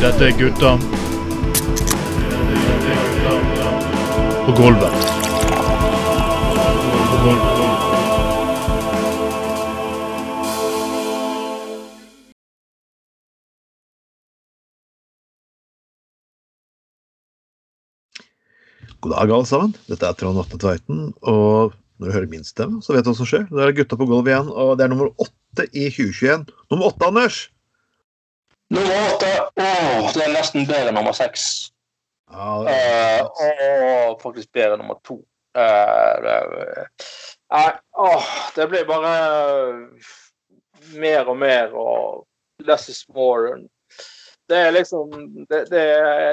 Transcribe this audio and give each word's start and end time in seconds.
Dette 0.00 0.24
er 0.24 0.34
gutta. 0.38 0.70
På 4.46 4.52
gulvet. 4.52 4.96
På 7.10 7.16
gulvet. 7.24 7.54
God 19.00 19.12
dag, 19.12 19.30
alle 19.30 19.44
sammen. 19.44 19.74
Dette 19.84 20.08
er 20.08 20.16
Trond 20.16 20.40
Atne 20.40 20.58
Tveiten. 20.60 21.00
Og 21.28 21.74
når 21.98 22.08
du 22.08 22.12
hører 22.16 22.30
min 22.30 22.44
stemme, 22.46 22.80
så 22.82 22.94
vet 22.94 23.04
du 23.06 23.10
hva 23.12 23.16
som 23.20 23.28
skjer. 23.28 23.44
Det 23.50 23.62
er 23.68 23.74
gutta 23.76 23.96
på 24.00 24.06
gulvet 24.10 24.32
igjen, 24.32 24.48
og 24.50 24.76
det 24.78 24.84
er 24.86 24.90
nummer 24.92 25.12
åtte 25.22 25.66
i 25.72 25.84
2021. 25.94 26.46
Nummer 26.72 26.90
åtte, 26.90 27.06
Anders! 27.06 27.36
Nummer 28.74 28.96
åtte 29.12 29.30
Åh, 29.60 30.08
det 30.16 30.24
er 30.24 30.32
nesten 30.34 30.66
bedre 30.66 30.88
enn 30.90 30.96
nummer 30.98 31.14
seks. 31.14 31.44
Ja, 32.32 32.48
det 32.64 32.74
Eh, 32.74 33.20
er- 33.46 34.08
og 34.08 34.20
faktisk 34.22 34.50
bedre 34.56 34.74
enn 34.74 34.82
nummer 34.82 34.98
to. 35.06 35.20
Eh, 35.54 36.14
det, 36.24 36.38
nei, 37.54 37.68
åh, 37.94 38.26
det 38.56 38.66
blir 38.72 38.84
bare 38.88 39.12
mer 40.98 41.28
og 41.30 41.36
mer, 41.38 41.70
og 41.74 42.26
less 42.66 42.88
is 42.88 43.04
more. 43.14 43.54
Det 44.50 44.58
er 44.60 44.74
liksom 44.74 45.12
Det, 45.48 45.60
det, 45.70 45.84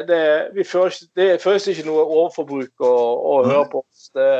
det, 0.09 0.23
vi 0.55 0.65
føler, 0.67 0.97
det 1.15 1.27
føles 1.43 1.67
ikke 1.71 1.85
noe 1.87 2.03
overforbruk 2.03 2.83
å, 2.83 2.91
å 2.91 3.35
høre 3.45 3.67
på 3.71 3.83
oss. 3.85 4.09
Det, 4.15 4.31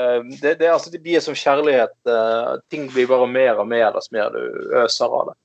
det, 0.42 0.58
det, 0.60 0.72
altså, 0.72 0.92
det 0.92 1.00
blir 1.04 1.24
som 1.24 1.38
kjærlighet. 1.38 1.96
eh, 2.10 2.50
Ting 2.74 2.90
blir 2.92 3.08
bare 3.12 3.30
mer 3.32 3.62
og 3.64 3.70
mer 3.72 3.94
dess 3.96 4.12
mer 4.12 4.34
du 4.36 4.76
øser 4.84 5.08
av 5.08 5.32
det. 5.32 5.38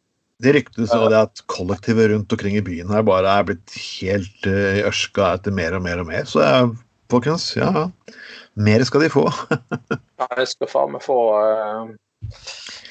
Det 0.44 0.52
ryktes 0.52 0.90
av 0.92 1.06
det 1.08 1.20
at 1.30 1.40
kollektivet 1.48 2.10
rundt 2.10 2.32
omkring 2.34 2.58
i 2.58 2.64
byen 2.64 2.90
her 2.92 3.04
bare 3.08 3.38
er 3.38 3.46
blitt 3.48 3.72
helt 3.72 4.48
uh, 4.50 4.82
ørska 4.84 5.30
etter 5.38 5.54
mer 5.56 5.78
og 5.78 5.86
mer 5.86 6.02
og 6.02 6.10
mer. 6.10 6.26
Så 6.28 6.42
jeg, 6.44 6.74
folkens, 7.12 7.46
ja. 7.56 7.86
Mer 8.60 8.84
skal 8.88 9.06
de 9.06 9.12
få. 9.12 9.24
Ja, 10.16 10.26
jeg 10.40 10.48
skal 10.48 10.68
faen 10.72 10.94
meg 10.94 11.02
få 11.04 11.16
uh, 11.36 11.88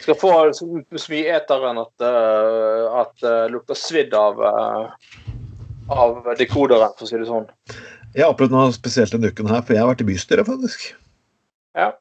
Skal 0.04 0.18
få 0.22 0.34
så, 0.54 0.68
mye 1.10 1.38
eteren 1.38 1.80
at 1.82 2.06
uh, 2.06 3.00
at 3.02 3.14
det 3.24 3.38
lukter 3.54 3.78
svidd 3.78 4.14
av 4.14 4.42
uh, 4.42 5.08
av 5.94 6.24
dekoderen, 6.40 6.94
for 6.98 7.06
å 7.06 7.10
si 7.10 7.20
det 7.20 7.28
sånn. 7.30 7.46
Jeg 8.16 8.24
har 8.24 8.32
opplevd 8.34 8.54
noe 8.56 8.72
spesielt 8.76 9.12
denne 9.14 9.30
uken 9.34 9.50
her, 9.52 9.62
for 9.66 9.76
jeg 9.76 9.84
har 9.84 9.92
vært 9.92 10.04
i 10.06 10.08
bystyret, 10.08 10.48
faktisk. 10.48 10.88
Ja. 11.76 11.92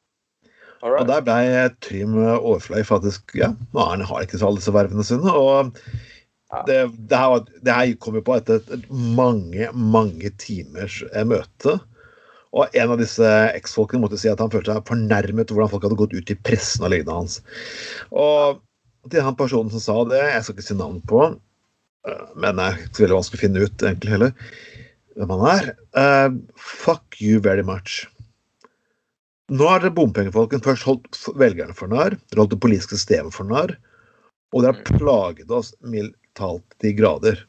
All 0.85 0.99
Og 1.01 1.07
der 1.09 1.23
ble 1.25 1.35
Trym 1.83 2.13
Aarfløy 2.21 2.83
faktisk 2.85 3.33
Ja, 3.39 3.47
nå 3.73 3.81
er 3.81 3.89
han 3.95 4.03
har 4.05 4.21
ikke 4.25 4.37
så 4.37 4.47
alle 4.51 4.61
disse 4.61 4.73
vervene 4.75 5.03
sine. 5.07 5.31
Og 5.33 5.71
det, 6.69 6.77
det, 7.09 7.17
her, 7.17 7.31
var- 7.33 7.47
det 7.65 7.73
her 7.75 7.93
kom 7.99 8.15
jo 8.19 8.23
på 8.23 8.35
etter 8.37 8.61
et, 8.61 8.69
et 8.77 8.85
mange, 8.91 9.67
mange 9.73 10.29
timers 10.39 11.01
eh, 11.11 11.25
møte. 11.27 11.77
Og 12.55 12.71
en 12.77 12.93
av 12.93 13.01
disse 13.01 13.31
eksfolkene 13.57 14.05
måtte 14.05 14.19
si 14.21 14.29
at 14.31 14.39
han 14.39 14.51
følte 14.53 14.71
seg 14.77 14.85
fornærmet 14.87 15.51
hvordan 15.51 15.71
folk 15.73 15.83
hadde 15.89 15.97
gått 15.99 16.13
ut 16.15 16.31
i 16.31 16.37
pressen 16.47 16.85
og 16.87 16.93
lignende 16.93 17.17
hans. 17.17 17.41
Og 18.15 18.61
til 19.11 19.25
han 19.25 19.35
personen 19.35 19.73
som 19.73 19.83
sa 19.83 19.97
det, 20.07 20.21
jeg 20.21 20.45
skal 20.45 20.55
ikke 20.55 20.67
si 20.69 20.77
navn 20.79 21.01
på, 21.09 21.25
men 22.35 22.59
det 22.59 22.65
er 22.65 22.81
ikke 22.81 22.97
så 22.97 23.05
veldig 23.05 23.17
vanskelig 23.19 23.39
å 23.39 23.43
finne 23.43 23.63
ut 23.65 23.85
egentlig 23.85 24.13
heller 24.15 24.33
hvem 25.15 25.31
han 25.31 25.45
er. 25.51 25.71
Uh, 25.95 26.35
fuck 26.59 27.17
you 27.23 27.39
very 27.43 27.63
much. 27.65 28.03
Nå 29.53 29.67
har 29.69 29.83
dere 29.83 29.93
bompengefolken 29.95 30.63
først 30.65 30.87
holdt 30.87 31.19
velgerne 31.37 31.75
for 31.77 31.91
narr, 31.91 32.17
dere 32.17 32.41
holdt 32.41 32.55
det 32.55 32.61
politiske 32.63 32.97
systemet 32.97 33.35
for 33.35 33.47
narr, 33.47 33.75
og 34.53 34.65
dere 34.65 34.73
har 34.73 34.99
plaget 34.99 35.53
oss 35.53 35.71
mildt 35.85 36.17
talt 36.35 36.65
til 36.83 36.95
grader. 36.97 37.43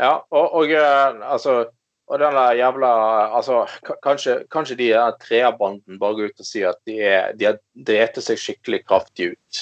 Ja, 0.00 0.14
og, 0.30 0.46
og 0.60 0.72
eh, 0.72 1.20
altså 1.26 1.64
og 2.10 2.18
den 2.18 2.34
jævla 2.58 2.90
altså, 3.38 3.60
kanskje, 4.02 4.40
kanskje 4.50 4.76
de 4.80 4.88
treerbanden 5.22 5.98
bare 6.00 6.16
går 6.18 6.32
ut 6.32 6.42
og 6.42 6.46
sier 6.48 6.72
at 6.72 6.80
de, 6.88 6.96
er, 7.06 7.36
de 7.38 7.46
har 7.46 7.60
drept 7.86 8.18
seg 8.24 8.40
skikkelig 8.40 8.80
kraftig 8.88 9.28
ut. 9.36 9.60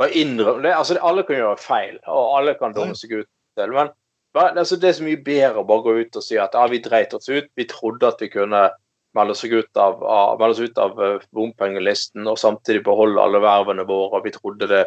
Og 0.00 0.14
innrømme, 0.16 0.62
det, 0.64 0.74
altså, 0.74 0.96
Alle 1.04 1.24
kan 1.28 1.36
gjøre 1.36 1.56
feil, 1.60 1.98
og 2.08 2.36
alle 2.38 2.54
kan 2.58 2.76
dumme 2.76 2.96
seg 2.96 3.18
ut. 3.20 3.28
til, 3.58 3.72
Men 3.74 3.90
altså, 4.34 4.76
det 4.76 4.88
er 4.88 4.98
så 4.98 5.04
mye 5.04 5.24
bedre 5.24 5.60
å 5.60 5.66
bare 5.68 5.84
gå 5.84 5.96
ut 6.00 6.16
og 6.16 6.24
si 6.24 6.38
at 6.40 6.54
ja, 6.56 6.66
vi 6.70 6.80
dreit 6.80 7.14
oss 7.14 7.28
ut. 7.28 7.50
Vi 7.56 7.66
trodde 7.68 8.08
at 8.08 8.22
vi 8.22 8.30
kunne 8.32 8.70
melde 9.12 9.34
oss 9.34 9.44
ut 9.44 9.76
av, 9.76 10.04
av, 10.04 10.42
oss 10.42 10.60
ut 10.60 10.78
av 10.78 11.02
eh, 11.02 11.26
bompengelisten 11.34 12.28
og 12.30 12.38
samtidig 12.38 12.84
beholde 12.86 13.20
alle 13.20 13.42
vervene 13.42 13.84
våre. 13.84 14.20
og 14.20 14.24
Vi 14.24 14.32
trodde 14.36 14.70
det 14.70 14.84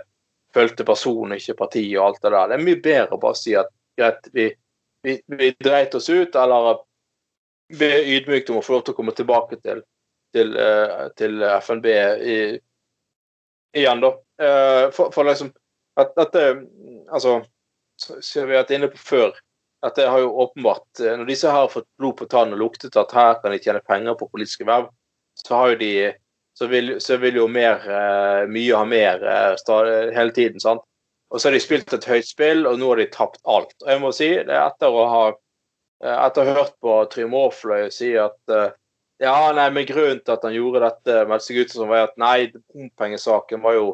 fulgte 0.53 0.85
personen, 0.88 1.38
ikke 1.38 1.57
partiet 1.66 1.97
og 1.97 2.07
alt 2.07 2.22
det 2.22 2.31
der. 2.31 2.50
Det 2.50 2.57
er 2.57 2.66
mye 2.68 2.81
bedre 2.81 3.18
å 3.18 3.22
bare 3.22 3.38
si 3.38 3.56
at 3.57 3.72
greit, 4.00 4.30
vi, 4.34 4.50
vi, 5.06 5.18
vi 5.28 5.53
dreit 5.59 5.95
oss 5.97 6.09
ut, 6.09 6.35
eller 6.40 6.84
be 7.74 7.90
ydmykt 8.16 8.51
om 8.53 8.59
å 8.59 8.66
få 8.66 8.78
lov 8.78 8.85
til 8.85 8.94
å 8.94 8.97
komme 8.97 9.16
tilbake 9.18 9.59
til, 9.62 9.81
til, 10.35 10.53
eh, 10.57 11.07
til 11.19 11.44
FNB 11.57 11.90
i, 11.90 12.38
igjen, 13.81 14.03
da. 14.03 14.13
Eh, 14.44 14.86
For, 14.96 15.12
for 15.16 15.28
liksom 15.30 15.54
at 16.00 16.14
dette 16.18 16.44
Altså, 17.14 17.42
som 18.00 18.48
vi 18.48 18.56
har 18.56 18.64
vært 18.64 18.74
inne 18.74 18.90
på 18.90 18.98
før, 18.98 19.36
at 19.86 19.98
det 20.00 20.08
har 20.09 20.24
jo 20.24 20.31
åpenbart 20.42 21.04
eh, 21.04 21.16
Når 21.20 21.30
disse 21.30 21.52
har 21.54 21.70
fått 21.72 21.90
blod 22.02 22.18
på 22.20 22.28
tann 22.31 22.56
og 22.56 22.62
luktet 22.62 22.98
at 23.00 23.14
her 23.14 23.38
kan 23.44 23.54
de 23.54 23.62
tjene 23.62 23.84
penger 23.86 24.18
på 24.20 24.30
politiske 24.31 24.68
verv, 24.68 24.90
så 25.38 25.56
har 25.58 25.74
jo 25.74 25.81
de 25.81 25.94
så 26.54 26.68
vil, 26.68 27.02
så 27.02 27.18
vil 27.18 27.36
jo 27.42 27.48
mer, 27.50 27.81
eh, 27.90 28.48
mye 28.50 28.76
ha 28.78 28.86
mer 28.86 29.24
eh, 29.26 30.12
hele 30.14 30.31
tiden. 30.31 30.60
sant? 30.60 30.84
Og 31.34 31.42
så 31.42 31.50
har 31.50 31.58
de 31.58 31.64
spilt 31.64 31.94
et 31.94 32.06
høyt 32.06 32.28
spill, 32.28 32.68
og 32.70 32.78
nå 32.78 32.92
har 32.92 33.02
de 33.02 33.08
tapt 33.10 33.42
alt. 33.50 33.74
Og 33.81 33.90
jeg 33.90 34.02
må 34.04 34.12
si, 34.14 34.30
det 34.38 34.54
er 34.54 34.68
etter 34.68 34.94
å 34.94 35.08
ha 35.10 35.24
eh, 35.31 36.14
etter 36.14 36.44
å 36.44 36.46
ha 36.46 36.56
hørt 36.60 36.75
på 36.84 36.98
Trym 37.10 37.34
Aafløy 37.38 37.90
si 37.94 38.12
at 38.22 38.54
eh, 38.54 38.70
ja, 39.24 39.34
nei, 39.56 39.70
men 39.74 39.88
grunnen 39.88 40.20
til 40.22 40.36
at 40.36 40.46
han 40.46 40.54
gjorde 40.54 40.84
dette, 40.84 41.24
meldte 41.30 41.48
seg 41.48 41.64
ut 41.64 41.74
som 41.74 41.90
var 41.90 42.10
at 42.10 42.18
nei, 42.22 42.52
bompengesaken 42.74 43.62
var 43.64 43.78
jo, 43.78 43.88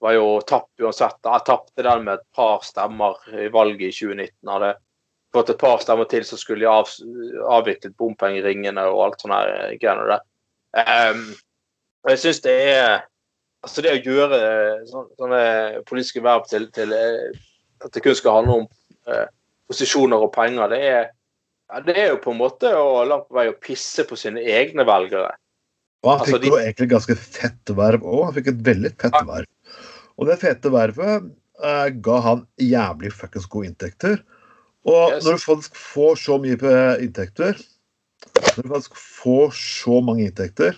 var 0.00 0.14
jo 0.14 0.26
tapt 0.46 0.82
uansett. 0.82 1.18
Jeg 1.24 1.46
tapte 1.46 1.84
den 1.86 2.04
med 2.06 2.18
et 2.18 2.26
par 2.36 2.62
stemmer 2.66 3.18
i 3.34 3.48
valget 3.52 3.88
i 3.88 3.96
2019. 3.96 4.52
Hadde 4.52 4.72
fått 5.34 5.52
et 5.52 5.60
par 5.60 5.82
stemmer 5.82 6.08
til, 6.10 6.24
så 6.24 6.38
skulle 6.40 6.70
av, 6.70 6.90
avviklet 7.58 7.96
bompengeringene 7.98 8.86
og 8.92 9.04
alt 9.08 9.24
sånne 9.24 9.42
her 9.42 9.76
greier 9.82 10.12
der. 10.14 10.24
Ehm, 10.84 11.24
og 12.04 12.12
jeg 12.14 12.24
syns 12.24 12.44
det 12.46 12.58
er 12.72 12.90
Altså, 13.58 13.82
det 13.82 13.90
å 13.90 14.02
gjøre 14.06 14.36
sånne, 14.86 15.08
sånne 15.18 15.38
politiske 15.88 16.20
verv 16.22 16.44
til, 16.46 16.68
til 16.70 16.92
eh, 16.94 17.32
at 17.82 17.90
det 17.90 18.04
kun 18.04 18.14
skal 18.14 18.36
handle 18.36 18.54
om 18.60 18.68
uh, 19.10 19.24
posisjoner 19.66 20.22
og 20.22 20.30
penger, 20.30 20.70
det 20.70 20.78
er 20.86 21.00
ja, 21.02 21.80
det 21.82 21.96
er 21.98 22.06
jo 22.12 22.20
på 22.22 22.30
en 22.30 22.38
måte 22.38 22.70
å 22.70 23.02
langt 23.02 23.26
på 23.26 23.34
vei 23.34 23.48
å 23.50 23.56
pisse 23.58 24.06
på 24.06 24.16
sine 24.16 24.40
egne 24.46 24.86
velgere. 24.88 25.34
Og 26.04 26.10
han 26.12 26.22
Altså, 26.22 26.38
fikk 26.38 26.44
de- 26.44 26.52
jo 26.52 26.60
egentlig 26.62 26.88
ganske 26.94 27.16
fett 27.18 27.74
verv 27.82 28.06
òg. 28.06 28.24
Han 28.28 28.36
fikk 28.38 28.52
et 28.54 28.62
veldig 28.70 28.92
fett 29.02 29.18
verv. 29.26 29.50
Og 30.18 30.26
det 30.28 30.40
fete 30.42 30.72
vervet 30.74 31.28
eh, 31.62 31.88
ga 32.04 32.18
han 32.24 32.44
jævlig 32.62 33.12
fuckings 33.14 33.46
gode 33.50 33.70
inntekter. 33.70 34.20
Og 34.88 35.14
Yes. 35.14 35.24
når 35.24 35.38
du 35.38 35.44
faktisk 35.44 35.78
får 35.78 36.20
så 36.24 36.38
mye 36.42 36.58
eh, 36.58 37.04
inntekter 37.04 37.58
Når 38.56 38.62
du 38.62 38.68
faktisk 38.72 38.94
får 38.98 39.50
så 39.54 39.98
mange 40.04 40.26
inntekter, 40.26 40.76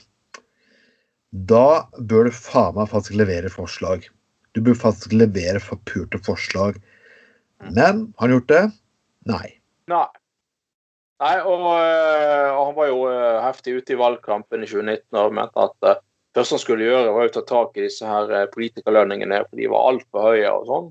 da 1.31 1.87
bør 1.97 2.29
du 2.29 2.35
faen 2.35 2.75
meg 2.77 2.89
faktisk 2.91 3.17
levere 3.17 3.51
forslag. 3.53 4.09
Du 4.57 4.61
bør 4.67 4.77
faktisk 4.77 5.15
levere 5.15 5.61
forpurte 5.63 6.19
forslag. 6.27 6.81
Men 7.61 8.11
har 8.19 8.27
han 8.27 8.35
gjort 8.35 8.49
det? 8.51 8.63
Nei. 9.31 9.47
Nei. 9.93 10.09
Nei, 11.21 11.35
og, 11.45 11.65
øh, 11.77 12.49
og 12.57 12.63
han 12.67 12.77
var 12.77 12.89
jo 12.89 13.01
øh, 13.11 13.41
heftig 13.45 13.77
ute 13.77 13.93
i 13.95 13.99
valgkampen 14.01 14.65
i 14.65 14.69
2019 14.69 15.19
og 15.21 15.35
mente 15.37 15.67
at 15.69 15.91
første 16.37 16.57
han 16.57 16.63
skulle 16.63 16.89
gjøre, 16.89 17.15
var 17.15 17.31
å 17.31 17.35
ta 17.35 17.43
tak 17.49 17.79
i 17.79 17.87
disse 17.87 18.07
her 18.07 18.31
øh, 18.31 18.49
politikerlønningene, 18.53 19.43
for 19.49 19.61
de 19.61 19.71
var 19.73 19.89
altfor 19.93 20.29
høye 20.31 20.53
og 20.53 20.69
sånn. 20.69 20.91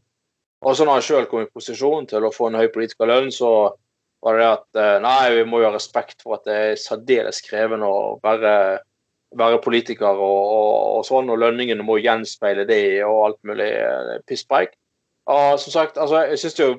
Og 0.59 0.75
så 0.75 0.85
når 0.85 0.97
han 0.97 1.05
sjøl 1.05 1.29
kom 1.31 1.45
i 1.45 1.53
posisjon 1.53 2.09
til 2.09 2.27
å 2.27 2.33
få 2.35 2.49
en 2.49 2.59
høy 2.59 2.67
politikerlønn, 2.73 3.31
så 3.31 3.51
var 4.25 4.39
det 4.39 4.49
at 4.49 4.81
øh, 4.81 4.97
nei, 5.05 5.21
vi 5.37 5.47
må 5.47 5.61
jo 5.61 5.69
ha 5.69 5.75
respekt 5.77 6.25
for 6.25 6.39
at 6.39 6.49
det 6.49 6.59
er 6.59 6.81
særdeles 6.81 7.39
krevende 7.45 7.87
å 7.87 8.17
være, 8.23 8.53
være 9.39 9.61
politiker 9.63 10.11
og, 10.11 10.43
og, 10.57 10.75
og 10.99 11.07
sånn, 11.07 11.31
og 11.31 11.39
lønningene 11.39 11.85
må 11.87 12.01
gjenspeile 12.03 12.67
det 12.67 12.83
og 13.07 13.23
alt 13.29 13.41
mulig 13.47 13.71
øh, 13.79 14.13
pisspreik. 14.27 14.75
Og 15.29 15.59
som 15.61 15.71
sagt, 15.71 15.99
altså, 16.01 16.25
jeg 16.31 16.43
synes 16.43 16.59
jo 16.59 16.69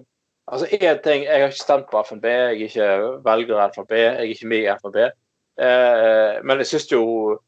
Altså, 0.51 0.67
én 0.67 1.03
ting, 1.03 1.25
Jeg 1.25 1.41
har 1.41 1.47
ikke 1.47 1.57
stemt 1.57 1.87
på 1.91 2.03
FNB, 2.03 2.25
jeg 2.25 2.45
er 2.45 2.51
ikke 2.51 2.87
velger 3.25 3.71
FNB, 3.75 3.93
jeg 3.93 4.15
er 4.15 4.31
ikke 4.33 4.47
med 4.47 4.59
i 4.59 4.73
FNB. 4.81 4.97
Eh, 5.61 6.41
men 6.45 6.59
jeg 6.59 6.67
syns 6.67 6.89
jo 6.93 7.03
eh, 7.33 7.39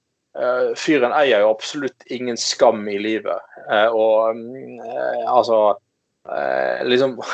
fyren 0.81 1.13
eier 1.13 1.43
jo 1.43 1.51
absolutt 1.53 2.07
ingen 2.13 2.39
skam 2.41 2.87
i 2.89 2.99
livet. 2.99 3.53
Eh, 3.71 3.89
og 3.89 4.39
eh, 4.87 5.25
altså 5.29 5.59
eh, 6.29 6.87
liksom 6.89 7.19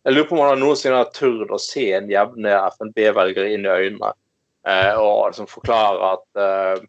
Jeg 0.00 0.14
lurer 0.14 0.28
på 0.30 0.36
om 0.38 0.40
han 0.46 0.62
noensinne 0.62 0.96
har 0.96 1.10
turt 1.12 1.50
å 1.52 1.58
se 1.60 1.90
en 1.92 2.08
jevne 2.08 2.54
FNB-velger 2.72 3.50
inn 3.52 3.66
i 3.66 3.72
øynene 3.72 4.14
eh, 4.64 4.96
og 4.96 5.26
liksom 5.28 5.48
forklare 5.50 6.14
at 6.14 6.40
eh, 6.40 6.86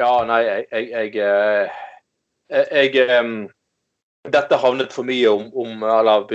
Ja, 0.00 0.10
nei, 0.26 0.40
jeg, 0.42 0.64
jeg, 0.72 0.88
jeg, 0.90 1.68
eh, 2.50 2.72
jeg, 2.82 3.46
dette 4.32 4.58
havnet 4.58 4.92
for 4.94 5.06
mye 5.06 5.30
om, 5.30 5.46
om 5.54 5.86
eller 5.86 6.26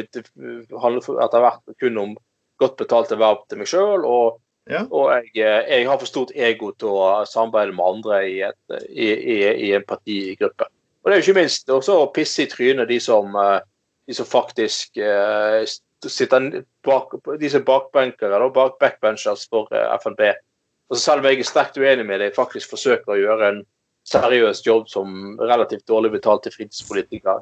handlet 0.82 1.12
etter 1.26 1.44
hvert 1.44 1.76
kun 1.84 2.00
om 2.02 2.16
godt 2.60 2.80
betalte 2.80 3.20
verv 3.20 3.44
til 3.48 3.62
meg 3.62 3.70
sjøl. 3.70 4.08
Og, 4.08 4.40
Og 4.68 5.12
jeg, 5.12 5.30
eh, 5.46 5.70
jeg 5.72 5.88
har 5.88 6.00
for 6.00 6.10
stort 6.10 6.34
ego 6.36 6.74
til 6.76 6.92
å 6.92 7.24
samarbeide 7.30 7.76
med 7.76 7.88
andre 7.88 8.20
i, 8.28 8.38
et, 8.50 8.78
i, 8.90 9.08
i, 9.08 9.38
i 9.68 9.72
en 9.78 9.86
partigruppe. 9.88 10.68
Og 11.04 11.10
det 11.10 11.16
er 11.16 11.22
jo 11.22 11.28
ikke 11.28 11.40
minst 11.40 11.72
også 11.72 12.02
å 12.02 12.10
pisse 12.16 12.44
i 12.44 12.50
trynet 12.52 12.90
de 12.90 13.00
som, 13.04 13.36
eh, 13.40 13.60
de 14.08 14.18
som 14.18 14.28
faktisk 14.28 15.00
eh, 15.00 15.64
sitter 16.04 16.50
bak, 16.86 17.16
de 17.40 17.52
som 17.52 17.62
er 17.62 17.70
bakbenkere 17.70 18.50
bak 18.56 18.76
backbenchers 18.82 19.48
for 19.50 19.72
FNB. 19.72 20.34
Og 20.88 20.98
så 20.98 21.04
selv 21.04 21.24
om 21.24 21.30
jeg 21.30 21.42
er 21.42 21.48
sterkt 21.48 21.80
uenig 21.80 22.06
med 22.08 22.22
det, 22.24 22.36
faktisk 22.36 22.76
forsøker 22.76 23.16
å 23.16 23.20
gjøre 23.20 23.52
en 23.52 23.62
seriøs 24.08 24.62
jobb 24.64 24.88
som 24.92 25.36
relativt 25.40 25.88
dårlig 25.88 26.14
betalte 26.14 26.52
fritidspolitiker. 26.54 27.42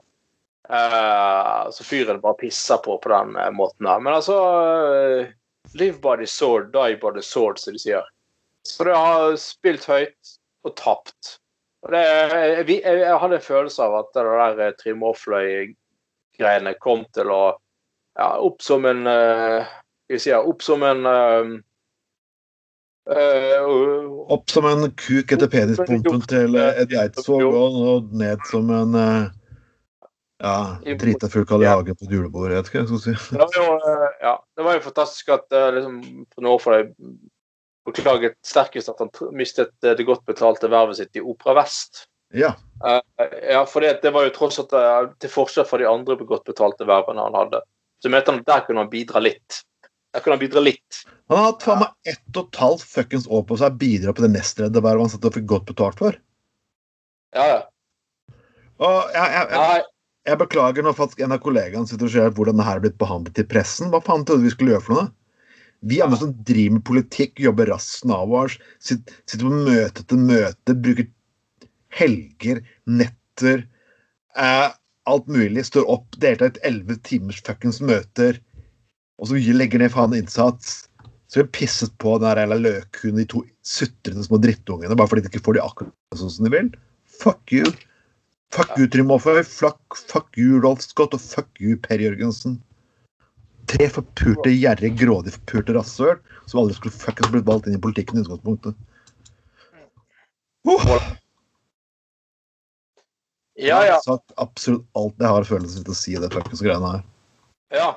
Uh, 0.66 1.70
så 1.70 1.86
fyren 1.86 2.18
bare 2.24 2.40
pisser 2.40 2.80
på 2.82 2.96
på 2.98 3.12
den 3.12 3.36
måten. 3.54 3.86
Men 3.86 4.16
altså 4.16 4.40
Live 5.76 6.00
by 6.02 6.16
the 6.18 6.28
sword, 6.28 6.72
die 6.74 6.96
by 6.96 7.12
the 7.16 7.24
sword, 7.24 7.60
som 7.60 7.76
de 7.76 7.82
sier. 7.84 8.06
Så 8.66 8.88
det 8.88 8.96
har 8.96 9.36
spilt 9.40 9.86
høyt 9.86 10.36
og 10.66 10.76
tapt. 10.80 11.36
Og 11.86 11.94
det, 11.94 12.02
jeg, 12.02 12.68
jeg, 12.80 13.00
jeg 13.04 13.18
hadde 13.22 13.38
en 13.38 13.48
følelse 13.48 13.84
av 13.84 14.00
at 14.00 14.14
det 14.16 14.24
der 14.26 14.62
eh, 14.66 14.76
Trym 14.80 15.04
Aafløy-greiene 15.06 16.74
kom 16.82 17.04
til 17.14 17.30
å 17.30 17.42
ja, 18.16 18.30
opp 18.40 18.64
som 18.64 18.88
en 18.88 19.04
vi 20.08 20.20
si 20.20 20.34
opp 20.34 20.62
som 20.64 20.84
en 20.84 21.06
uh, 21.06 21.56
uh, 23.10 24.34
Opp 24.34 24.50
som 24.50 24.66
en 24.70 24.92
kuk 24.92 25.32
etter 25.32 25.50
penispumpen 25.50 26.22
til 26.30 26.58
Ed 26.62 26.94
Eidsvåg, 26.94 27.46
og 27.46 28.14
ned 28.18 28.42
som 28.50 28.70
en 28.74 28.96
eh, 28.98 29.26
ja, 30.44 30.96
drita 31.00 31.30
full 31.30 31.46
Carl 31.48 31.64
I. 31.64 31.70
Hagen 31.70 31.96
på 31.96 32.08
et 32.08 32.12
julebord, 32.12 32.52
jeg 32.52 32.60
vet 32.60 32.72
ikke 32.72 32.82
hva 32.82 32.84
jeg 32.84 32.90
skal 32.90 33.04
si. 33.04 33.38
Det 33.38 33.62
var 33.64 33.88
eh, 33.92 34.18
ja, 34.26 34.34
det 34.58 34.66
var 34.68 34.76
jo 34.76 34.84
fantastisk 34.90 35.32
at 35.36 35.56
eh, 35.56 35.70
liksom, 35.78 36.02
får 36.64 36.76
jeg 36.76 36.90
beklaget 37.86 38.36
sterkest 38.46 38.92
at 38.92 39.00
han 39.04 39.14
mistet 39.38 39.72
eh, 39.86 39.96
det 39.96 40.08
godt 40.08 40.26
betalte 40.28 40.72
vervet 40.72 41.00
sitt 41.00 41.16
i 41.16 41.24
Opera 41.24 41.56
Vest. 41.62 42.08
Ja. 42.36 42.56
Ja, 42.82 43.62
for 43.70 43.86
det, 43.86 44.02
det 44.04 44.12
var 44.12 44.26
jo 44.26 44.34
tross 44.36 44.58
alt 44.60 45.14
til 45.24 45.32
forskjell 45.32 45.68
fra 45.70 45.80
de 45.80 45.88
andre 45.88 46.18
godt 46.20 46.44
betalte 46.50 46.88
vervene 46.90 47.24
han 47.24 47.38
hadde. 47.38 47.62
Så 48.04 48.12
mente 48.12 48.34
han 48.34 48.42
at 48.42 48.50
der 48.50 48.66
kunne 48.66 48.84
han 48.84 48.92
bidra 48.92 49.22
litt. 49.24 49.62
Der 50.12 50.24
kunne 50.24 50.36
han 50.36 50.42
bidra 50.44 50.64
litt. 50.66 51.06
Han 51.30 51.40
har 51.40 51.48
hatt 51.54 51.64
faen 51.64 51.82
meg 51.86 52.12
ett 52.12 52.38
og 52.40 52.50
et 52.50 52.60
halvt 52.60 52.86
fuckings 52.92 53.30
år 53.32 53.46
på 53.48 53.58
seg 53.62 53.72
å 53.72 53.80
bidra 53.80 54.14
på 54.16 54.26
det 54.26 54.34
nestledervervet 54.36 55.06
han 55.06 55.14
satt 55.14 55.30
og 55.30 55.38
fikk 55.38 55.48
godt 55.54 55.70
betalt 55.72 56.02
for. 56.02 56.20
Ja, 57.38 57.46
ja. 57.54 57.58
Og 58.84 59.16
jeg, 59.16 59.32
jeg, 59.32 59.48
jeg, 59.56 59.86
jeg 60.26 60.40
beklager 60.42 60.86
når 60.86 60.98
faktisk 60.98 61.22
en 61.22 61.36
av 61.36 61.42
kollegaene 61.44 61.90
sitter 61.90 62.08
og 62.08 62.14
ser 62.16 62.34
hvordan 62.38 62.58
det 62.58 62.66
her 62.66 62.80
er 62.80 62.86
blitt 62.88 62.98
behandlet 63.02 63.42
i 63.42 63.46
pressen. 63.50 63.92
Hva 63.94 64.02
faen 64.04 64.26
trodde 64.26 64.46
vi 64.48 64.54
skulle 64.54 64.74
gjøre 64.74 64.86
for 64.88 64.98
noe? 64.98 65.12
Vi 65.86 66.00
andre 66.02 66.18
som 66.18 66.32
driver 66.48 66.80
med 66.80 66.86
politikk, 66.88 67.38
jobber 67.46 67.70
rassen 67.70 68.14
av 68.16 68.32
oss, 68.34 68.56
sitter, 68.82 69.20
sitter 69.30 69.46
på 69.46 69.60
møte 69.68 70.02
etter 70.02 70.22
møte, 70.22 70.78
bruker 70.88 71.12
helger, 71.94 72.64
netter 72.90 73.68
eh, 74.40 74.74
Alt 75.06 75.28
mulig. 75.30 75.62
Står 75.68 75.86
opp, 75.86 76.16
deltar 76.18 76.48
i 76.48 76.54
et 76.56 76.64
elleve 76.66 76.96
timers 77.06 77.38
fuckings 77.46 77.78
møter, 77.86 78.40
og 79.22 79.30
så 79.30 79.38
legger 79.38 79.84
ned 79.84 79.94
faen 79.94 80.16
innsats. 80.18 80.88
Så 81.30 81.44
vi 81.44 81.52
pisset 81.60 81.94
på 82.02 82.16
den 82.24 82.40
der 82.40 82.58
løkhunden, 82.58 83.20
de 83.22 83.28
to 83.30 83.44
sutrende 83.62 84.26
små 84.26 84.40
drittungene, 84.42 84.98
bare 84.98 85.12
fordi 85.12 85.28
de 85.28 85.30
ikke 85.30 85.44
får 85.46 85.60
de 85.60 85.62
akkurat 85.62 86.18
sånn 86.18 86.34
som 86.34 86.48
de 86.48 86.54
vil. 86.56 86.72
Fuck 87.22 87.54
you. 87.54 87.70
Fuck 88.54 88.78
you, 88.78 88.88
Trym 88.88 89.12
Aaføy. 89.12 89.42
Fuck, 89.44 89.98
fuck 90.12 90.28
you, 90.38 90.60
Rolf 90.64 90.82
Scott, 90.86 91.14
og 91.14 91.22
fuck 91.22 91.50
you, 91.60 91.76
Per 91.78 92.00
Jørgensen. 92.00 92.60
Tre 93.68 93.88
forpurte, 93.90 94.52
gjerrige, 94.54 94.94
grådige, 95.00 95.34
forpurte 95.40 95.74
rasshøl 95.74 96.20
som 96.46 96.62
aldri 96.62 96.76
skulle 96.78 96.94
fuckings 96.94 97.32
blitt 97.34 97.48
valgt 97.48 97.66
inn 97.68 97.78
i 97.80 97.82
politikken 97.82 98.20
i 98.20 98.22
utgangspunktet. 98.22 98.76
Uh, 100.66 101.02
ja, 103.56 103.80
Jeg 103.86 103.94
har 103.96 104.02
sagt 104.06 104.34
absolutt 104.42 104.86
alt 104.98 105.20
jeg 105.22 105.32
har 105.32 105.48
følelsen 105.48 105.86
til 105.86 105.94
å 105.94 105.98
si 105.98 106.14
i 106.16 106.22
det 106.22 106.32
fuckings 106.34 106.62
greiene 106.66 106.96
her. 106.98 107.06
ja. 107.74 107.92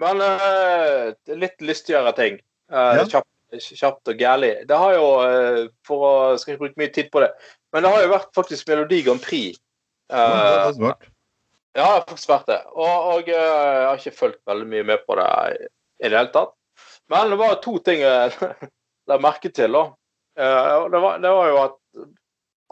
Men 0.00 0.18
uh, 0.18 1.12
litt 1.38 1.60
lystigere 1.62 2.10
ting. 2.18 2.40
Uh, 2.72 2.96
Ja. 2.98 3.04
kjapt, 3.06 3.28
kjapt 3.62 4.10
og 4.10 4.18
gærlig. 4.18 4.66
Det 4.66 4.76
har 4.80 4.94
jo, 4.96 5.04
eh, 5.22 5.58
for 5.86 6.02
å 6.08 6.14
skal 6.40 6.56
ikke 6.56 6.62
bruke 6.64 6.80
mye 6.80 6.90
tid 6.96 7.10
på 7.14 7.20
det, 7.22 7.28
men 7.74 7.82
det 7.84 7.90
har 7.92 8.04
jo 8.04 8.12
vært 8.14 8.30
faktisk 8.38 8.68
Melodi 8.70 9.02
Grand 9.06 9.20
Prix. 9.24 9.58
Ja, 10.12 10.24
det 10.30 10.38
er. 10.38 10.74
Ja, 10.78 10.94
det 11.74 11.84
har 11.84 12.04
faktisk 12.06 12.30
vært 12.30 12.50
det. 12.52 12.60
Og, 12.70 13.08
og 13.16 13.28
eh, 13.28 13.34
jeg 13.34 13.86
har 13.88 13.98
ikke 13.98 14.18
fulgt 14.20 14.40
veldig 14.46 14.68
mye 14.70 14.84
med 14.92 15.02
på 15.08 15.16
det 15.18 15.28
i 15.58 16.06
det 16.08 16.14
hele 16.14 16.30
tatt. 16.34 16.52
Men 17.10 17.34
det 17.34 17.38
var 17.40 17.56
to 17.64 17.76
ting 17.84 18.00
jeg 18.04 18.30
la 19.10 19.18
merke 19.20 19.50
til. 19.50 19.74
da. 19.74 19.88
Uh, 20.38 20.86
Det 20.92 21.00
var, 21.02 21.18
det 21.22 21.32
var 21.34 21.50
jo 21.50 21.58
at 21.64 21.76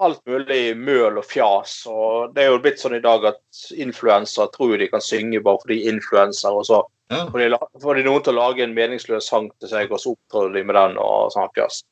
alt 0.02 0.22
mulig 0.26 0.60
møl 0.78 1.18
og 1.20 1.26
fjas. 1.28 1.74
og 1.90 2.32
Det 2.34 2.44
er 2.44 2.50
jo 2.54 2.62
blitt 2.64 2.80
sånn 2.82 2.96
i 2.98 3.02
dag 3.04 3.26
at 3.28 3.62
influensere 3.74 4.48
tror 4.54 4.78
de 4.80 4.88
kan 4.90 5.02
synge 5.04 5.42
bare 5.44 5.60
fordi 5.62 5.80
de 5.82 5.88
er 5.90 5.96
influensere, 5.98 6.54
og 6.62 6.66
så 6.70 6.82
Ja. 7.12 7.26
får 7.28 7.42
de, 7.42 7.58
får 7.82 7.98
de 7.98 8.02
noen 8.06 8.22
til 8.24 8.32
å 8.32 8.40
lage 8.40 8.62
en 8.64 8.72
meningsløs 8.74 9.26
sang 9.28 9.50
til 9.60 9.68
seg, 9.68 9.90
og 9.92 10.00
så 10.00 10.14
opptrer 10.14 10.54
de 10.54 10.62
med 10.64 10.74
den 10.78 10.94
og 10.96 11.28
sånn 11.34 11.50
fjas. 11.58 11.82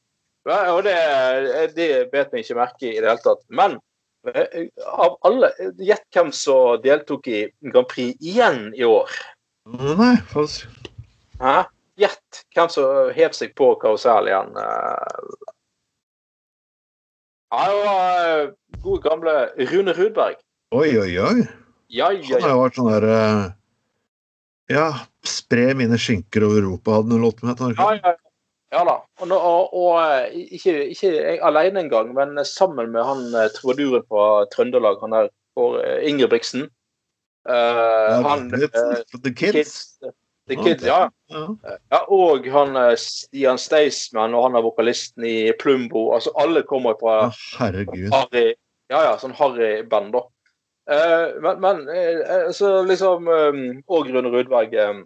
Ja, 0.48 0.72
og 0.72 0.84
det, 0.86 0.96
det 1.76 1.88
bet 2.12 2.32
meg 2.32 2.44
ikke 2.44 2.56
merke 2.56 2.88
i 2.88 2.96
det 2.96 3.08
hele 3.08 3.20
tatt. 3.24 3.42
Men 3.52 3.76
eh, 4.30 4.70
av 4.88 5.18
alle 5.28 5.50
Gjett 5.76 6.06
hvem 6.16 6.32
som 6.36 6.80
deltok 6.84 7.28
i 7.28 7.42
Grand 7.68 7.88
Prix 7.90 8.16
igjen 8.24 8.70
i 8.76 8.86
år. 8.88 9.12
Nei, 9.68 10.14
faktisk. 10.32 10.88
Hæ? 11.40 11.62
Gjett 12.00 12.42
hvem 12.56 12.70
som 12.72 13.10
hev 13.12 13.36
seg 13.36 13.52
på 13.58 13.74
karusell 13.82 14.30
igjen. 14.30 14.54
eh. 14.56 15.48
Ja, 17.50 17.64
det 17.66 17.78
var 17.84 18.44
god 18.46 18.82
gode, 18.84 19.00
gamle 19.08 19.32
Rune 19.72 19.92
Rudberg. 19.96 20.38
Oi, 20.70 20.90
oi, 21.02 21.10
oi. 21.18 21.40
Ja, 21.90 22.12
ja, 22.14 22.38
Han 22.38 22.44
har 22.46 22.52
jo 22.54 22.60
vært 22.62 22.76
sånn 22.78 22.90
der 22.92 23.06
eh, 23.10 23.46
Ja, 24.70 24.84
spre 25.26 25.72
mine 25.74 25.98
skinker 25.98 26.46
over 26.46 26.62
Europa, 26.62 27.00
hadde 27.00 27.10
noen 27.10 27.24
låt 27.26 27.42
med. 27.42 27.58
ja, 27.76 27.88
ja. 27.98 28.12
Ja 28.72 28.84
da. 28.86 28.96
Og, 29.20 29.28
nå- 29.28 29.40
og, 29.50 29.74
og 29.74 29.96
eh, 30.02 30.54
ikke, 30.56 30.74
ikke 30.94 31.10
jeg 31.16 31.40
alene 31.42 31.80
engang, 31.84 32.14
men 32.14 32.38
sammen 32.46 32.92
med 32.94 33.02
han 33.04 33.24
eh, 33.34 33.50
trubaduren 33.56 34.04
fra 34.08 34.44
Trøndelag, 34.52 35.00
han 35.02 35.16
der 35.16 35.28
for 35.58 35.80
eh, 35.82 36.04
Ingebrigtsen. 36.08 36.68
Uh, 37.48 37.54
Ja, 37.54 38.22
han 38.28 38.50
Kids, 38.52 38.74
eh, 38.76 39.20
The 39.24 39.32
Kids. 39.32 39.74
The 40.50 40.56
Kids, 40.60 40.84
ja. 40.84 41.08
Ja. 41.30 42.00
Og 42.12 42.44
han 42.52 42.74
Stian 43.00 43.58
Staysman 43.58 44.34
og 44.34 44.44
han 44.48 44.58
er 44.58 44.64
vokalisten 44.66 45.24
i 45.24 45.52
Plumbo. 45.60 46.10
Altså 46.14 46.32
alle 46.36 46.62
kommer 46.68 46.98
fra 47.00 47.30
herregud. 47.58 48.10
Harry 48.12 48.50
Ja, 48.90 49.04
ja, 49.06 49.12
sånn 49.22 49.36
Harry-band, 49.38 50.12
da. 50.16 50.24
Uh, 50.90 51.36
men 51.44 51.60
men 51.62 51.82
uh, 51.86 52.48
så 52.56 52.80
liksom 52.82 53.28
um, 53.30 53.60
Og 53.86 54.08
Rune 54.10 54.32
Rudberg 54.32 54.72
Um, 54.74 55.04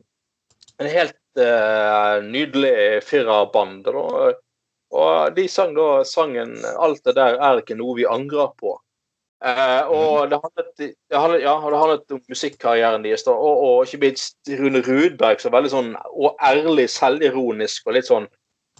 En 0.80 0.88
helt 0.88 1.12
eh, 1.40 2.22
nydelig 2.24 3.02
firaband. 3.04 3.88
Og 3.88 5.36
de 5.36 5.48
sang 5.48 5.74
da 5.74 6.04
sangen 6.06 6.56
'Alt 6.64 7.04
det 7.04 7.16
der 7.16 7.38
er 7.40 7.60
ikke 7.60 7.78
noe 7.78 7.96
vi 7.96 8.06
angrer 8.06 8.52
på'. 8.60 8.78
Eh, 9.44 9.82
og 9.92 10.30
det 10.30 10.38
handlet, 10.40 10.70
det 10.78 11.18
handlet, 11.18 11.42
ja, 11.42 11.54
det 11.70 11.78
handlet 11.78 12.12
om 12.16 12.20
musikkarrieren 12.32 13.04
deres, 13.04 13.26
og, 13.26 13.58
og 13.66 13.82
ikke 13.84 14.00
minst 14.06 14.38
Rune 14.48 14.80
Rudberg, 14.80 15.42
som 15.42 15.52
veldig 15.52 15.72
sånn 15.72 15.90
og 16.14 16.38
ærlig, 16.40 16.86
selvironisk 16.88 17.90
og 17.90 17.98
litt 17.98 18.08
sånn 18.08 18.28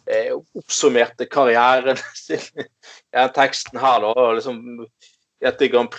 eh, 0.08 0.32
oppsummerte 0.32 1.28
karrieren 1.28 2.00
sin 2.24 2.64
i 2.64 3.26
teksten 3.36 3.80
her. 3.82 4.00
da, 4.06 4.14
og 4.14 4.38
liksom 4.38 4.86
etter 5.44 5.68
Grand 5.68 5.92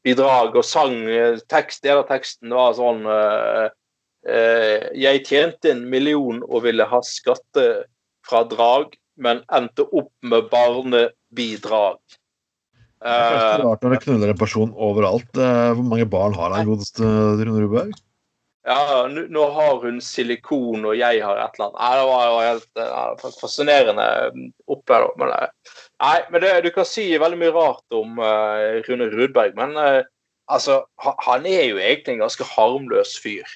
Prix-bidrag 0.00 0.56
og 0.56 0.64
sang 0.64 0.96
eh, 1.08 1.38
tekst, 1.48 1.82
Del 1.84 2.00
av 2.00 2.08
teksten 2.08 2.50
var 2.54 2.74
sånn 2.74 3.04
eh, 3.04 3.68
eh, 4.26 4.88
Jeg 4.96 5.24
tjente 5.26 5.70
en 5.72 5.88
million 5.90 6.42
og 6.48 6.64
ville 6.64 6.84
ha 6.84 7.00
skattefradrag, 7.04 8.96
men 9.16 9.42
endte 9.52 9.84
opp 9.92 10.12
med 10.22 10.48
barnebidrag. 10.50 11.98
Det 13.00 13.08
er 13.08 13.32
kanskje 13.32 13.50
Eh, 13.60 13.64
rart 13.64 13.82
når 13.82 13.94
det 13.94 14.02
knuller 14.04 14.30
en 14.32 14.38
person 14.40 14.72
overalt. 14.76 15.32
Hvor 15.32 15.84
mange 15.88 16.04
barn 16.08 16.34
har 16.36 16.52
han 16.52 16.68
godeste 16.68 17.04
Rune 17.04 17.62
Rudberg? 17.62 17.94
Ja, 18.68 19.06
nå 19.08 19.44
har 19.54 19.78
hun 19.80 20.02
silikon, 20.04 20.84
og 20.84 20.98
jeg 20.98 21.22
har 21.24 21.38
et 21.40 21.54
eller 21.56 21.70
annet. 21.70 21.78
Nei, 21.80 21.92
det 21.96 22.08
var 22.10 22.26
jo 22.26 22.42
helt 22.44 23.38
fascinerende 23.40 24.08
oppe, 24.68 24.98
da. 25.00 25.08
Men, 25.16 25.32
eh, 25.32 25.72
nei, 26.00 26.18
men 26.32 26.44
det, 26.44 26.52
du 26.64 26.70
kan 26.74 26.88
si 26.88 27.06
veldig 27.20 27.38
mye 27.40 27.54
rart 27.54 27.96
om 27.96 28.20
uh, 28.20 28.80
Rune 28.86 29.10
Rudberg, 29.12 29.56
men 29.58 29.76
uh, 29.78 30.02
altså, 30.50 30.82
han 30.98 31.46
er 31.48 31.66
jo 31.70 31.80
egentlig 31.80 32.16
en 32.16 32.24
ganske 32.24 32.46
harmløs 32.54 33.16
fyr. 33.22 33.48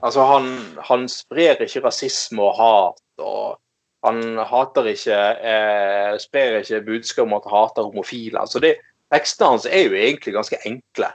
Altså, 0.00 0.24
han, 0.24 0.48
han 0.88 1.08
sprer 1.12 1.60
ikke 1.60 1.84
rasisme 1.84 2.42
og 2.42 2.56
hat, 2.56 3.02
og 3.20 3.58
han 4.06 4.40
hater 4.48 4.86
ikke 4.88 5.16
eh, 5.44 6.14
Sprer 6.22 6.62
ikke 6.62 6.78
budskap 6.86 7.26
om 7.26 7.34
at 7.36 7.44
han 7.44 7.66
hater 7.66 7.88
homofile. 7.90 8.40
Altså, 8.40 8.62
det, 8.64 8.78
tekstene 9.12 9.50
hans 9.52 9.66
er 9.68 9.90
jo 9.90 9.98
egentlig 9.98 10.32
ganske 10.38 10.56
enkle. 10.64 11.12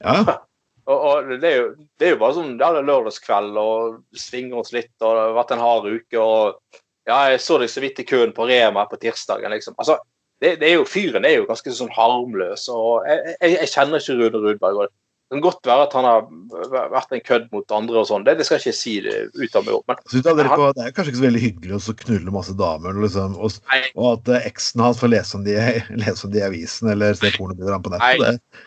Ja, 0.00 0.16
Og, 0.86 1.00
og 1.02 1.30
det, 1.42 1.48
er 1.50 1.56
jo, 1.56 1.70
det 1.98 2.06
er 2.06 2.12
jo 2.12 2.18
bare 2.20 2.34
sånn 2.36 2.52
ja, 2.60 2.68
det 2.70 2.78
er 2.84 2.86
lørdagskveld 2.86 3.56
og 3.58 4.18
svinger 4.22 4.60
oss 4.60 4.68
litt, 4.70 4.92
og 5.00 5.16
det 5.16 5.22
har 5.24 5.32
vært 5.34 5.54
en 5.56 5.62
hard 5.64 5.88
uke, 5.90 6.20
og 6.22 6.78
ja, 7.06 7.22
jeg 7.32 7.40
så 7.42 7.56
deg 7.62 7.70
så 7.70 7.82
vidt 7.84 8.02
i 8.02 8.06
køen 8.06 8.34
på 8.36 8.48
Rema 8.48 8.86
på 8.90 8.98
tirsdagen, 9.00 9.52
liksom. 9.54 9.76
Altså, 9.78 9.98
det, 10.42 10.58
det 10.60 10.68
er 10.68 10.78
jo, 10.80 10.86
fyren 10.88 11.24
er 11.24 11.38
jo 11.38 11.48
ganske 11.48 11.72
sånn 11.72 11.92
harmløs, 11.94 12.66
og 12.72 13.06
jeg, 13.08 13.36
jeg, 13.38 13.58
jeg 13.62 13.72
kjenner 13.72 14.02
ikke 14.02 14.16
Rune 14.18 14.40
Rudberg. 14.42 14.80
og 14.82 14.90
Det 14.90 15.36
kan 15.36 15.44
godt 15.46 15.70
være 15.70 15.86
at 15.86 15.96
han 15.96 16.08
har 16.08 16.90
vært 16.92 17.16
en 17.16 17.24
kødd 17.24 17.48
mot 17.54 17.76
andre 17.78 18.02
og 18.02 18.08
sånn, 18.10 18.26
det, 18.26 18.36
det 18.40 18.46
skal 18.48 18.58
jeg 18.58 18.66
ikke 18.66 18.80
si 18.80 18.94
det 19.06 19.16
ut 19.32 19.58
av 19.58 19.66
meg 19.66 19.80
men 19.88 20.52
på, 20.52 20.68
det 20.76 20.84
er 20.84 20.94
kanskje 20.96 21.14
ikke 21.14 21.22
så 21.22 21.26
veldig 21.26 21.44
hyggelig 21.46 21.78
å 21.78 21.96
knulle 22.04 22.36
masse 22.36 22.56
damer, 22.58 23.02
liksom, 23.06 23.38
og, 23.40 23.58
og 23.94 24.08
at 24.12 24.32
eh, 24.36 24.48
eksen 24.52 24.84
hans 24.84 25.00
får 25.00 25.14
lese 25.14 25.38
om 25.38 25.46
de, 25.46 25.56
lese 26.04 26.28
om 26.28 26.34
de 26.34 26.42
i 26.42 26.48
avisen 26.50 26.92
eller 26.92 27.18
se 27.18 27.32
pornobilder 27.38 27.82
på 27.82 27.94
nettet. 27.94 28.22
Nei. 28.22 28.36
Det, 28.36 28.64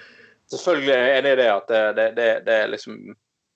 selvfølgelig 0.55 0.96
er 0.96 1.17
enig 1.19 1.34
i 1.36 1.41
det 1.43 1.50
at 1.53 1.67
det, 1.69 1.88
det, 2.00 2.12
det, 2.17 2.29
det 2.48 2.62
er 2.63 2.72
liksom 2.72 3.01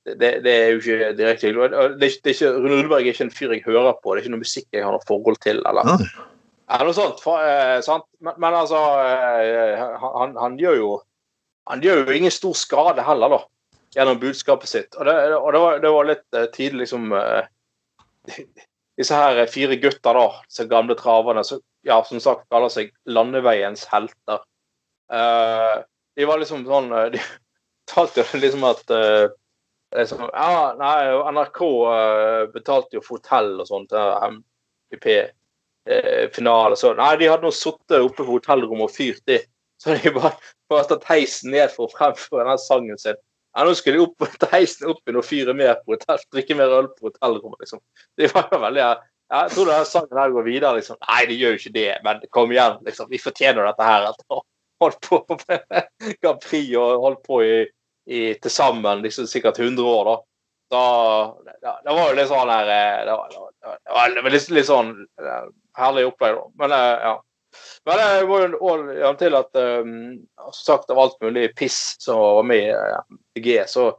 det, 0.05 0.29
det 0.43 0.51
er 0.51 0.69
jo 0.73 0.81
ikke 0.81 1.09
direkte 1.15 1.47
hyggelig. 1.47 1.69
Det 1.71 1.79
er, 1.79 1.95
det 1.97 2.07
er 2.09 2.33
ikke, 2.33 2.51
Rune 2.57 2.77
Rudberg 2.81 3.07
er 3.07 3.13
ikke 3.13 3.27
en 3.27 3.33
fyr 3.33 3.55
jeg 3.55 3.63
hører 3.65 3.95
på, 4.01 4.13
det 4.13 4.21
er 4.21 4.25
ikke 4.25 4.35
noe 4.35 4.43
musikk 4.43 4.67
jeg 4.75 4.83
har 4.83 4.95
noe 4.95 5.07
forhold 5.07 5.39
til. 5.43 5.61
eller 5.63 5.87
ja. 5.87 5.97
Ja, 6.73 6.79
noe 6.83 6.95
sånt. 6.95 7.19
For, 7.23 7.43
eh, 7.43 7.79
sant? 7.85 8.05
Men, 8.23 8.37
men 8.41 8.55
altså 8.57 8.79
eh, 9.03 9.81
han, 10.03 10.37
han 10.39 10.55
gjør 10.59 10.79
jo 10.79 10.93
Han 11.69 11.79
gjør 11.79 12.01
jo 12.03 12.15
ingen 12.17 12.33
stor 12.33 12.57
skade 12.59 13.03
heller, 13.07 13.31
da, 13.31 13.85
gjennom 13.95 14.17
budskapet 14.19 14.67
sitt. 14.67 14.97
Og 14.99 15.07
det, 15.07 15.13
og 15.37 15.45
det, 15.55 15.59
var, 15.63 15.77
det 15.79 15.91
var 15.95 16.09
litt 16.09 16.35
eh, 16.35 16.49
tidlig, 16.51 16.81
liksom 16.83 17.13
eh, 17.15 17.45
Disse 18.99 19.17
her 19.17 19.39
fire 19.49 19.77
gutta, 19.81 20.11
da, 20.13 20.25
disse 20.45 20.67
gamle 20.69 20.93
traverne, 20.99 21.41
som 21.47 21.63
ja, 21.87 21.95
som 22.05 22.19
sagt 22.23 22.45
kaller 22.51 22.69
seg 22.69 22.91
landeveiens 23.09 23.87
helter. 23.91 24.43
Eh, 25.11 25.79
de 26.19 26.27
var 26.29 26.39
liksom 26.41 26.67
sånn 26.67 26.91
eh, 26.93 27.07
De 27.15 27.23
talte 27.93 28.23
jo 28.23 28.41
liksom 28.43 28.67
at 28.67 28.93
liksom, 29.95 30.25
ja, 30.33 30.73
nei, 30.79 30.97
NRK 31.35 31.61
eh, 31.93 32.41
betalte 32.53 32.97
jo 32.97 33.03
for 33.05 33.19
hotell 33.19 33.55
og 33.61 33.69
sånt 33.69 33.91
til 33.93 34.37
MGP 34.37 35.07
eh. 35.13 36.75
Så 36.79 36.93
nei, 36.97 37.11
de 37.19 37.29
hadde 37.29 37.43
nå 37.43 37.51
sittet 37.55 37.99
oppe 37.99 38.23
på 38.23 38.37
hotellrommet 38.37 38.87
og 38.87 38.95
fyrt 38.95 39.23
de. 39.29 39.39
Så 39.81 39.97
de 39.99 40.13
bare, 40.15 40.33
bare 40.71 40.87
tatt 40.87 41.05
heisen 41.09 41.51
ned 41.51 41.71
for 41.73 41.89
å 41.89 41.93
fremføre 41.93 42.47
den 42.47 42.61
sangen 42.61 42.99
sin. 43.01 43.19
Ja, 43.53 43.65
nå 43.67 43.73
skulle 43.77 43.99
de 43.99 44.05
opp 44.07 44.23
ta 44.41 44.49
heisen 44.53 44.89
opp 44.89 45.03
igjen 45.03 45.19
og 45.19 45.27
fyre 45.27 45.55
mer 45.57 45.75
på 45.83 45.93
hotell, 45.95 46.21
drikke 46.33 46.57
mer 46.57 46.73
øl 46.79 46.89
på 46.95 47.09
hotellrommet, 47.09 47.59
liksom. 47.65 47.83
De 48.17 48.29
var 48.31 48.47
jo 48.53 48.61
veldig 48.63 48.83
ja, 48.83 48.93
Jeg 49.33 49.53
tror 49.53 49.69
denne 49.69 49.89
sangen 49.89 50.19
her 50.23 50.33
går 50.33 50.47
videre, 50.47 50.73
liksom. 50.79 50.99
Nei, 51.05 51.21
de 51.29 51.37
gjør 51.37 51.55
jo 51.55 51.61
ikke 51.61 51.75
det, 51.77 51.87
men 52.07 52.25
kom 52.33 52.55
igjen, 52.55 52.79
liksom. 52.87 53.11
Vi 53.11 53.21
fortjener 53.21 53.69
dette 53.69 53.87
her. 53.87 54.09
Holdt 54.81 55.05
på 55.05 55.21
med 55.29 56.17
Grand 56.23 56.41
Prix 56.43 56.73
og 56.79 57.05
holdt 57.05 57.21
på 57.27 57.43
i, 57.45 57.53
i 58.05 58.33
til 58.41 58.51
sammen 58.51 59.03
liksom, 59.03 59.27
sikkert 59.29 59.59
100 59.59 59.83
år, 59.87 60.09
da. 60.09 60.15
Da, 60.73 60.85
ja, 61.61 61.73
det 61.85 61.93
var 61.93 62.07
jo 62.09 62.15
litt 62.17 62.29
sånn 62.31 62.49
her 62.49 62.69
eh, 62.71 63.01
Det 63.05 63.13
var, 63.13 63.33
det 64.15 64.23
var, 64.23 64.33
litt, 64.33 64.47
litt 64.55 64.65
sånn 64.65 64.93
eh, 65.21 65.43
herlig 65.77 66.07
opplegg, 66.09 66.39
da. 66.39 66.47
Men 66.63 66.75
eh, 66.77 67.05
ja. 67.09 67.13
Men 67.85 67.99
jeg 68.01 68.25
må 68.25 68.39
jo 68.41 68.69
gjøre 68.97 69.17
til 69.19 69.35
at 69.37 69.59
um, 69.61 69.91
sagt 70.57 70.89
av 70.89 71.01
alt 71.03 71.19
mulig 71.21 71.51
piss 71.59 71.99
som 72.01 72.17
var 72.17 72.47
med 72.49 72.71
i 73.37 73.43
G 73.45 73.59
så 73.69 73.91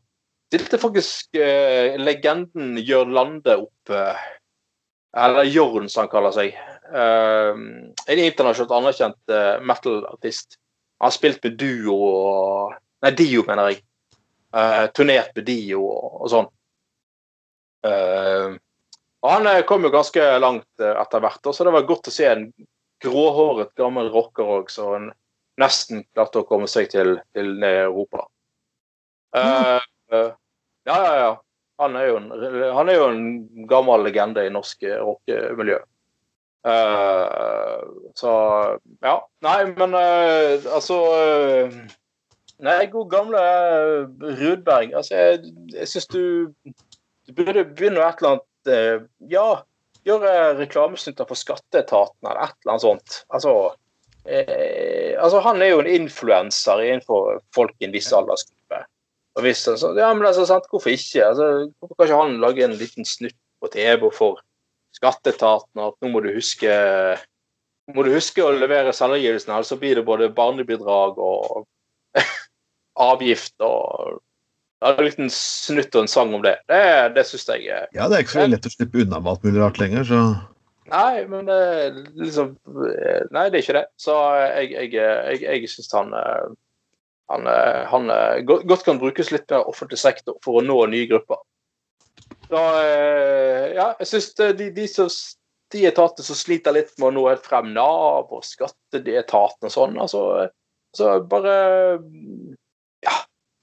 stilte 0.48 0.80
faktisk 0.82 1.38
uh, 1.38 1.94
legenden 2.02 2.80
Jørn 2.82 3.14
Lande 3.14 3.60
opp 3.62 3.94
Uh, 3.94 4.18
Eller 5.14 5.46
Jørn, 5.46 5.84
som 5.86 6.02
han 6.02 6.10
kaller 6.10 6.32
seg. 6.34 6.56
Uh, 6.90 7.54
en 8.10 8.22
internasjonalt 8.24 8.72
anerkjent 8.80 9.34
metal-artist. 9.62 10.56
Han 10.98 11.06
har 11.06 11.14
spilt 11.14 11.44
med 11.46 11.54
duo 11.60 11.94
og 12.00 12.74
Nei, 13.04 13.12
Dio, 13.12 13.42
mener 13.44 13.68
jeg. 13.68 13.82
Eh, 14.54 14.86
turnert 14.86 15.34
med 15.34 15.44
Dio 15.48 15.80
og, 15.82 16.20
og 16.22 16.30
sånn. 16.30 16.46
Uh, 17.84 18.54
og 19.20 19.26
han 19.28 19.48
eh, 19.50 19.64
kom 19.68 19.82
jo 19.84 19.90
ganske 19.92 20.22
langt 20.40 20.80
etter 20.80 21.20
hvert, 21.20 21.48
så 21.52 21.66
det 21.66 21.72
var 21.74 21.88
godt 21.88 22.08
å 22.08 22.12
se 22.14 22.28
en 22.30 22.44
gråhåret 23.02 23.74
gammel 23.76 24.08
rocker 24.14 24.52
òg, 24.60 24.70
han 24.78 25.10
nesten 25.60 26.04
klarte 26.14 26.40
å 26.40 26.46
komme 26.48 26.68
seg 26.70 26.86
til, 26.92 27.18
til 27.36 27.66
Europa. 27.66 28.28
Uh, 29.34 29.82
ja, 30.14 30.30
ja, 30.86 31.10
ja. 31.18 31.32
Han 31.82 31.98
er, 31.98 32.14
en, 32.14 32.30
han 32.78 32.88
er 32.88 33.00
jo 33.00 33.10
en 33.10 33.66
gammel 33.66 34.06
legende 34.06 34.46
i 34.46 34.54
norsk 34.54 34.86
rockemiljø. 35.02 35.80
Uh, 36.64 37.82
så 38.16 38.30
ja. 39.02 39.18
Nei, 39.44 39.58
men 39.74 39.98
altså 39.98 41.00
Nei, 42.62 42.86
god 42.86 43.10
gamle 43.10 43.40
eh, 43.40 44.34
Rudberg. 44.38 44.94
Altså, 44.94 45.14
jeg, 45.14 45.54
jeg 45.74 45.90
syns 45.90 46.06
du, 46.12 46.22
du 47.26 47.32
burde 47.34 47.64
begynne 47.66 47.98
med 47.98 48.06
et 48.06 48.20
eller 48.22 48.34
annet 48.34 48.74
eh, 48.74 49.06
Ja, 49.32 49.48
gjøre 50.06 50.34
reklamesnutter 50.60 51.26
for 51.28 51.40
skatteetaten 51.40 52.28
eller 52.28 52.46
et 52.46 52.56
eller 52.62 52.74
annet 52.74 52.86
sånt. 52.86 53.18
Altså, 53.34 53.54
eh, 54.28 55.14
altså 55.18 55.42
han 55.44 55.62
er 55.64 55.72
jo 55.72 55.82
en 55.82 55.90
influenser 55.90 56.84
innenfor 56.84 57.40
folk 57.56 57.74
i 57.80 57.88
en 57.88 57.94
viss 57.96 58.12
aldersgruppe. 58.14 58.84
Og 59.34 59.46
hvis 59.46 59.64
han 59.66 59.78
så, 59.80 59.90
ja, 59.98 60.12
men 60.14 60.28
altså, 60.28 60.46
sant, 60.46 60.68
Hvorfor 60.70 60.94
ikke? 60.94 61.26
Altså, 61.26 61.70
hvorfor 61.80 61.98
kan 61.98 62.06
ikke 62.10 62.22
han 62.22 62.40
lage 62.44 62.66
en 62.68 62.78
liten 62.78 63.08
snutt 63.08 63.38
på 63.60 63.70
TV 63.72 64.10
for 64.14 64.42
skatteetaten? 64.94 65.82
At 65.82 65.98
nå 65.98 66.12
må 66.12 66.22
du 66.22 66.30
huske 66.36 66.70
må 67.92 68.04
du 68.06 68.14
huske 68.14 68.40
å 68.40 68.54
levere 68.54 68.94
selvangivelsen, 68.96 69.50
ellers 69.52 69.68
så 69.68 69.76
blir 69.76 69.98
det 69.98 70.06
både 70.06 70.30
barnebidrag 70.32 71.18
og 71.20 71.66
avgift 73.00 73.54
og 73.64 74.20
ja, 74.82 74.90
En 74.92 75.06
liten 75.06 75.30
snutt 75.32 75.94
og 75.96 76.04
en 76.04 76.10
sang 76.10 76.34
om 76.36 76.42
det. 76.44 76.58
Det, 76.68 76.80
det 77.14 77.22
syns 77.24 77.46
jeg 77.48 77.70
er 77.72 77.86
ja, 77.96 78.08
det 78.10 78.18
er 78.18 78.26
ikke 78.26 78.34
så 78.34 78.48
lett 78.50 78.66
å 78.68 78.72
slippe 78.74 79.00
unna 79.00 79.22
med 79.22 79.30
alt 79.32 79.46
mulig 79.46 79.62
rart 79.62 79.80
lenger, 79.80 80.04
så 80.10 80.24
Nei, 80.92 81.24
men 81.30 81.46
det 81.48 81.56
er 81.56 81.94
liksom 82.20 82.50
Nei, 83.32 83.46
det 83.48 83.56
er 83.56 83.62
ikke 83.62 83.78
det. 83.78 83.86
Så 83.96 84.18
jeg, 84.36 84.74
jeg, 84.74 84.90
jeg, 84.98 85.38
jeg 85.46 85.70
syns 85.72 85.94
han 85.96 86.12
eh, 86.18 86.50
han, 87.26 87.46
eh, 87.46 87.86
han 87.86 88.10
eh, 88.10 88.40
godt 88.44 88.84
kan 88.84 88.98
brukes 88.98 89.30
litt 89.32 89.50
mer 89.50 89.68
offentlig 89.68 89.98
sektor 89.98 90.36
for 90.44 90.60
å 90.60 90.64
nå 90.64 90.76
nye 90.92 91.08
grupper. 91.08 91.40
Da, 92.50 92.64
eh, 92.84 93.70
ja, 93.78 93.88
jeg 94.02 94.10
syns 94.10 94.32
de, 94.36 94.68
de, 94.74 94.88
som, 94.90 95.08
de 95.72 95.86
etatene 95.88 96.26
som 96.26 96.38
sliter 96.38 96.76
litt 96.76 96.92
med 96.98 97.08
å 97.08 97.14
nå 97.16 97.24
helt 97.30 97.46
frem, 97.46 97.72
Nav 97.76 98.32
og 98.34 98.44
skatteetaten 98.44 99.70
og 99.70 99.72
sånn, 99.72 99.96
altså, 100.00 100.24
altså 100.92 101.16
bare 101.30 101.56
ja, 103.04 103.14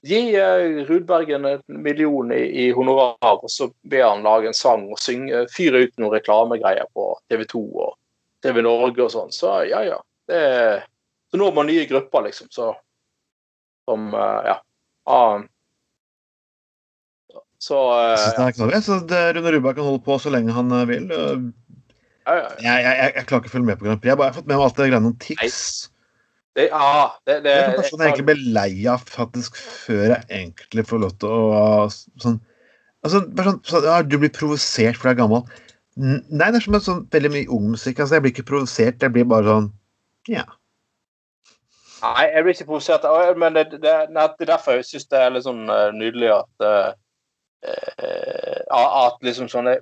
Gi 0.02 0.34
eh, 0.34 0.84
Rudbergen 0.86 1.44
en 1.44 1.60
million 1.66 2.32
i, 2.32 2.66
i 2.66 2.70
honorar, 2.74 3.38
og 3.44 3.50
så 3.50 3.68
ber 3.82 4.08
han 4.08 4.24
lage 4.26 4.50
en 4.50 4.56
sang 4.56 4.88
og 4.90 4.98
synge, 4.98 5.44
fyre 5.54 5.84
ut 5.84 5.94
noen 6.02 6.16
reklamegreier 6.16 6.88
på 6.94 7.12
TV 7.30 7.44
2 7.52 7.62
og 7.84 7.94
TV 8.42 8.64
Norge 8.66 9.04
og 9.04 9.12
sånn. 9.14 9.30
Så 9.34 9.60
ja, 9.70 9.84
ja. 9.86 10.00
Det, 10.26 10.42
så 11.30 11.38
når 11.38 11.54
man 11.54 11.70
nye 11.70 11.86
grupper, 11.86 12.26
liksom. 12.26 12.50
Så 12.50 12.72
som 13.86 14.10
eh, 14.14 14.50
Ja. 14.50 14.58
Ah, 15.02 15.42
så 17.62 17.78
jeg 17.94 18.18
eh, 18.18 18.34
det 18.34 18.44
er 18.44 18.54
knallbra. 18.56 18.82
Så 18.82 18.98
det, 19.06 19.22
Rune 19.36 19.54
Rudberg 19.54 19.78
kan 19.78 19.86
holde 19.86 20.02
på 20.02 20.18
så 20.18 20.34
lenge 20.34 20.54
han 20.54 20.74
vil. 20.90 21.06
Uh, 21.14 21.50
ja, 22.26 22.34
ja, 22.38 22.48
Jeg, 22.58 22.66
jeg, 22.66 22.94
jeg, 22.98 23.12
jeg 23.16 23.26
klarer 23.30 23.42
ikke 23.42 23.52
å 23.52 23.54
følge 23.54 23.70
med 23.70 23.78
på 23.78 23.86
Grand 23.86 24.02
Prix. 24.02 24.10
Jeg 24.10 24.16
har 24.16 24.22
bare 24.24 24.34
fått 24.34 24.48
med 24.48 24.56
meg 24.56 24.66
alt 24.66 24.78
det 24.78 24.90
greiene 24.90 25.10
om 25.12 25.18
tics. 25.22 25.62
Det, 26.56 26.68
ja, 26.68 27.10
det, 27.26 27.36
det, 27.44 27.52
Det 27.52 27.58
er 27.58 27.76
person 27.78 28.02
jeg 28.02 28.10
egentlig 28.10 28.28
ble 28.28 28.54
lei 28.56 28.72
av 28.92 29.04
faktisk 29.08 29.56
før 29.56 30.06
jeg 30.12 30.24
egentlig 30.28 30.84
får 30.88 31.04
lov 31.04 31.14
til 31.22 31.36
å 31.36 31.60
sånn 31.92 32.40
Altså, 33.02 33.24
sånn, 33.34 33.60
så, 33.66 33.82
ja, 33.82 34.00
Du 34.06 34.18
blir 34.22 34.30
provosert 34.34 34.98
fordi 34.98 35.10
du 35.10 35.14
er 35.16 35.20
gammel. 35.24 35.46
Nei, 35.98 36.48
det 36.48 36.60
er 36.60 36.64
som 36.64 36.76
en 36.78 36.84
sånn 36.84 37.00
veldig 37.12 37.30
mye 37.34 37.48
ung 37.52 37.72
musikk. 37.74 37.98
Altså, 38.00 38.16
jeg 38.16 38.24
blir 38.24 38.34
ikke 38.34 38.48
provosert, 38.48 39.02
jeg 39.02 39.14
blir 39.14 39.26
bare 39.28 39.48
sånn 39.48 39.70
Ja. 40.30 40.44
Nei, 42.02 42.28
jeg 42.30 42.44
blir 42.44 42.54
ikke 42.56 42.68
provosert. 42.70 43.06
Men 43.38 43.58
det, 43.58 43.64
det, 43.82 43.96
nei, 44.14 44.28
det 44.38 44.46
er 44.46 44.52
derfor 44.54 44.78
jeg 44.78 44.86
syns 44.88 45.10
det 45.10 45.18
er 45.18 45.34
litt 45.34 45.46
sånn 45.48 45.66
eh, 45.70 45.90
nydelig 45.98 46.30
at 46.36 46.66
uh, 46.66 46.92
At 48.72 49.18
liksom 49.22 49.50
sånne 49.50 49.76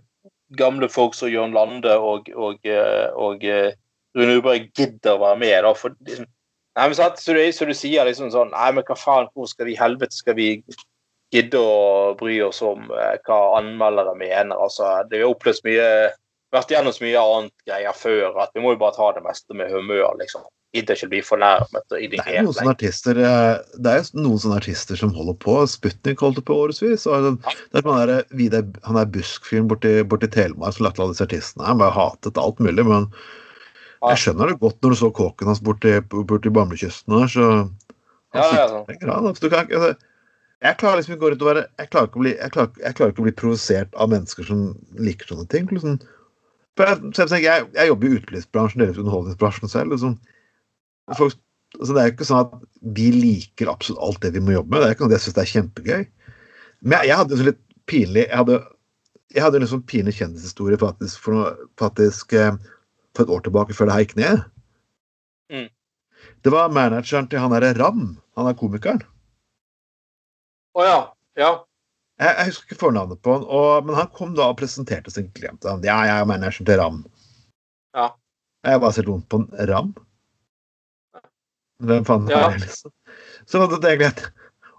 gamle 0.59 0.89
folk 0.91 1.15
som 1.15 1.31
Jørn 1.31 1.55
Lande 1.55 1.93
og, 1.97 2.29
og, 2.35 2.67
og 2.67 3.45
eh, 3.47 3.71
Rune 4.19 4.41
Uberg 4.41 4.67
gidder 4.75 5.15
å 5.15 5.23
være 5.23 5.39
med. 5.45 5.57
da, 5.65 5.71
for 5.79 5.95
liksom, 6.09 6.27
nei, 6.79 6.87
men 6.87 6.97
sant, 6.99 7.19
så, 7.21 7.35
du, 7.37 7.43
så 7.53 7.67
du 7.69 7.75
sier 7.77 8.07
liksom 8.09 8.31
sånn 8.35 8.53
Nei, 8.55 8.71
men 8.77 8.87
hva 8.87 8.97
faen, 8.99 9.31
hvor 9.35 9.50
skal 9.50 9.69
vi 9.71 9.79
helvete 9.79 10.17
skal 10.17 10.39
vi 10.39 10.53
gidde 11.35 11.59
å 11.59 12.15
bry 12.19 12.41
oss 12.43 12.62
om 12.67 12.91
eh, 12.91 13.17
hva 13.27 13.41
anmeldere 13.59 14.17
mener? 14.19 14.57
altså, 14.57 15.00
Det 15.11 15.23
har 15.23 15.31
opplevd 15.31 15.67
mye 15.67 15.91
vært 16.55 16.73
gjennom 16.75 16.95
så 16.95 17.05
mye 17.05 17.27
annet 17.35 17.69
greier 17.69 17.95
før 17.97 18.41
at 18.43 18.57
vi 18.57 18.65
må 18.65 18.75
jo 18.75 18.81
bare 18.81 18.97
ta 18.97 19.12
det 19.17 19.23
meste 19.27 19.57
med 19.57 19.71
humør, 19.71 20.09
liksom. 20.19 20.47
Gidder 20.75 20.95
ikke 20.95 21.11
bli 21.11 21.21
fornærmet 21.27 21.95
og 21.97 22.12
Det 22.12 22.19
er 22.23 22.45
noen 22.47 22.55
sånne 22.55 22.75
artister 22.77 23.19
eh, 23.19 23.57
Det 23.75 23.91
er 23.91 24.11
noen 24.15 24.39
sånne 24.39 24.61
artister 24.61 24.99
som 24.99 25.11
holder 25.17 25.35
på. 25.43 25.57
Sputnik 25.67 26.23
holdt 26.23 26.45
på 26.47 26.59
årevis. 26.62 27.09
og 27.11 27.27
Det 27.27 27.81
er 27.81 27.83
sånn 27.83 27.99
der, 28.07 28.12
Vidar, 28.39 28.69
han 28.87 29.00
er 29.00 29.11
busk-fyren 29.11 29.67
borti, 29.71 29.97
borti 30.07 30.31
Telemark 30.31 30.77
som 30.77 30.87
alle 30.87 31.09
disse 31.11 31.27
artistene. 31.27 31.67
Han 31.67 31.83
bare 31.83 31.97
hatet 31.97 32.39
alt 32.39 32.62
mulig, 32.62 32.87
men 32.87 33.09
Jeg 34.00 34.21
skjønner 34.23 34.49
det 34.49 34.61
godt 34.62 34.78
når 34.80 34.95
du 34.95 34.99
så 35.00 35.11
kåken 35.12 35.50
hans 35.50 35.61
borti, 35.64 35.92
borti 36.09 36.52
Bamlekysten 36.52 37.19
her, 37.19 37.28
så 37.28 37.49
Ja, 38.33 38.47
ja, 38.54 38.64
han. 38.71 39.26
Altså, 39.26 39.50
altså, 39.50 39.90
jeg 40.61 40.76
klarer 40.80 41.00
liksom 41.00 41.14
ikke 41.14 41.21
å 41.21 41.25
gå 41.25 41.30
rundt 41.33 41.42
og 41.45 41.50
være 41.50 41.64
Jeg 41.80 41.90
klarer 41.90 42.09
ikke 42.09 42.21
å 42.21 42.23
bli, 42.25 42.33
jeg 42.37 42.54
klarer, 42.54 42.73
jeg 42.85 42.97
klarer 42.97 43.12
ikke 43.12 43.23
å 43.23 43.26
bli 43.26 43.37
provosert 43.42 43.95
av 43.97 44.11
mennesker 44.12 44.49
som 44.49 44.64
liker 45.00 45.33
sånne 45.33 45.47
ting. 45.52 45.69
Liksom. 45.73 45.99
Jeg, 46.80 47.28
jeg, 47.45 47.69
jeg 47.76 47.90
jobber 47.90 48.09
i 48.09 48.19
utelivsbransjen, 48.19 48.83
delvis 48.85 49.00
underholdningsbransjen 49.02 49.73
selv. 49.73 49.95
Liksom. 49.95 50.16
Folk, 51.19 51.37
altså, 51.78 51.92
det 51.92 52.02
er 52.02 52.11
jo 52.11 52.14
ikke 52.14 52.28
sånn 52.28 52.45
at 52.45 52.59
vi 52.97 53.09
liker 53.16 53.73
absolutt 53.73 54.04
alt 54.07 54.21
det 54.25 54.35
vi 54.37 54.45
må 54.45 54.57
jobbe 54.57 54.75
med. 54.75 54.85
Det 54.85 54.90
er 54.90 54.97
ikke 54.97 55.09
noe 55.09 55.16
jeg 55.16 55.25
syns 55.26 55.40
er 55.40 55.52
kjempegøy. 55.54 56.04
Men 56.80 57.09
jeg, 57.09 57.16
hadde 57.21 57.37
jo 57.37 57.45
litt 57.50 57.64
pinlig 57.90 58.23
Jeg 58.23 58.37
hadde, 58.38 58.61
jeg 59.35 59.42
hadde 59.45 59.59
en 59.61 59.69
sånn 59.69 59.88
pinlig 59.88 60.14
kjendishistorie 60.16 60.80
faktisk, 60.80 61.25
for, 61.25 61.57
faktisk 61.80 62.37
eh, 62.38 62.54
for 63.17 63.26
et 63.26 63.33
år 63.35 63.45
tilbake, 63.47 63.76
før 63.76 63.88
det 63.90 63.97
her 63.97 64.05
gikk 64.05 64.17
ned. 64.21 64.43
Mm. 65.50 65.69
Det 66.45 66.52
var 66.55 66.73
manageren 66.75 67.29
til 67.31 67.43
han 67.43 67.52
derre 67.55 67.73
Ram, 67.79 68.05
han 68.38 68.50
er 68.50 68.59
komikeren. 68.59 69.02
Å 70.79 70.87
ja. 70.87 70.99
Ja. 71.38 71.50
Jeg, 72.21 72.35
jeg 72.37 72.50
husker 72.50 72.69
ikke 72.69 72.83
fornavnet 72.85 73.23
på 73.25 73.35
han, 73.35 73.47
og, 73.49 73.87
men 73.88 73.97
han 73.97 74.11
kom 74.14 74.35
da 74.37 74.50
og 74.52 74.59
presenterte 74.61 75.12
sin 75.12 75.31
klient. 75.37 75.64
Han, 75.67 75.83
ja, 75.87 75.97
jeg 76.07 76.23
er 76.23 76.29
manageren 76.29 76.69
til 76.69 76.81
Ram. 76.81 77.00
Ja. 77.97 78.11
Jeg 78.69 78.83
bare 78.83 78.95
ser 78.97 79.09
vondt 79.09 79.29
på 79.33 79.40
en 79.43 79.50
Ram. 79.71 79.95
Hvem 81.81 82.05
faen 82.05 82.29
Ja. 82.29 82.45
er 82.50 82.59
det, 82.59 82.67
liksom? 82.67 82.93
Så 83.49 83.62
det, 83.64 83.81
det 83.81 83.95
egentlig 83.95 84.11
at 84.12 84.26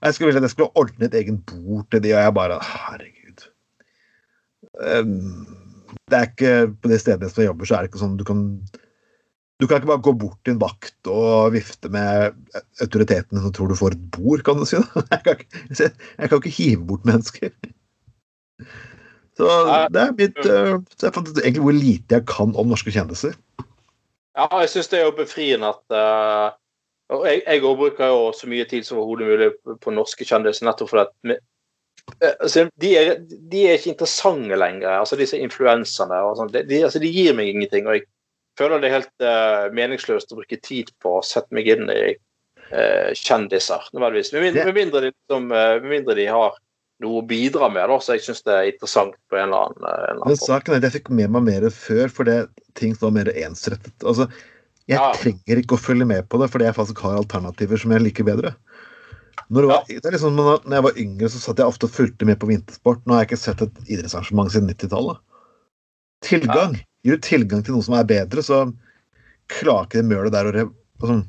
jeg 0.02 0.14
skulle 0.14 0.32
ville 0.32 0.42
at 0.42 0.46
jeg 0.48 0.54
skulle 0.54 0.82
ordne 0.82 1.08
et 1.08 1.18
egen 1.18 1.40
bord 1.46 1.88
til 1.92 2.02
de, 2.04 2.14
og 2.16 2.22
jeg 2.24 2.34
bare 2.38 2.60
Herregud. 2.66 3.44
Um, 4.82 5.71
det 6.12 6.20
er 6.20 6.30
ikke 6.30 6.54
På 6.78 6.92
det 6.92 7.02
stedet 7.02 7.32
jeg 7.32 7.50
jobber, 7.50 7.68
så 7.68 7.78
er 7.78 7.84
det 7.84 7.92
ikke 7.92 8.02
sånn 8.04 8.18
du 8.20 8.26
kan 8.28 8.46
Du 9.62 9.68
kan 9.68 9.80
ikke 9.80 9.92
bare 9.92 10.06
gå 10.06 10.14
bort 10.18 10.40
til 10.46 10.56
en 10.56 10.64
vakt 10.64 11.10
og 11.12 11.54
vifte 11.56 11.92
med 11.94 12.34
autoritetene 12.82 13.44
som 13.44 13.54
tror 13.54 13.70
du 13.70 13.78
får 13.78 13.94
et 13.94 14.08
bord, 14.16 14.42
kan 14.46 14.58
du 14.58 14.66
si. 14.66 14.80
Jeg 15.14 15.22
kan 15.22 15.36
ikke, 15.38 15.60
jeg 16.18 16.32
kan 16.32 16.40
ikke 16.40 16.56
hive 16.56 16.88
bort 16.90 17.06
mennesker. 17.06 17.52
Så 19.38 19.52
det 19.94 20.02
er 20.02 20.16
mitt 20.18 20.40
uh, 20.50 20.82
Så 20.98 21.08
jeg 21.08 21.14
fant 21.14 21.30
ut 21.30 21.44
egentlig 21.44 21.66
hvor 21.68 21.78
lite 21.78 22.18
jeg 22.18 22.26
kan 22.30 22.56
om 22.58 22.74
norske 22.74 22.94
kjendiser. 22.94 23.38
Ja, 24.38 24.48
jeg 24.64 24.72
syns 24.74 24.90
det 24.92 25.00
er 25.00 25.08
jo 25.08 25.14
befriende 25.18 25.72
at 25.76 25.96
eh, 25.96 26.58
og 27.12 27.26
jeg, 27.28 27.42
jeg 27.44 27.62
bruker 27.62 28.08
jo 28.08 28.20
så 28.36 28.48
mye 28.48 28.66
tid 28.70 28.88
som 28.88 29.02
overhodet 29.02 29.28
mulig 29.28 29.50
på, 29.60 29.76
på 29.84 29.94
norske 29.94 30.28
kjendiser, 30.28 30.66
nettopp 30.68 30.92
fordi 30.94 31.04
at 31.04 31.34
eh, 31.36 31.42
altså, 32.22 32.66
de, 32.82 32.96
er, 32.98 33.14
de 33.52 33.62
er 33.68 33.78
ikke 33.78 33.94
interessante 33.94 34.58
lenger, 34.60 34.90
altså 35.00 35.20
disse 35.20 35.40
influenserne. 35.40 36.22
De, 36.54 36.66
de, 36.70 36.82
altså, 36.88 37.02
de 37.04 37.12
gir 37.12 37.38
meg 37.38 37.52
ingenting. 37.52 37.88
og 37.88 38.00
jeg 38.00 38.08
føler 38.60 38.82
det 38.82 38.90
er 38.90 38.98
helt 39.00 39.24
uh, 39.26 39.70
meningsløst 39.76 40.34
å 40.34 40.42
bruke 40.42 40.60
tid 40.64 40.92
på 41.02 41.18
å 41.20 41.24
sette 41.26 41.56
meg 41.56 41.70
inn 41.72 41.88
i 41.94 42.12
uh, 42.14 43.12
kjendiser, 43.18 43.88
nødvendigvis. 43.94 44.34
Med, 44.36 44.48
mindre- 44.50 44.68
med, 44.68 44.80
mindre 44.82 45.06
de, 45.06 45.14
liksom, 45.16 45.48
uh, 45.56 45.78
med 45.82 45.90
mindre 45.96 46.18
de 46.20 46.28
har 46.30 46.60
noe 47.02 47.22
å 47.22 47.26
bidra 47.26 47.70
med, 47.74 47.88
da, 47.90 47.98
så 47.98 48.16
jeg 48.16 48.26
syns 48.28 48.44
det 48.46 48.54
er 48.54 48.70
interessant 48.70 49.16
på 49.32 49.40
en 49.40 49.48
eller 49.48 49.72
annen, 49.72 49.86
eh, 49.90 49.94
en 49.96 50.04
eller 50.04 50.20
annen 50.20 50.30
Men 50.30 50.38
saken 50.38 50.74
er 50.76 50.82
at 50.82 50.86
jeg 50.86 50.96
fikk 51.00 51.08
med 51.18 51.32
meg 51.34 51.48
mer 51.48 51.64
før, 51.74 52.12
fordi 52.14 52.36
ting 52.78 52.94
var 53.02 53.16
mer 53.16 53.32
ensrettet. 53.34 53.96
Altså, 54.06 54.28
jeg 54.86 55.00
Ja. 55.00 55.12
trenger 55.18 55.62
ikke 55.62 55.78
å 55.78 55.82
følge 55.82 56.06
med 56.06 56.30
på 56.30 56.38
det, 56.42 56.52
fordi 56.54 56.68
jeg 56.68 56.78
faktisk 56.78 57.02
har 57.02 57.18
alternativer 57.18 57.82
som 57.82 57.92
jeg 57.96 58.06
liker 58.06 58.28
bedre. 58.28 58.54
Når, 59.52 59.68
var, 59.68 59.84
det 59.90 60.06
er 60.06 60.16
liksom, 60.16 60.38
når 60.38 60.76
jeg 60.76 60.86
var 60.86 61.02
yngre, 61.04 61.30
så 61.32 61.42
satt 61.42 61.60
jeg 61.60 61.72
ofte 61.72 61.88
og 61.88 61.96
fulgte 61.96 62.28
med 62.28 62.40
på 62.40 62.50
vintersport. 62.50 63.02
Nå 63.06 63.16
har 63.16 63.24
jeg 63.24 63.32
ikke 63.32 63.42
sett 63.42 63.64
et 63.66 63.82
idrettsarrangement 63.88 64.54
siden 64.54 64.72
90-tallet. 64.72 65.20
Tilgang. 66.26 66.78
Gir 67.06 67.18
du 67.18 67.26
tilgang 67.26 67.66
til 67.66 67.76
noe 67.76 67.86
som 67.86 67.98
er 67.98 68.08
bedre, 68.08 68.44
så 68.46 68.64
klarer 69.52 69.90
ikke 69.90 70.02
det 70.02 70.10
mølet 70.12 70.36
der 70.36 70.48
å 70.48 70.56
rev... 70.56 70.74
sånn. 71.02 71.26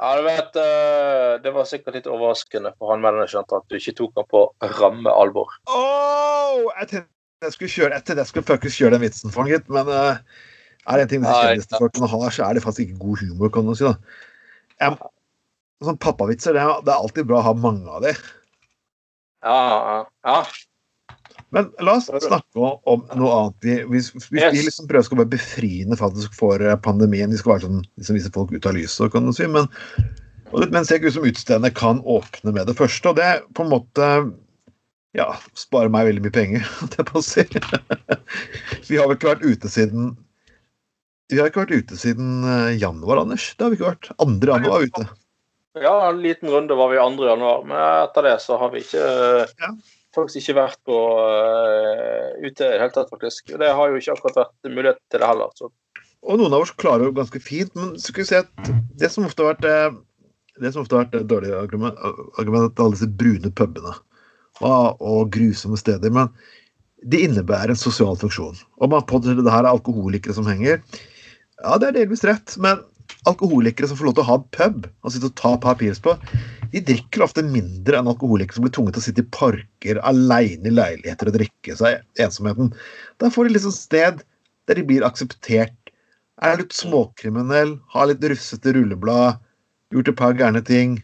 Ja, 0.00 0.10
du 0.16 0.24
vet, 0.24 0.56
eh, 0.56 1.32
Det 1.44 1.52
var 1.52 1.66
sikkert 1.68 1.98
litt 1.98 2.08
overraskende 2.08 2.72
for 2.78 2.94
han 2.94 3.02
manageren 3.04 3.44
at 3.44 3.66
du 3.68 3.76
ikke 3.76 3.96
tok 3.98 4.20
han 4.22 4.28
på 4.30 4.44
ramme 4.78 5.12
alvor. 5.12 5.52
Oh, 5.68 6.70
jeg 6.78 6.88
tenkte 6.94 7.08
jeg 7.44 7.56
skulle 7.56 7.72
kjøre 7.72 7.98
tenkte 8.00 8.20
jeg 8.20 8.30
skulle 8.30 8.48
faktisk 8.48 8.80
kjøre 8.80 8.96
den 8.96 9.04
vitsen 9.04 9.32
for 9.32 9.44
han, 9.44 9.52
gitt, 9.52 9.68
men 9.72 9.88
uh, 9.88 10.20
er 10.86 11.00
det 11.00 11.06
en 11.06 11.12
ting 11.12 11.22
disse 11.24 11.36
kjendisfolkene 11.36 12.08
har, 12.12 12.26
så 12.36 12.46
er 12.46 12.56
det 12.56 12.64
faktisk 12.64 12.86
ikke 12.86 13.00
god 13.04 13.22
humor, 13.24 13.52
kan 13.54 13.68
du 13.68 13.74
si. 13.76 13.88
da. 13.88 13.94
Jeg, 14.80 15.09
sånn 15.86 16.00
pappavitser, 16.00 16.56
det 16.56 16.62
er, 16.64 16.82
det 16.86 16.92
er 16.92 16.98
alltid 17.04 17.28
bra 17.30 17.40
å 17.40 17.46
ha 17.50 17.54
mange 17.56 17.88
av 17.88 18.04
de. 18.04 18.14
Ja, 19.44 20.04
ja. 20.26 20.40
Men 21.50 21.70
la 21.82 21.96
oss 21.98 22.06
snakke 22.06 22.62
om, 22.86 23.02
noe 23.18 23.30
annet. 23.34 23.56
Vi, 23.64 23.76
hvis, 23.90 24.10
Yes. 24.14 24.52
vi 24.54 24.62
liksom 24.66 24.86
prøver 24.90 25.16
å 25.16 25.18
være 25.22 25.32
befriende 25.32 25.98
faktisk 25.98 26.36
for 26.38 26.62
eh, 26.62 26.76
pandemien, 26.78 27.32
vi 27.32 27.40
skal 27.40 27.56
være 27.56 27.64
sånn, 27.66 27.80
liksom 27.98 28.18
vise 28.18 28.30
folk 28.34 28.52
ut 28.54 28.68
av 28.70 28.76
lyset, 28.76 29.10
kan 29.10 29.26
du 29.26 29.32
si, 29.34 29.48
men, 29.50 29.66
men 30.54 30.86
ser 30.86 31.00
ikke 31.00 31.10
ut 31.10 31.16
som 31.18 31.26
utestedene 31.26 31.72
kan 31.74 32.04
åpne 32.06 32.54
med 32.54 32.70
det 32.70 32.76
første, 32.78 33.10
og 33.10 33.18
det 33.18 33.26
er 33.26 33.42
på 33.56 33.66
en 33.66 33.72
måte 33.72 34.10
ja, 35.18 35.32
sparer 35.58 35.90
meg 35.90 36.06
veldig 36.06 36.22
mye 36.28 36.34
penger, 36.36 36.66
på 37.10 37.22
si. 37.26 37.42
vi 38.86 39.00
har 39.00 39.10
vel 39.10 39.16
ikke 39.18 39.32
vært 39.32 39.46
ute 39.46 39.70
siden 39.72 40.12
Vi 41.30 41.38
har 41.38 41.50
ikke 41.50 41.64
vært 41.64 41.74
ute 41.82 41.98
siden 41.98 42.44
eh, 42.46 42.76
januar, 42.78 43.24
Anders. 43.24 43.52
Det 43.56 43.66
har 43.66 43.72
vi 43.72 43.78
ikke 43.78 43.90
vært. 43.92 44.12
Andre 44.22 44.56
januar 44.56 44.72
var 44.76 44.86
ute. 44.86 45.04
Ja, 45.78 45.94
en 46.08 46.20
liten 46.22 46.50
runde 46.50 46.74
var 46.74 46.90
vi 46.90 46.98
2. 46.98 47.26
januar, 47.28 47.64
men 47.68 47.78
etter 47.78 48.26
det 48.26 48.36
så 48.42 48.58
har 48.58 48.72
vi 48.74 48.82
ikke 48.82 49.04
Ja. 49.60 49.70
faktisk 50.16 50.42
ikke 50.42 50.58
vært 50.58 50.80
på 50.88 50.96
uh, 50.96 52.34
ute 52.42 52.50
i 52.50 52.70
det 52.72 52.80
hele 52.80 52.90
tatt, 52.94 53.10
faktisk. 53.12 53.52
Det 53.58 53.70
har 53.70 53.90
jo 53.90 54.00
ikke 54.00 54.16
akkurat 54.16 54.40
vært 54.42 54.72
mulighet 54.74 54.98
til 55.10 55.22
det 55.22 55.28
heller. 55.30 55.52
Så. 55.54 55.70
Og 56.26 56.40
noen 56.40 56.52
av 56.52 56.66
oss 56.66 56.74
klarer 56.76 57.06
jo 57.06 57.16
ganske 57.16 57.40
fint, 57.40 57.72
men 57.78 57.94
skal 58.00 58.24
vi 58.24 58.28
si 58.28 58.38
at 58.40 58.72
det 59.00 59.10
som 59.12 59.24
ofte 59.28 59.44
har 59.44 59.54
vært 59.54 59.68
eh, 59.70 59.98
det 60.60 60.72
som 60.74 60.82
ofte 60.82 60.96
har 60.96 61.06
vært 61.06 61.20
et 61.22 61.28
dårlig 61.30 61.52
argument, 61.56 61.96
argument 62.40 62.74
er 62.74 62.84
alle 62.84 62.98
disse 62.98 63.08
brune 63.08 63.52
pubene 63.56 63.94
og, 64.60 64.98
og 65.00 65.30
grusomme 65.32 65.78
steder. 65.80 66.12
Men 66.12 66.28
det 67.08 67.22
innebærer 67.24 67.72
en 67.72 67.80
sosial 67.80 68.18
funksjon. 68.20 68.58
Og 68.82 68.92
man 68.92 69.06
påstår 69.08 69.38
det 69.40 69.54
her 69.54 69.64
er 69.64 69.72
alkoholikere 69.72 70.36
som 70.36 70.48
henger. 70.50 70.82
Ja, 71.60 71.78
det 71.80 71.90
er 71.90 71.96
delvis 72.02 72.24
rett, 72.28 72.56
men 72.60 72.82
alkoholikere 73.28 73.88
som 73.88 73.98
får 73.98 74.08
lov 74.08 74.14
til 74.16 74.24
å 74.24 74.28
ha 74.30 74.36
pub 74.56 74.86
og 74.88 75.12
sitte 75.12 75.28
og 75.28 75.36
ta 75.38 75.52
et 75.56 75.62
par 75.64 75.76
pils 75.80 76.00
på, 76.02 76.14
de 76.72 76.80
drikker 76.86 77.24
ofte 77.26 77.42
mindre 77.44 77.98
enn 77.98 78.08
alkoholikere 78.10 78.56
som 78.56 78.64
blir 78.64 78.72
tvunget 78.76 78.96
til 78.96 79.02
å 79.02 79.06
sitte 79.08 79.24
i 79.24 79.30
parker 79.34 80.00
alene 80.06 80.70
i 80.70 80.74
leiligheter 80.74 81.30
og 81.30 81.36
drikke 81.36 81.76
seg 81.76 82.00
ensomheten. 82.22 82.72
Da 83.20 83.30
får 83.32 83.48
de 83.48 83.56
liksom 83.56 83.74
sted 83.76 84.22
der 84.70 84.78
de 84.78 84.86
blir 84.86 85.04
akseptert. 85.06 85.76
Er 86.40 86.56
litt 86.56 86.72
småkriminell, 86.72 87.74
har 87.92 88.08
litt 88.08 88.24
rufsete 88.24 88.72
rulleblad, 88.76 89.40
gjort 89.92 90.08
et 90.08 90.16
par 90.16 90.36
gærne 90.38 90.62
ting. 90.64 91.00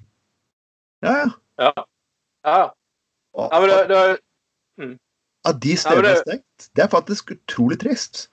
Ja, 1.04 1.16
ja. 1.18 1.28
Ja. 1.60 1.72
ja. 2.46 2.62
Og- 3.36 3.52
ja 3.52 3.60
men 3.60 3.68
det, 3.68 3.82
det, 3.90 4.98
At 5.46 5.60
de 5.62 5.68
Ja, 5.68 5.74
men 5.74 5.78
stedene 5.82 6.08
er 6.10 6.22
stengt, 6.24 6.70
det 6.74 6.82
er 6.82 6.88
faktisk 6.90 7.30
utrolig 7.36 7.76
trist. 7.78 8.28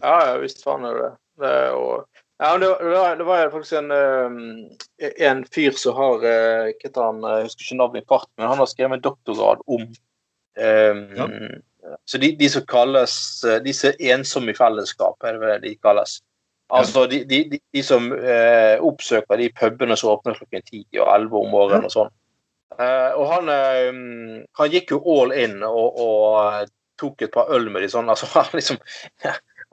Ja, 0.00 0.16
ja 0.32 0.38
visst 0.42 0.64
faen 0.64 0.84
er 0.88 0.96
det 0.98 1.10
det. 1.38 1.50
er 1.50 1.68
jo- 1.76 2.06
ja, 2.38 2.58
det, 2.58 2.68
var, 2.68 3.16
det 3.16 3.24
var 3.24 3.50
faktisk 3.50 3.78
en, 3.78 3.90
eh, 3.90 5.28
en 5.28 5.44
fyr 5.54 5.70
som 5.70 5.96
har 5.96 6.24
eh, 6.24 6.66
Hva 6.74 6.84
heter 6.84 7.06
han, 7.06 7.22
jeg 7.24 7.46
husker 7.48 7.64
ikke 7.64 7.78
navnet 7.80 8.04
i 8.04 8.08
fart, 8.08 8.28
men 8.36 8.50
han 8.50 8.60
har 8.60 8.68
skrevet 8.68 8.98
en 8.98 9.06
doktorgrad 9.06 9.64
om 9.66 9.86
eh, 10.60 11.00
Så 12.04 12.20
de, 12.20 12.34
de 12.36 12.50
som 12.52 12.66
kalles 12.68 13.16
eh, 13.44 13.62
Disse 13.64 13.94
ensomme 14.12 14.52
i 14.52 14.58
fellesskap, 14.58 15.16
er 15.24 15.40
det 15.40 15.56
de 15.64 15.74
kalles. 15.80 16.18
Altså 16.68 17.06
de, 17.06 17.22
de, 17.24 17.44
de, 17.50 17.60
de 17.72 17.82
som 17.86 18.08
eh, 18.12 18.76
oppsøker 18.82 19.38
de 19.38 19.52
pubene 19.54 19.96
som 19.96 20.16
åpner 20.16 20.36
klokken 20.36 20.64
10 20.66 20.98
og 20.98 21.10
11 21.14 21.36
om 21.40 21.52
morgenen 21.54 21.86
og 21.86 21.94
sånn. 21.94 22.14
Eh, 22.76 23.12
og 23.14 23.28
han, 23.30 23.52
eh, 23.52 23.92
han 24.58 24.72
gikk 24.72 24.96
jo 24.96 24.98
all 25.14 25.32
in 25.38 25.60
og, 25.64 26.00
og 26.02 26.72
tok 27.00 27.22
et 27.22 27.32
par 27.32 27.52
øl 27.54 27.70
med 27.70 27.86
de 27.86 27.92
sånn. 27.92 28.10
altså 28.10 28.28
han 28.34 28.50
liksom 28.58 28.80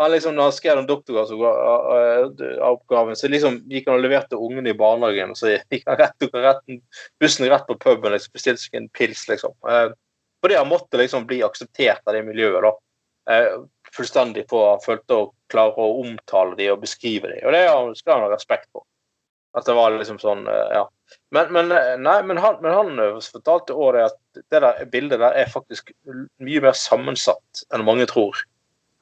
han 0.01 0.12
liksom, 0.12 0.36
når 0.36 0.43
han 0.43 0.56
skrev 0.56 0.75
den 0.79 0.88
doktorgradsoppgaven, 0.89 3.15
så 3.15 3.27
liksom 3.29 3.60
gikk 3.69 3.88
han 3.89 3.97
og 3.99 4.06
leverte 4.06 4.39
ungene 4.39 4.69
i 4.71 4.77
barnehagen. 4.77 5.32
og 5.34 5.38
Så 5.38 5.47
gikk 5.53 5.84
han 5.89 5.99
rett, 5.99 6.15
tok 6.21 6.34
han 6.34 6.82
bussen 7.21 7.49
rett 7.51 7.67
på 7.67 7.82
puben 7.82 8.12
liksom, 8.15 8.34
bestilte 8.34 8.62
seg 8.63 8.73
en 8.79 8.93
pils. 8.97 9.21
liksom. 9.29 9.53
Eh, 9.69 9.89
fordi 10.43 10.56
han 10.58 10.71
måtte 10.71 10.99
liksom 10.99 11.27
bli 11.29 11.39
akseptert 11.45 12.03
av 12.08 12.13
det 12.17 12.23
miljøet. 12.25 12.62
da. 12.65 12.71
Eh, 13.34 13.53
fullstendig 13.93 14.43
på 14.49 14.58
han 14.65 14.82
følte 14.84 15.13
å 15.13 15.32
klare 15.51 15.77
å 15.77 16.01
omtale 16.01 16.53
de 16.58 16.71
og 16.73 16.82
beskrive 16.82 17.27
de. 17.29 17.38
Og 17.45 17.51
det 17.53 17.63
skal 17.99 18.13
han 18.17 18.25
ha 18.27 18.34
respekt 18.34 18.67
for. 18.71 18.84
At 19.53 19.67
det 19.69 19.75
var 19.77 19.93
liksom 19.93 20.17
sånn, 20.17 20.47
eh, 20.49 20.69
ja. 20.73 20.88
Men, 21.36 21.51
men, 21.53 21.71
eh, 21.71 21.93
nei, 22.01 22.23
men 22.25 22.38
han, 22.41 22.58
men 22.65 22.73
han 22.73 22.99
eh, 22.99 23.19
fortalte 23.21 23.73
det 23.93 24.08
at 24.08 24.17
det 24.49 24.60
der 24.63 24.86
bildet 24.89 25.21
der 25.21 25.34
er 25.38 25.51
faktisk 25.53 25.93
mye 26.41 26.62
mer 26.63 26.73
sammensatt 26.73 27.62
enn 27.69 27.86
mange 27.86 28.08
tror. 28.10 28.34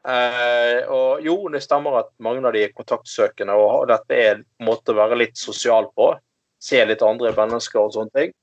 Eh, 0.08 0.82
og 0.90 1.22
jo, 1.22 1.36
det 1.54 1.62
stemmer 1.62 2.00
at 2.00 2.12
mange 2.24 2.42
av 2.48 2.56
de 2.56 2.64
er 2.66 2.74
kontaktsøkende, 2.74 3.54
og 3.54 3.88
dette 3.92 4.18
er 4.18 4.32
en 4.40 4.46
måte 4.66 4.94
å 4.94 4.98
være 4.98 5.20
litt 5.20 5.38
sosial 5.38 5.90
på. 5.96 6.14
Se 6.62 6.82
litt 6.86 7.04
andre 7.06 7.34
mennesker 7.38 7.82
og 7.82 7.94
sånne 7.96 8.16
ting. 8.18 8.34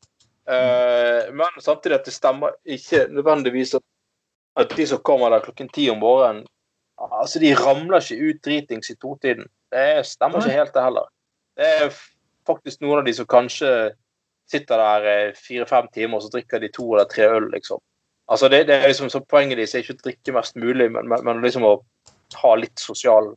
Eh, 0.49 1.31
men 1.35 1.59
samtidig 1.63 1.99
at 1.99 2.07
det 2.09 2.15
stemmer 2.15 2.55
ikke 2.65 3.07
nødvendigvis 3.13 3.77
at, 3.79 3.85
de 4.75 4.87
som 4.91 5.03
kommer 5.07 5.31
der 5.31 5.45
klokken 5.45 5.69
ti 5.71 5.85
om 5.93 6.01
morgenen, 6.03 6.47
Altså, 6.99 7.39
de 7.39 7.53
ramler 7.55 8.03
ikke 8.03 8.25
ut 8.27 8.39
dritings 8.43 8.91
i 8.91 8.97
totiden. 8.99 9.47
Det 9.71 10.07
stemmer 10.07 10.43
ikke 10.43 10.57
helt, 10.57 10.73
det 10.75 10.83
heller. 10.83 11.07
Det 11.55 11.69
er 11.83 11.93
faktisk 12.47 12.81
noen 12.83 13.03
av 13.03 13.07
de 13.07 13.15
som 13.15 13.29
kanskje 13.31 13.71
sitter 14.51 14.81
der 14.83 15.07
eh, 15.13 15.37
fire-fem 15.37 15.87
timer, 15.95 16.19
og 16.19 16.25
så 16.25 16.33
drikker 16.33 16.63
de 16.63 16.73
to 16.75 16.89
eller 16.89 17.07
tre 17.11 17.29
øl, 17.37 17.47
liksom. 17.53 17.79
Altså, 18.29 18.49
det, 18.53 18.67
det 18.69 18.77
er 18.77 18.91
liksom, 18.91 19.11
så 19.11 19.23
Poenget 19.25 19.59
deres 19.61 19.75
er 19.75 19.85
ikke 19.85 19.97
å 19.97 20.03
drikke 20.05 20.37
mest 20.37 20.57
mulig, 20.61 20.91
men, 20.93 21.09
men, 21.09 21.25
men 21.25 21.41
liksom 21.45 21.65
å 21.65 21.79
ha 22.43 22.55
litt 22.61 22.81
sosial 22.81 23.33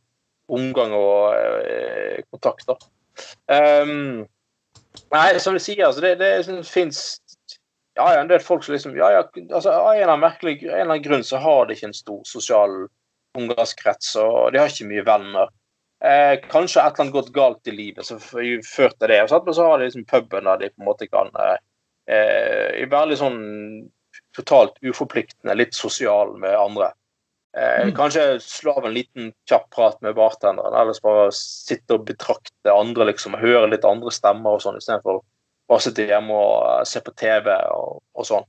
omgang 0.51 0.91
og 0.97 1.35
eh, 1.37 2.23
kontakt. 2.31 2.67
da. 2.67 2.75
Um, 3.47 4.25
nei, 5.13 5.27
som 5.39 5.55
du 5.55 5.61
sier, 5.63 5.85
altså, 5.87 6.03
det, 6.03 6.17
det 6.19 6.33
liksom, 6.41 6.59
fins 6.67 7.21
ja, 7.95 8.09
en 8.15 8.27
del 8.27 8.43
folk 8.43 8.63
som 8.63 8.75
liksom 8.75 8.95
ja, 8.95 9.11
ja, 9.11 9.23
altså, 9.51 9.71
Av 9.71 9.93
en 9.93 9.97
eller 9.97 10.13
annen 10.13 10.23
merkelig 10.23 10.61
en 10.63 10.69
eller 10.69 10.93
annen 10.93 11.05
grunn 11.05 11.25
så 11.27 11.39
har 11.43 11.67
de 11.67 11.75
ikke 11.75 11.89
en 11.89 11.97
stor 11.97 12.21
sosial 12.27 12.77
omgangskrets, 13.37 14.13
og 14.19 14.51
de 14.51 14.59
har 14.59 14.71
ikke 14.71 14.89
mye 14.89 15.03
venner. 15.07 15.51
Eh, 16.03 16.35
kanskje 16.51 16.81
et 16.81 16.87
eller 16.89 17.05
annet 17.05 17.15
gått 17.15 17.33
galt 17.35 17.67
i 17.69 17.75
livet 17.75 18.07
som 18.07 18.19
førte 18.19 19.07
det. 19.07 19.21
Men 19.21 19.53
så 19.53 19.67
har 19.67 19.79
de 19.79 19.87
liksom 19.87 20.07
puben 20.09 20.49
der 20.49 20.59
de 20.59 20.71
på 20.71 20.81
en 20.81 20.87
måte 20.89 21.07
kan 21.07 21.31
eh, 21.39 21.57
eh 22.11 22.87
være 22.91 23.11
litt 23.11 23.21
sånn 23.21 23.39
totalt 24.35 24.77
uforpliktende, 24.81 25.55
litt 25.57 25.75
sosial 25.77 26.37
med 26.39 26.55
andre. 26.55 26.91
Eh, 27.57 27.87
mm. 27.87 27.95
Kanskje 27.95 28.39
slå 28.39 28.71
av 28.71 28.85
en 28.85 28.93
liten 28.93 29.33
kjapp 29.49 29.69
prat 29.75 30.01
med 30.01 30.15
bartenderen, 30.15 30.75
ellers 30.81 31.01
bare 31.03 31.27
sitte 31.35 31.97
og 31.97 32.05
betrakte 32.07 32.71
andre, 32.71 33.09
liksom, 33.11 33.35
høre 33.41 33.67
litt 33.71 33.87
andre 33.87 34.13
stemmer 34.15 34.55
og 34.55 34.63
sånn, 34.63 34.79
istedenfor 34.79 35.19
bare 35.71 35.83
sitte 35.83 36.07
hjemme 36.07 36.35
og 36.35 36.55
uh, 36.63 36.83
se 36.87 37.01
på 37.03 37.13
TV 37.19 37.51
og, 37.75 37.99
og 38.15 38.27
sånn. 38.27 38.47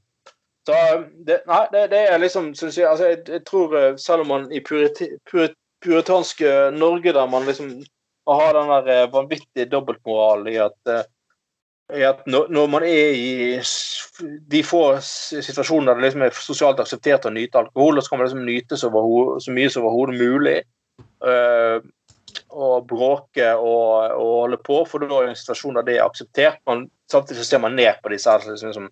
Så 0.66 0.78
det, 1.26 1.40
nei, 1.50 1.64
det, 1.72 1.88
det, 1.90 2.04
er 2.12 2.22
liksom 2.22 2.52
synes 2.54 2.78
jeg, 2.78 2.86
altså, 2.86 3.10
jeg, 3.10 3.24
jeg 3.26 3.42
tror 3.48 3.74
uh, 3.74 3.88
selv 3.98 4.22
om 4.22 4.30
man 4.36 4.46
i 4.54 4.62
puriti, 4.62 5.10
purit, 5.30 5.58
puritanske 5.82 6.70
Norge, 6.76 7.10
der 7.14 7.26
man 7.30 7.48
liksom 7.48 7.80
har 8.30 8.54
den 8.54 8.70
der 8.86 9.10
vanvittige 9.10 9.66
dobbeltmoralen 9.66 10.46
i 10.46 10.60
at 10.62 10.92
at 11.90 12.26
når, 12.26 12.66
man 12.70 12.84
er 12.86 13.12
i 13.12 13.60
de 14.50 14.62
få 14.64 14.84
situasjonene 15.02 15.90
der 15.90 15.98
det 15.98 16.06
liksom 16.06 16.22
er 16.24 16.36
sosialt 16.36 16.80
akseptert 16.80 17.26
å 17.28 17.32
nyte 17.34 17.58
alkohol, 17.60 18.00
så 18.00 18.12
kan 18.12 18.20
man 18.20 18.28
liksom 18.28 18.46
nyte 18.46 18.78
så, 18.80 18.88
så 19.42 19.52
mye 19.52 19.72
som 19.72 19.84
overhodet 19.88 20.16
mulig. 20.20 20.56
Uh, 21.22 21.82
og 22.52 22.86
bråke 22.88 23.50
og, 23.58 24.12
og, 24.16 24.32
holde 24.44 24.58
på, 24.64 24.78
for 24.88 25.04
da 25.04 25.18
er 25.18 25.28
det 25.28 25.34
en 25.34 25.40
situasjon 25.42 25.76
der 25.78 25.86
det 25.88 25.96
er 25.98 26.06
akseptert. 26.06 26.60
Man, 26.68 26.86
samtidig 27.12 27.42
så 27.42 27.48
ser 27.50 27.62
man 27.64 27.76
ned 27.76 28.00
på 28.02 28.12
disse 28.12 28.38
liksom, 28.46 28.72
som 28.76 28.88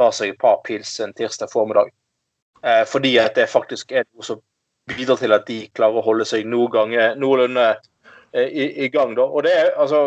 tar 0.00 0.14
seg 0.16 0.34
et 0.34 0.40
par 0.40 0.58
pils 0.66 0.96
en 1.04 1.14
tirsdag 1.14 1.52
formiddag. 1.52 1.92
Uh, 2.64 2.82
fordi 2.88 3.14
at 3.22 3.38
det 3.38 3.50
faktisk 3.52 3.94
er 3.94 4.08
noe 4.10 4.26
som 4.26 4.42
bidrar 4.90 5.20
til 5.20 5.36
at 5.36 5.46
de 5.46 5.62
klarer 5.76 6.00
å 6.00 6.06
holde 6.08 6.26
seg 6.26 6.48
noen 6.50 6.72
ganger 6.74 7.14
noenlunde 7.20 7.68
Eh, 7.70 7.89
i, 8.34 8.84
i, 8.84 8.88
gang. 8.88 9.14
da. 9.18 9.24
Og 9.26 9.42
det 9.46 9.54
er 9.56 9.72
altså 9.80 10.02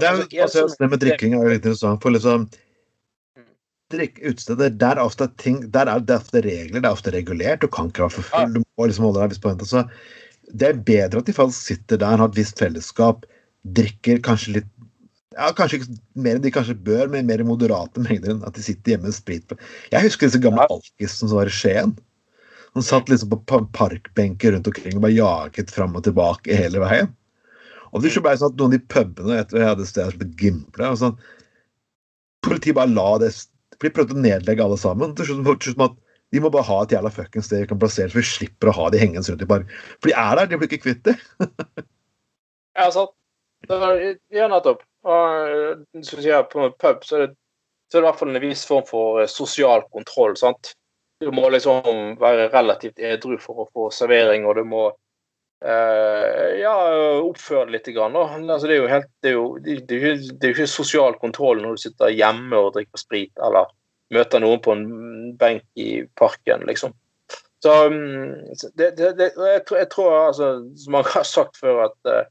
det, 0.00 0.06
er, 0.06 0.18
jo 0.20 0.42
altså, 0.44 0.66
det 0.78 0.90
med 0.90 1.00
drikking 1.00 1.36
er 1.36 1.44
jo 1.44 1.52
litt 1.54 1.64
interessant. 1.64 2.02
for 2.02 2.12
liksom 2.12 2.48
drikk, 3.90 4.20
utesteder, 4.22 4.70
der 4.70 4.98
er 4.98 5.02
ofte 5.02 5.28
ting, 5.40 5.62
der 5.74 5.88
er 5.90 6.02
det 6.04 6.18
ofte 6.20 6.42
regler, 6.44 6.80
det 6.80 6.88
er 6.88 6.96
ofte 6.96 7.14
regulert. 7.14 7.62
Du 7.62 7.70
kan 7.72 7.90
ikke 7.90 8.06
være 8.06 8.16
for 8.18 8.28
full. 8.30 8.52
du 8.54 8.60
må 8.62 8.90
liksom 8.90 9.08
holde 9.08 9.22
deg 9.22 9.32
viss 9.32 9.42
på 9.42 9.54
så 9.66 9.86
Det 10.50 10.68
er 10.68 10.84
bedre 10.84 11.22
at 11.22 11.30
de 11.30 11.36
faktisk 11.36 11.72
sitter 11.72 12.00
der, 12.02 12.18
har 12.18 12.28
et 12.28 12.38
visst 12.38 12.58
fellesskap, 12.58 13.26
drikker 13.64 14.22
kanskje 14.24 14.60
litt 14.60 14.70
ja, 15.36 15.52
Kanskje 15.54 15.78
ikke 15.78 15.96
mer 16.18 16.36
enn 16.36 16.42
de 16.42 16.50
kanskje 16.50 16.74
bør, 16.74 17.06
men 17.08 17.28
mer 17.28 17.42
moderate 17.46 18.02
mengder 18.02 18.32
enn 18.34 18.46
at 18.46 18.56
de 18.56 18.64
sitter 18.64 18.96
hjemme 18.96 19.08
med 19.08 19.14
sprit. 19.14 19.52
Jeg 19.92 20.02
husker 20.02 20.26
disse 20.26 20.40
gamle 20.42 20.66
alkisene 20.66 21.30
som 21.30 21.38
var 21.38 21.48
i 21.48 21.54
Skien. 21.54 21.94
Han 22.74 22.86
satt 22.86 23.08
liksom 23.10 23.30
på 23.30 23.60
parkbenker 23.74 24.56
rundt 24.56 24.66
omkring 24.66 24.98
og 24.98 25.04
bare 25.06 25.14
jaget 25.14 25.70
fram 25.74 25.94
og 25.98 26.02
tilbake 26.06 26.58
hele 26.58 26.82
veien. 26.82 27.14
Og 27.90 28.02
det 28.04 28.12
ble 28.22 28.36
sånn 28.38 28.52
at 28.52 28.60
noen 28.60 28.74
av 28.74 28.76
de 28.76 28.82
pubene 28.92 29.38
etter 29.40 29.60
jeg 29.60 29.70
hadde 29.72 29.88
steder 29.88 30.14
som 30.14 30.24
het 30.24 30.34
Gimple 30.40 30.90
og 30.92 31.00
sånn, 31.00 31.20
Politiet 32.40 32.76
bare 32.78 32.88
la 32.88 33.18
det 33.20 33.34
For 33.76 33.88
de 33.88 33.92
prøvde 33.96 34.16
å 34.16 34.22
nedlegge 34.22 34.64
alle 34.64 34.78
sammen. 34.80 35.12
Til 35.16 35.26
slutt 35.28 35.76
med 35.76 35.90
at 35.90 35.98
de 36.30 36.40
må 36.42 36.50
bare 36.52 36.68
ha 36.68 36.82
et 36.84 36.92
jævla 36.94 37.10
fuckings 37.10 37.48
sted 37.48 37.64
de 37.64 37.68
kan 37.70 37.78
plassere, 37.80 38.10
så 38.12 38.20
vi 38.20 38.26
slipper 38.26 38.70
å 38.70 38.74
ha 38.76 38.84
de 38.92 39.00
hengende 39.00 39.32
rundt 39.32 39.42
i 39.42 39.48
park. 39.50 39.72
For 39.98 40.10
de 40.10 40.14
er 40.14 40.36
der, 40.38 40.50
de 40.50 40.58
blir 40.60 40.70
ikke 40.70 40.84
kvitt 40.84 41.00
det. 41.08 41.16
ja, 42.78 42.86
sant. 42.94 43.10
Ja, 43.66 44.46
nettopp. 44.52 44.84
Og 45.10 46.04
så 46.06 46.20
sier 46.20 46.46
på 46.52 46.68
pub 46.80 47.02
så 47.08 47.16
er, 47.16 47.24
det, 47.24 47.34
så 47.90 47.98
er 47.98 48.02
det 48.02 48.04
i 48.04 48.08
hvert 48.10 48.20
fall 48.20 48.30
en 48.34 48.44
viss 48.44 48.62
form 48.68 48.86
for 48.86 49.22
eh, 49.24 49.30
sosial 49.32 49.82
kontroll. 49.90 50.36
sant? 50.38 50.74
Du 51.20 51.32
må 51.34 51.48
liksom 51.52 52.14
være 52.20 52.46
relativt 52.54 53.00
edru 53.02 53.34
for 53.42 53.64
å 53.64 53.68
få 53.74 53.88
servering, 53.92 54.46
og 54.46 54.60
du 54.60 54.64
må 54.68 54.86
Uh, 55.60 56.56
ja, 56.56 56.72
oppføre 57.20 57.66
det 57.68 57.74
litt. 57.74 57.90
Grann, 57.92 58.16
altså, 58.16 58.64
det, 58.66 58.76
er 58.78 58.80
jo 58.80 58.88
helt, 58.88 59.10
det, 59.20 59.28
er 59.28 59.36
jo, 59.36 59.44
det, 59.60 59.76
er 59.76 60.06
jo, 60.06 60.14
det 60.32 60.46
er 60.46 60.54
jo 60.54 60.56
ikke 60.56 60.72
sosial 60.72 61.18
kontroll 61.20 61.60
når 61.60 61.76
du 61.76 61.82
sitter 61.84 62.14
hjemme 62.14 62.56
og 62.56 62.72
drikker 62.76 63.02
sprit, 63.02 63.32
eller 63.44 63.68
møter 64.14 64.42
noen 64.42 64.62
på 64.64 64.74
en 64.74 64.86
benk 65.38 65.66
i 65.78 66.02
parken, 66.18 66.64
liksom. 66.68 66.96
Så 67.60 67.74
um, 67.92 68.32
jeg, 68.80 69.62
tror, 69.68 69.76
jeg, 69.76 69.88
tror, 69.92 70.14
altså, 70.30 70.50
som 70.80 70.96
man 70.96 71.08
har 71.12 71.26
sagt 71.28 71.60
før, 71.60 71.84
at 71.90 72.08
uh, 72.08 72.24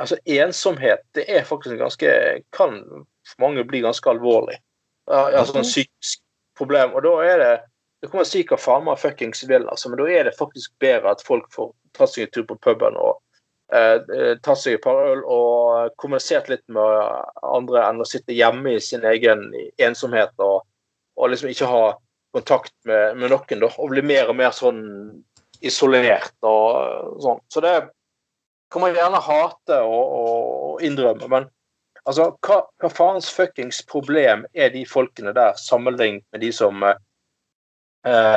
altså, 0.00 0.16
ensomhet 0.24 1.04
det 1.14 1.26
er 1.28 1.44
faktisk 1.44 1.74
en 1.74 1.82
ganske 1.84 2.14
Kan 2.56 2.80
for 3.28 3.44
mange 3.44 3.64
bli 3.68 3.82
ganske 3.84 4.10
alvorlig. 4.10 4.56
Uh, 5.10 5.28
altså 5.28 5.60
en 5.60 5.68
psykisk 5.68 6.24
problem. 6.56 6.96
Og 6.96 7.04
da 7.04 7.12
er 7.28 7.42
det 7.42 7.52
det 8.00 8.08
kan 8.08 8.18
man 8.18 8.28
si 8.28 8.40
hva 8.48 8.56
faen 8.56 8.86
meg 8.86 9.00
fuckings 9.00 9.42
vil, 9.48 9.66
altså, 9.68 9.90
men 9.90 10.00
da 10.00 10.06
er 10.08 10.28
det 10.28 10.38
faktisk 10.38 10.72
bedre 10.80 11.12
at 11.12 11.24
folk 11.24 11.50
får 11.52 11.72
tatt 11.96 12.14
seg 12.14 12.26
en 12.26 12.32
tur 12.32 12.46
på 12.48 12.56
puben 12.64 12.96
og 12.96 13.18
eh, 13.74 13.98
eh, 14.16 14.32
tatt 14.40 14.62
seg 14.62 14.78
et 14.78 14.84
par 14.84 15.00
øl 15.10 15.20
og 15.28 15.92
kommunisert 16.00 16.48
litt 16.48 16.64
med 16.72 17.42
andre 17.44 17.84
enn 17.88 18.00
å 18.00 18.08
sitte 18.08 18.36
hjemme 18.36 18.76
i 18.76 18.84
sin 18.84 19.04
egen 19.04 19.50
ensomhet 19.76 20.32
og, 20.40 20.62
og 21.20 21.32
liksom 21.32 21.52
ikke 21.52 21.68
ha 21.68 21.84
kontakt 22.32 22.72
med, 22.88 23.18
med, 23.18 23.34
noen, 23.34 23.64
da, 23.66 23.68
og 23.76 23.92
bli 23.92 24.04
mer 24.06 24.32
og 24.32 24.38
mer 24.38 24.54
sånn 24.54 24.80
isolert 25.60 26.36
og 26.46 27.18
sånn. 27.20 27.40
Så 27.52 27.60
det 27.60 27.74
kan 28.72 28.84
man 28.84 28.94
gjerne 28.96 29.20
hate 29.26 29.80
og, 29.82 30.16
og 30.22 30.84
innrømme, 30.86 31.28
men 31.28 31.50
altså, 32.06 32.30
hva, 32.46 32.62
hva 32.80 32.92
faens 32.94 33.28
fuckings 33.34 33.82
problem 33.90 34.46
er 34.54 34.72
de 34.72 34.86
folkene 34.88 35.34
der 35.36 35.58
sammenlignet 35.60 36.24
med 36.32 36.46
de 36.46 36.52
som 36.54 36.80
eh, 36.86 36.96
Eh, 36.96 37.09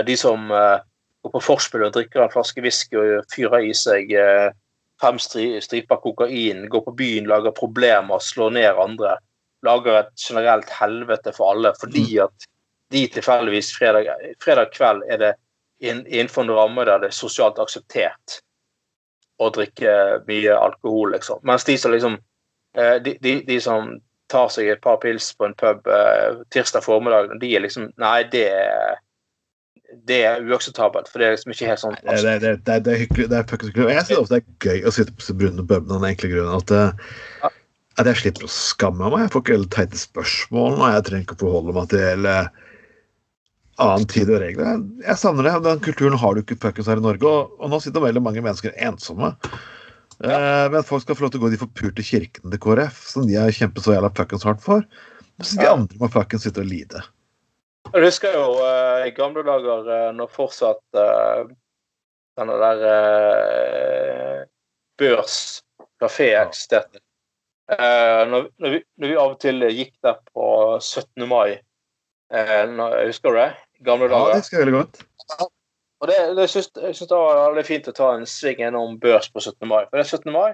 de 0.06 0.18
som 0.18 0.52
eh, 0.52 0.80
går 1.22 1.32
på 1.32 1.42
forspill 1.44 1.86
og 1.88 1.94
drikker 1.96 2.24
en 2.24 2.32
flaske 2.34 2.64
whisky 2.64 3.00
og 3.00 3.28
fyrer 3.32 3.70
i 3.70 3.74
seg 3.78 4.12
eh, 4.12 4.50
fem 5.02 5.20
striper 5.20 6.02
kokain, 6.04 6.66
går 6.72 6.84
på 6.86 6.96
byen, 7.00 7.30
lager 7.32 7.56
problemer, 7.56 8.20
slår 8.20 8.56
ned 8.58 8.80
andre. 8.80 9.18
Lager 9.64 10.02
et 10.02 10.12
generelt 10.20 10.70
helvete 10.70 11.32
for 11.36 11.54
alle 11.54 11.74
fordi 11.80 12.06
mm. 12.18 12.26
at 12.26 12.50
de 12.94 13.06
tilfeldigvis 13.16 13.72
fredag, 13.78 14.12
fredag 14.44 14.74
kveld 14.76 15.04
er 15.10 15.22
det 15.22 15.34
innenfor 15.84 16.44
en 16.44 16.56
ramme 16.56 16.84
der 16.88 17.02
det 17.02 17.10
er 17.10 17.16
sosialt 17.16 17.60
akseptert 17.60 18.38
å 19.42 19.50
drikke 19.52 20.22
mye 20.28 20.54
alkohol, 20.56 21.16
liksom. 21.16 21.42
Mens 21.48 21.66
de 21.68 21.76
som 21.80 21.92
liksom 21.92 22.20
de, 22.74 23.16
de, 23.22 23.34
de 23.48 23.58
som 23.62 23.90
tar 24.32 24.52
seg 24.54 24.70
et 24.70 24.84
par 24.84 25.00
pils 25.02 25.32
på 25.36 25.48
en 25.48 25.56
pub 25.58 25.90
tirsdag 26.54 26.86
formiddag, 26.86 27.34
de 27.42 27.50
er 27.56 27.66
liksom 27.66 27.90
Nei, 28.02 28.20
det 28.30 28.46
er 28.54 29.02
det 30.10 30.20
er 30.28 30.46
uakseptabelt. 30.48 31.10
For 31.12 31.22
det 31.22 31.28
er 31.28 31.36
liksom 31.36 31.54
ikke 31.56 31.70
helt 31.72 31.82
sånn 31.82 31.98
Det, 32.00 32.18
det, 32.24 32.36
det, 32.44 32.54
det, 32.68 32.78
det 32.86 32.94
er 32.94 33.02
hyggelig. 33.04 33.28
Det 33.32 33.40
er 33.40 33.48
fuckings 33.50 33.74
hyggelig. 33.74 33.98
Jeg 33.98 34.08
syns 34.10 34.32
det 34.34 34.40
er 34.40 34.70
gøy 34.70 34.88
å 34.88 34.96
sitte 34.96 35.16
på 35.18 35.38
brune 35.40 35.66
puben 35.66 35.92
av 35.92 36.02
den 36.02 36.10
enkle 36.12 36.32
grunnen 36.34 36.58
at, 36.60 36.76
at, 37.50 38.10
jeg 38.10 38.22
slipper 38.24 38.48
å 38.48 38.52
skamme 38.52 39.10
meg. 39.14 39.26
Jeg 39.26 39.34
får 39.36 39.46
ikke 39.46 39.58
helt 39.58 39.74
teite 39.76 40.02
spørsmål, 40.02 40.78
og 40.80 40.98
jeg 40.98 41.08
trenger 41.10 41.28
ikke 41.28 41.40
å 41.40 41.44
forholde 41.46 41.78
meg 41.78 41.90
til 41.94 42.30
annen 43.82 44.10
tid 44.10 44.30
og 44.30 44.42
regler. 44.44 44.82
Jeg 45.04 45.20
savner 45.22 45.48
det. 45.48 45.56
Den 45.66 45.86
kulturen 45.86 46.18
har 46.20 46.36
du 46.36 46.44
ikke 46.44 46.60
fuckings 46.62 46.90
her 46.92 47.02
i 47.02 47.06
Norge. 47.06 47.30
Og, 47.30 47.56
og, 47.60 47.72
nå 47.72 47.80
sitter 47.84 48.04
veldig 48.04 48.24
mange 48.26 48.44
mennesker 48.46 48.76
ensomme. 48.86 49.34
Ja. 50.22 50.38
Eh, 50.38 50.68
men 50.72 50.86
folk 50.88 51.04
skal 51.04 51.18
få 51.18 51.26
lov 51.26 51.34
til 51.34 51.42
å 51.42 51.48
gå 51.48 51.54
de 51.54 51.60
forpurte 51.62 52.06
kirkene 52.06 52.54
til 52.54 52.62
KrF, 52.64 53.02
som 53.10 53.26
de 53.28 53.40
har 53.40 53.54
kjempet 53.56 53.86
så 53.86 53.96
jævla 53.96 54.14
fuckings 54.14 54.46
hardt 54.48 54.64
for. 54.64 54.86
Mens 55.42 55.56
de 55.58 55.68
andre 55.68 56.00
må 56.02 56.12
fuckings 56.14 56.46
sitte 56.46 56.62
og 56.62 56.70
lide. 56.70 57.02
Jeg 57.94 58.08
husker 58.08 58.34
jo 58.34 58.46
uh, 58.58 59.04
i 59.06 59.12
gamle 59.14 59.44
dager 59.46 59.86
uh, 59.86 60.10
når 60.18 60.32
fortsatt 60.34 60.98
uh, 60.98 61.44
denne 62.40 62.56
der 62.58 62.86
uh, 62.90 64.40
Børs 64.98 65.36
kafé 66.02 66.32
eksisterte. 66.40 67.04
Uh, 67.70 68.26
når, 68.30 68.50
når, 68.58 68.74
vi, 68.74 68.82
når, 68.98 69.08
vi, 69.08 69.20
av 69.22 69.36
og 69.36 69.38
til 69.42 69.68
gikk 69.70 69.94
der 70.04 70.18
på 70.34 70.48
17. 70.82 71.28
mai 71.30 71.60
når, 72.34 72.96
Husker 73.12 73.30
du 73.30 73.38
det? 73.38 73.50
Gamle 73.86 74.10
dager. 74.10 74.32
Ja, 74.32 74.34
det 74.34 74.42
husker 74.42 74.58
jeg 74.58 74.66
veldig 74.66 74.80
godt. 74.80 75.04
Og 76.02 76.10
det, 76.10 76.18
det 76.36 76.50
synes, 76.50 76.72
jeg 76.76 76.96
syns 76.98 77.10
det 77.12 77.20
var 77.20 77.42
veldig 77.54 77.66
fint 77.68 77.88
å 77.88 77.94
ta 77.96 78.08
en 78.18 78.26
sving 78.28 78.64
innom 78.66 78.98
Børs 79.00 79.30
på 79.30 79.44
17. 79.44 79.68
mai. 79.70 79.84
For 79.86 80.00
det 80.00 80.08
er 80.08 80.10
17. 80.18 80.34
mai 80.34 80.50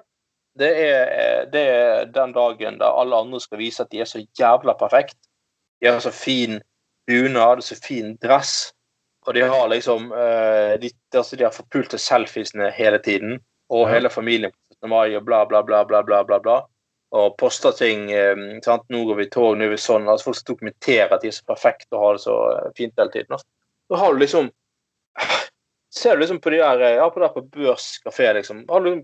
det 0.59 0.69
er, 0.83 1.45
det 1.53 1.61
er 1.71 2.09
den 2.11 2.33
dagen 2.35 2.79
der 2.81 2.99
alle 2.99 3.15
andre 3.15 3.39
skal 3.39 3.61
vise 3.61 3.83
at 3.83 3.91
de 3.93 4.01
er 4.03 4.09
så 4.09 4.19
jævla 4.39 4.75
perfekt. 4.79 5.17
De 5.79 5.87
har 5.87 6.01
så 6.03 6.11
fin 6.11 6.59
bunad, 7.09 7.63
så 7.65 7.75
fin 7.81 8.13
dress. 8.21 8.69
Og 9.27 9.33
de 9.35 9.43
har 9.49 9.67
liksom 9.69 10.11
eh, 10.15 10.77
de, 10.81 10.89
altså 11.17 11.35
de 11.37 11.43
har 11.45 11.53
forpulte 11.53 11.99
selfiesene 12.01 12.69
hele 12.77 13.01
tiden. 13.03 13.39
Og 13.69 13.87
Ja. 13.87 13.95
hele 13.97 14.09
familien 14.09 14.51
på 14.51 14.57
17. 14.79 14.89
mai 14.89 15.15
og 15.17 15.25
bla, 15.27 15.43
bla, 15.45 15.61
bla, 15.61 15.83
bla, 15.85 16.01
bla, 16.05 16.23
bla. 16.23 16.39
bla. 16.39 16.59
Og 17.11 17.35
poster 17.37 17.71
ting. 17.73 18.11
Eh, 18.13 18.35
sant? 18.63 18.83
'Nå 18.89 19.03
går 19.05 19.15
vi 19.17 19.23
i 19.27 19.29
tog, 19.33 19.57
nå 19.57 19.65
er 19.65 19.69
vi 19.73 19.81
sånn.' 19.81 20.07
Altså 20.07 20.29
Folk 20.29 20.45
dokumenterer 20.47 21.13
at 21.13 21.21
de 21.21 21.27
er 21.29 21.37
så 21.37 21.45
perfekte 21.45 21.97
og 21.97 22.03
har 22.05 22.13
det 22.17 22.21
så 22.25 22.37
fint 22.77 22.93
hele 22.97 23.11
tiden. 23.11 23.31
Altså. 23.33 23.45
Da 23.89 23.97
har 23.97 24.13
du 24.13 24.19
liksom 24.19 24.51
Ser 25.91 26.15
du 26.15 26.21
liksom 26.21 26.39
på 26.39 26.51
de 26.53 26.57
der 26.61 26.81
eh, 26.85 26.95
Ja, 26.99 27.09
på 27.09 27.19
der 27.19 27.33
på 27.33 27.41
Børs 27.49 27.99
kafé, 28.05 28.33
liksom. 28.33 28.65
Har 28.69 28.79
du 28.85 29.03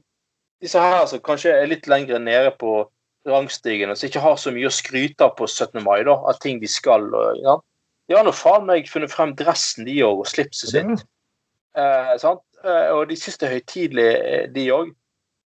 disse 0.62 0.80
her 0.80 1.06
som 1.10 1.20
kanskje 1.20 1.52
er 1.52 1.68
litt 1.68 1.88
lenger 1.88 2.20
nede 2.22 2.52
på 2.60 2.86
rangstigen, 3.28 3.90
og 3.90 3.98
som 3.98 4.08
ikke 4.08 4.22
har 4.22 4.36
så 4.38 4.54
mye 4.54 4.70
å 4.70 4.74
skryte 4.74 5.26
av 5.26 5.36
på 5.36 5.48
17. 5.50 5.82
mai, 5.84 6.04
da, 6.06 6.14
av 6.14 6.38
ting 6.40 6.60
de 6.62 6.68
skal. 6.70 7.10
og 7.14 7.42
ja. 7.42 7.58
De 8.08 8.16
har 8.18 8.26
nå 8.28 8.34
faen 8.36 8.68
meg 8.68 8.90
funnet 8.92 9.12
frem 9.12 9.34
dressen, 9.38 9.86
de 9.88 9.96
òg, 10.06 10.20
og 10.24 10.30
slipset 10.30 10.70
sitt. 10.76 11.06
Eh, 11.76 12.12
sant? 12.22 12.44
Eh, 12.64 12.92
og 12.94 13.08
de 13.10 13.18
syns 13.20 13.40
det 13.42 13.48
er 13.50 13.56
høytidelig, 13.58 14.10
eh, 14.26 14.46
de 14.54 14.68
òg. 14.74 14.92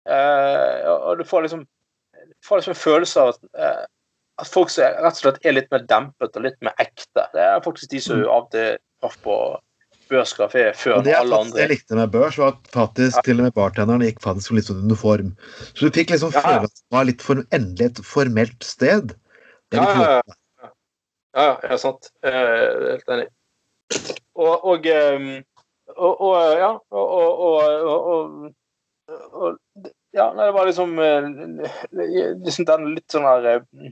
Eh, 0.08 0.88
og 0.88 1.18
du 1.20 1.24
får 1.28 1.46
liksom, 1.46 1.62
du 1.62 2.48
får 2.48 2.60
liksom 2.62 2.74
en 2.74 2.82
følelse 2.82 3.22
av 3.22 3.28
at, 3.34 3.40
eh, 3.58 3.86
at 4.38 4.50
folk 4.50 4.70
er- 4.78 4.98
rett 5.02 5.16
og 5.18 5.22
slett 5.22 5.40
er 5.46 5.52
litt 5.52 5.70
mer 5.70 5.86
dempet 5.86 6.36
og 6.36 6.42
litt 6.42 6.60
mer 6.62 6.74
ekte. 6.78 7.26
Det 7.32 7.42
er 7.46 7.60
faktisk 7.60 7.90
de 7.90 8.00
som 8.00 8.20
av 8.24 8.44
og 8.44 8.50
til 8.50 8.78
traff 9.02 9.16
på 9.22 9.38
Børs 10.08 10.32
kafé 10.32 10.74
før 10.74 11.02
det 11.04 11.12
alle 11.14 11.36
andre. 11.36 11.58
jeg 11.60 11.68
likte 11.68 11.94
med 11.94 12.10
børs, 12.10 12.38
var 12.38 12.54
at 12.54 12.68
faktisk 12.72 13.22
til 13.24 13.40
og 13.40 13.44
med 13.44 13.52
bartenderen 13.52 14.00
gikk 14.00 14.22
faktisk 14.24 14.54
litt 14.56 14.64
sånn 14.64 14.80
uniform. 14.88 15.36
Så 15.74 15.84
du 15.84 15.90
fikk 15.90 16.08
liksom 16.14 16.32
Ja, 16.32 16.40
følelsen 16.40 16.84
av 16.92 17.04
det 17.04 17.06
litt 17.10 17.22
for, 17.22 17.34
endelig 17.52 17.84
et 17.90 18.00
formelt 18.08 18.64
sted. 18.64 19.08
Det 19.68 19.76
er 19.76 19.84
litt 19.84 19.96
ja, 20.00 20.02
ja. 20.16 20.22
Ja, 20.26 20.34
ja, 21.62 21.78
sant. 21.78 22.10
Eh, 22.26 22.32
Helt 22.94 23.14
enig. 23.14 23.28
Og, 24.38 24.64
og, 24.64 24.86
ehm, 24.86 25.30
og, 25.96 26.34
ja, 26.58 26.72
og, 26.90 27.08
og, 29.08 29.58
Ja, 30.16 30.30
nei, 30.32 30.46
det 30.48 30.54
var 30.56 30.66
liksom 30.66 30.94
liksom 32.42 32.66
den 32.68 32.86
litt 32.94 33.12
sånn 33.12 33.26
her 33.28 33.44
eh, 33.50 33.90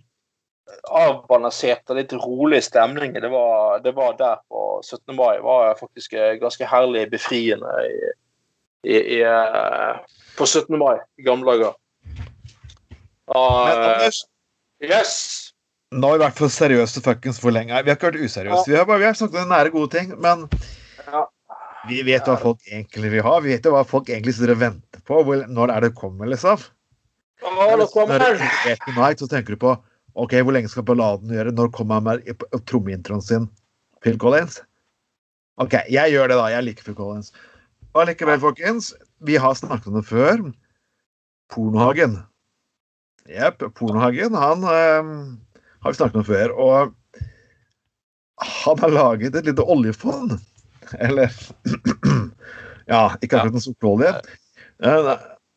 avbalanserte, 0.88 1.94
litt 1.96 2.14
rolig 2.16 2.62
stemning. 2.66 3.14
Det 3.20 3.30
var, 3.32 3.80
det 3.84 3.92
var 3.96 4.16
der 4.18 4.40
på 4.48 4.80
17. 4.82 5.14
mai. 5.14 5.38
var 5.44 5.76
faktisk 5.78 6.16
ganske 6.40 6.68
herlig 6.68 7.06
befriende 7.12 7.74
i, 7.86 8.12
i, 8.88 8.96
i, 9.18 9.20
på 10.38 10.48
17. 10.48 10.72
mai 10.80 10.96
i 11.20 11.26
gamle 11.28 11.52
dager. 11.52 11.76
Uh, 13.26 14.08
yes! 14.80 15.45
Nå 15.94 16.08
har 16.10 16.18
vi 16.18 16.24
vært 16.24 16.38
for 16.40 16.52
seriøse 16.52 17.02
fuckings 17.04 17.38
for 17.42 17.54
lenge. 17.54 17.70
Vi 17.70 17.90
har 17.92 17.96
ikke 17.98 18.10
vært 18.10 18.24
useriøse. 18.26 18.66
Vi 18.70 18.76
har 18.78 18.86
bare 18.88 19.02
vi 19.02 19.06
har 19.08 19.18
snakket 19.18 19.42
om 19.44 19.52
nære, 19.52 19.70
gode 19.74 19.90
ting. 19.94 20.14
Men 20.20 20.48
Ja. 21.06 21.26
vi 21.88 22.02
vet 22.02 22.24
hva 22.26 22.36
folk 22.40 22.58
egentlig 22.66 23.10
vil 23.10 23.22
ha. 23.22 23.38
Vi 23.40 23.52
vet 23.54 23.64
jo 23.64 23.72
hva 23.72 23.84
folk 23.86 24.08
egentlig 24.10 24.34
sitter 24.34 24.52
og 24.56 24.58
venter 24.64 25.00
på. 25.06 25.22
Hvor, 25.24 25.46
når 25.46 25.70
er 25.76 25.80
det 25.80 25.94
kommer, 25.94 26.26
liksom. 26.26 26.58
Når 27.42 28.18
du 28.18 28.44
vet 28.66 28.88
Night, 28.96 29.20
så 29.20 29.28
tenker 29.28 29.54
du 29.54 29.56
på 29.56 29.76
OK, 30.16 30.32
hvor 30.40 30.52
lenge 30.56 30.68
skal 30.72 30.82
balladen 30.82 31.28
gjøre? 31.28 31.52
Når 31.52 31.70
kommer 31.76 32.00
han 32.00 32.04
med 32.04 32.44
trommeintroen 32.66 33.22
sin? 33.22 33.48
Phil 34.02 34.16
Collins? 34.18 34.62
OK, 35.58 35.72
jeg 35.92 36.12
gjør 36.12 36.28
det, 36.28 36.36
da. 36.40 36.46
Jeg 36.50 36.64
liker 36.64 36.82
Phil 36.84 36.96
Collins. 36.96 37.32
Og 37.94 38.06
likevel, 38.08 38.40
folkens, 38.40 38.94
vi 39.20 39.36
har 39.36 39.54
snakket 39.54 39.86
om 39.86 39.94
det 40.00 40.06
før. 40.08 40.42
Pornohagen. 41.52 42.18
Jepp, 43.28 43.62
Pornohagen, 43.74 44.34
han 44.34 44.64
eh, 44.64 45.12
har 45.86 45.94
vi 45.94 46.00
snakket 46.00 46.20
om 46.22 46.26
før. 46.28 46.54
Og 46.58 46.94
han 48.46 48.82
har 48.84 48.92
laget 48.92 49.38
et 49.38 49.48
lite 49.48 49.64
oljefond. 49.64 50.36
Eller 50.98 51.32
Ja, 52.90 53.16
ikke 53.18 53.40
akkurat 53.40 53.56
en 53.58 53.64
sukkerolje. 53.64 54.12
Eh, 54.86 55.14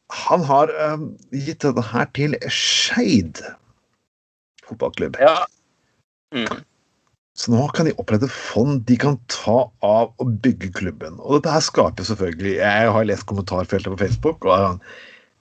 Han 0.09 0.41
har 0.41 0.71
um, 0.89 1.03
gitt 1.29 1.61
dette 1.61 1.83
her 1.85 2.07
til 2.17 2.33
Skeid 2.49 3.43
fotballklubb. 4.69 5.17
Ja. 5.21 5.45
Mm. 6.35 6.63
Så 7.37 7.53
nå 7.53 7.67
kan 7.73 7.87
de 7.87 7.95
opprette 8.01 8.27
fond 8.29 8.81
de 8.89 8.97
kan 8.99 9.19
ta 9.31 9.61
av 9.85 10.11
og 10.19 10.33
bygge 10.43 10.71
klubben. 10.75 11.19
Og 11.21 11.39
dette 11.39 11.53
her 11.53 11.63
skaper 11.63 12.07
selvfølgelig 12.07 12.57
Jeg 12.57 12.89
har 12.95 13.07
lest 13.07 13.27
kommentarfeltet 13.29 13.93
på 13.93 14.01
Facebook, 14.01 14.45
og 14.45 14.81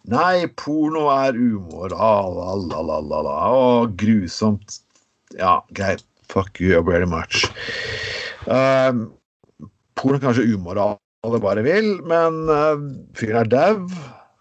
Nei, 0.09 0.47
porno 0.57 1.05
er 1.12 1.37
umoral, 1.37 2.38
la, 2.38 2.81
la, 2.81 3.01
la, 3.05 3.18
la, 3.27 3.35
og 3.53 3.97
grusomt. 4.01 4.79
Ja, 5.37 5.59
greit. 5.77 6.05
Fuck 6.33 6.61
you 6.61 6.81
very 6.85 7.07
much. 7.09 7.44
Um, 8.47 9.11
porno 10.01 10.16
er 10.16 10.23
kanskje 10.23 10.47
umoral, 10.55 10.97
det 11.29 11.42
bare 11.44 11.64
vil, 11.66 11.90
men 12.09 12.40
uh, 12.49 12.81
fyren 13.21 13.42
er 13.42 13.53
dau. 13.53 13.75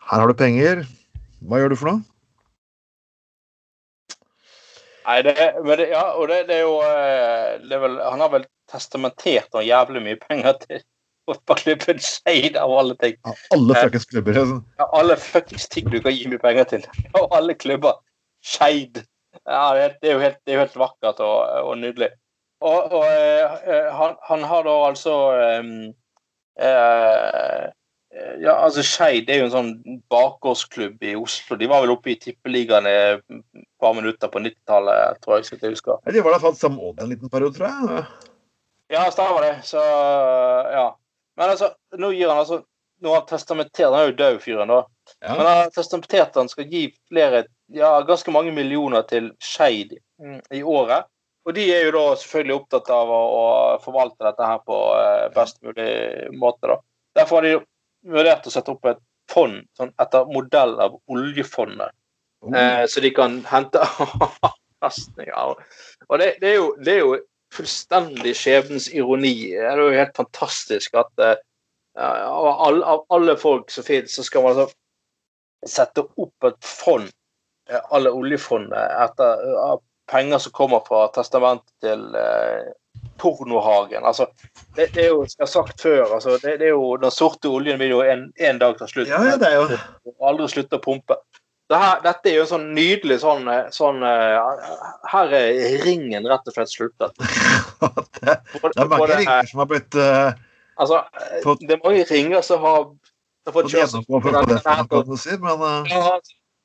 Her 0.07 0.23
har 0.23 0.31
du 0.31 0.39
penger. 0.39 0.85
Hva 1.43 1.59
gjør 1.59 1.75
du 1.75 1.79
for 1.81 1.91
noe? 1.91 2.05
Nei, 5.07 5.19
det, 5.23 5.35
det, 5.35 5.89
ja, 5.91 6.05
og 6.19 6.27
det, 6.31 6.41
det 6.49 6.61
er 6.61 6.63
jo 6.65 6.79
eh, 6.83 7.59
det 7.63 7.75
er 7.77 7.83
vel, 7.83 7.93
Han 8.03 8.23
har 8.23 8.31
vel 8.33 8.47
testamentert 8.67 9.53
noe 9.55 9.63
jævlig 9.63 10.01
mye 10.03 10.19
penger 10.19 10.57
til 10.63 10.81
fotballklubben 11.27 11.99
Skeid, 12.03 12.57
av 12.57 12.71
alle 12.71 12.95
ting. 13.01 13.17
Av 13.27 13.35
alle 13.55 13.75
fuckings 13.81 14.07
klubber. 14.11 14.39
sånn. 14.39 14.63
Ja, 14.79 14.89
alle 14.99 15.17
fuckings 15.19 15.67
ting 15.73 15.89
du 15.91 15.99
kan 16.01 16.15
gi 16.15 16.27
mye 16.31 16.41
penger 16.41 16.69
til. 16.73 16.87
Og 17.19 17.35
alle 17.35 17.57
klubber. 17.59 17.99
Skeid. 18.45 19.03
Ja, 19.45 19.63
det, 19.75 20.07
er 20.07 20.15
jo 20.15 20.23
helt, 20.23 20.39
det 20.45 20.55
er 20.55 20.63
helt 20.65 20.77
vakkert 20.79 21.19
og, 21.23 21.37
og 21.69 21.77
nydelig. 21.79 22.09
Og, 22.65 22.93
og 22.97 23.03
eh, 23.05 23.89
han, 23.93 24.15
han 24.25 24.45
har 24.49 24.63
da 24.65 24.75
altså 24.87 25.15
eh, 25.37 25.67
eh, 26.65 27.67
Ja, 28.41 28.55
altså 28.55 28.81
Skeid 28.87 29.29
er 29.29 29.43
jo 29.43 29.47
en 29.47 29.53
sånn 29.53 29.99
bakgårdsklubb 30.09 31.03
i 31.05 31.13
Oslo. 31.19 31.57
De 31.59 31.69
var 31.69 31.83
vel 31.83 31.93
oppe 31.93 32.15
i 32.15 32.17
tippeligaen 32.17 32.87
et 32.89 33.21
par 33.77 33.93
minutter 33.93 34.31
på 34.33 34.41
90-tallet, 34.41 35.19
tror 35.21 35.37
jeg. 35.37 35.59
jeg 35.61 35.75
husker. 35.75 35.99
Ja, 36.01 36.15
De 36.15 36.23
var 36.25 36.33
da 36.33 36.41
faktisk 36.41 36.65
sammen 36.65 36.97
en 36.97 37.11
liten 37.11 37.29
periode, 37.29 37.59
tror 37.59 37.69
jeg. 37.69 38.07
Ja, 38.95 39.03
stemmer 39.13 39.43
det. 39.45 39.53
Så 39.67 39.83
ja. 40.73 40.87
Men 41.37 41.53
altså, 41.53 41.71
nå 41.97 42.11
gir 42.15 42.31
han 42.31 42.41
altså 42.41 42.63
Nå 43.01 43.11
har 43.13 43.19
han 43.21 43.27
testamentert 43.29 43.91
Han 43.91 43.99
er 43.99 44.07
jo 44.09 44.15
død, 44.17 44.39
fyren, 44.41 44.71
da. 44.73 44.79
Ja. 45.21 45.35
Men 45.35 45.43
han 45.45 45.59
har 45.59 45.75
testamentert 45.75 46.39
han 46.39 46.49
skal 46.49 46.71
gi 46.71 46.87
flere 47.09 47.43
Ja, 47.73 47.91
ganske 48.07 48.33
mange 48.33 48.53
millioner 48.55 49.05
til 49.05 49.29
Skeid 49.43 49.93
i 50.55 50.63
året. 50.63 51.05
Og 51.47 51.53
de 51.55 51.63
er 51.71 51.85
jo 51.85 51.93
da 51.95 52.03
selvfølgelig 52.19 52.55
opptatt 52.57 52.89
av 52.91 53.11
å, 53.11 53.19
å 53.37 53.43
forvalte 53.83 54.25
dette 54.25 54.47
her 54.49 54.57
på 54.67 54.77
eh, 54.97 55.27
best 55.35 55.61
mulig 55.63 55.91
måte, 56.35 56.67
da. 56.67 56.77
Derfor 57.19 57.39
har 57.39 57.45
de 57.47 58.15
vurdert 58.17 58.49
å 58.49 58.51
sette 58.51 58.73
opp 58.73 58.89
et 58.89 58.99
fond 59.31 59.61
sånn 59.77 59.93
etter 60.01 60.27
modell 60.31 60.75
av 60.83 60.97
oljefondet. 61.11 61.95
Oh. 62.43 62.51
Eh, 62.51 62.83
så 62.91 63.03
de 63.03 63.13
kan 63.15 63.39
hente 63.47 63.79
avkastninger. 63.87 65.33
av 65.33 65.55
Og 66.07 66.19
det, 66.19 66.33
det, 66.41 66.51
er 66.51 66.59
jo, 66.59 66.67
det 66.83 66.95
er 66.97 67.01
jo 67.03 67.15
fullstendig 67.53 68.35
skjebnens 68.37 68.89
ironi. 68.93 69.35
Det 69.53 69.67
er 69.71 69.81
jo 69.81 69.93
helt 69.95 70.15
fantastisk 70.17 70.97
at 70.99 71.11
uh, 71.23 71.35
av, 71.97 72.49
alle, 72.67 72.85
av 72.85 73.05
alle 73.13 73.37
folk 73.39 73.71
som 73.73 73.85
finnes, 73.87 74.15
så 74.15 74.25
skal 74.25 74.45
man 74.45 74.57
altså 74.57 74.75
sette 75.67 76.03
opp 76.05 76.45
et 76.45 76.59
fond, 76.65 77.07
eh, 77.69 77.79
alle 77.95 78.11
oljefondene, 78.13 78.83
etter 79.03 79.47
av 79.57 79.79
penger 80.11 80.43
som 80.43 80.53
kommer 80.55 80.83
fra 80.85 81.07
testamentet 81.15 81.73
til 81.83 82.03
uh, 82.13 82.69
pornohagen. 83.17 84.05
Altså, 84.05 84.27
det, 84.75 84.91
det 84.93 85.07
er 85.07 85.09
jo, 85.15 85.23
som 85.25 85.41
jeg 85.41 85.47
har 85.47 85.53
sagt 85.55 85.81
før, 85.81 86.03
altså, 86.05 86.37
det, 86.43 86.59
det 86.61 86.69
er 86.69 86.75
jo, 86.75 86.93
den 87.01 87.11
sorte 87.13 87.49
oljen 87.49 87.81
vil 87.81 87.95
jo 87.97 88.03
en, 88.05 88.29
en 88.37 88.61
dag 88.61 88.77
ta 88.79 88.87
slutt. 88.89 89.09
Ja, 89.09 89.23
det 89.39 89.49
er 89.49 89.57
jo 89.57 90.13
aldri 90.21 90.47
slutte 90.53 90.79
å 90.79 90.83
pumpe. 90.83 91.19
Det 91.67 91.75
her, 91.81 91.99
dette 92.03 92.29
er 92.31 92.37
jo 92.37 92.43
en 92.45 92.49
sånn 92.53 92.67
nydelig 92.77 93.17
sånn, 93.19 93.47
eh, 93.51 93.65
sånn 93.75 93.99
eh, 94.07 94.67
Her 95.11 95.33
er 95.35 95.57
ringen 95.83 96.27
rett 96.29 96.47
og 96.47 96.55
slett 96.55 96.71
sluttet. 96.71 97.17
det, 98.21 98.37
det 98.53 98.83
er 98.85 98.91
mange 98.93 99.09
ringer 99.11 99.49
som 99.49 99.63
har 99.63 99.69
blitt 99.73 99.97
uh, 99.99 100.29
Altså, 100.77 101.01
eh, 101.19 101.41
Fått- 101.43 101.65
det 101.67 101.75
er 101.75 101.83
mange 101.83 102.05
ringer 102.07 102.45
som 102.45 102.63
har, 102.63 102.85
har 103.49 103.55
fått 103.55 103.71
kjørt 103.73 103.91
seg 103.95 104.07
for 104.07 104.29
denne 104.31 104.59
her 104.63 104.83
til- 104.93 105.11
å 105.17 105.19
si, 105.19 105.37
men 105.43 105.65
uh, 105.65 105.91
Ja, 105.91 106.15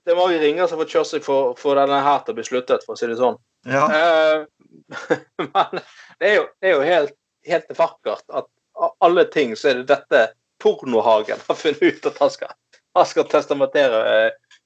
det 0.07 0.15
er 0.15 0.21
mange 0.21 0.39
ringer 0.43 0.71
som 0.71 0.79
har 0.79 0.85
fått 0.85 0.95
kjørt 0.95 1.11
seg 1.11 1.27
for, 1.27 1.57
for 1.59 1.81
denne 1.81 1.99
her 2.07 2.23
til 2.23 2.37
å 2.37 2.39
bli 2.39 2.47
sluttet, 2.47 2.87
for 2.87 2.95
å 2.95 3.01
si 3.01 3.11
det 3.11 3.19
sånn. 3.19 3.41
ja. 3.67 3.89
Uh, 3.91 4.47
men 5.43 5.83
det 6.21 6.31
er 6.31 6.39
jo, 6.39 6.47
det 6.63 6.71
er 6.71 6.77
jo 6.77 6.87
helt, 6.87 7.15
helt 7.49 7.75
vakkert 7.79 8.25
at 8.31 8.47
av 8.79 8.95
alle 9.05 9.25
ting 9.35 9.57
så 9.59 9.73
er 9.73 9.81
det 9.83 9.91
dette 9.91 10.23
pornohagen 10.63 11.41
har 11.49 11.59
funnet 11.59 11.83
ut 11.83 12.07
at 12.07 12.19
han 12.23 12.31
skal, 12.33 12.53
han 12.97 13.09
skal 13.09 13.27
testamentere 13.31 14.01
eh, 14.09 14.27
eh, 14.31 14.59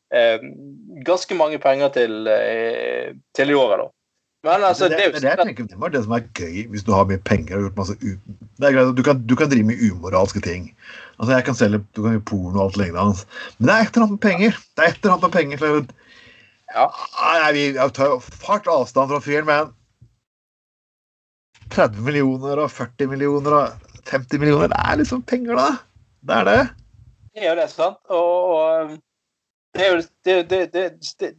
ganske 1.07 1.35
mange 1.35 1.59
penger 1.59 1.89
til, 1.95 2.27
eh, 2.31 3.15
til 3.35 3.51
i 3.51 3.57
året, 3.59 3.83
da. 3.85 3.89
Men 4.47 4.63
altså, 4.63 4.87
det, 4.89 4.99
det, 5.01 5.15
det, 5.15 5.23
det, 5.23 5.31
jeg 5.33 5.47
tenker, 5.49 5.67
det 5.73 5.79
var 5.81 5.91
det 5.91 6.05
som 6.05 6.13
er 6.15 6.27
gøy 6.39 6.69
hvis 6.71 6.85
du 6.87 6.93
har 6.95 7.09
mye 7.09 7.19
penger 7.27 7.57
og 7.57 7.65
gjort 7.67 7.81
masse 7.81 7.97
u... 7.99 8.13
Det 8.61 8.69
er 8.69 8.77
greit, 8.77 8.93
du, 8.95 9.03
kan, 9.03 9.23
du 9.27 9.35
kan 9.39 9.51
drive 9.51 9.67
med 9.67 9.81
umoralske 9.83 10.43
ting. 10.45 10.69
Altså, 11.19 11.33
jeg 11.35 11.47
kan 11.49 11.57
selge 11.59 11.81
du 11.97 12.03
kan 12.05 12.15
gjøre 12.15 12.27
porno 12.31 12.61
og 12.61 12.69
alt 12.69 12.79
lignende. 12.79 13.25
Men 13.59 13.67
det 13.67 13.75
er 13.75 13.89
et 13.89 13.97
eller 13.97 14.05
annet 14.07 14.15
med 14.15 14.23
penger. 14.23 14.61
Det 14.77 14.85
er 14.85 14.93
et 14.93 15.01
eller 15.01 15.17
annet 15.17 15.27
med 15.27 15.35
penger. 15.39 15.65
Jeg, 15.67 15.89
Ja. 16.77 16.87
jeg, 17.47 17.55
vi 17.55 17.65
jeg 17.75 17.93
tar 17.95 18.15
fart 18.21 18.67
avstand 18.71 19.11
fra 19.11 19.21
fyren, 19.23 19.47
men 19.47 19.75
30 21.75 22.03
millioner 22.07 22.63
og 22.63 22.71
40 22.71 23.11
millioner 23.11 23.55
og 23.55 23.93
50 24.11 24.39
millioner, 24.39 24.71
det 24.71 24.79
er 24.79 24.99
liksom 25.01 25.23
penger, 25.27 25.59
da. 25.59 25.69
Det 26.27 26.37
er 26.37 26.45
det. 26.45 26.61
Det 27.35 27.43
er 27.43 27.49
jo 27.51 27.57
det, 27.61 27.71
sant? 27.71 27.99
Og, 28.11 28.55
og 28.57 28.97
det 29.77 29.85
er 29.85 29.93
jo 29.93 30.01
det, 30.73 30.89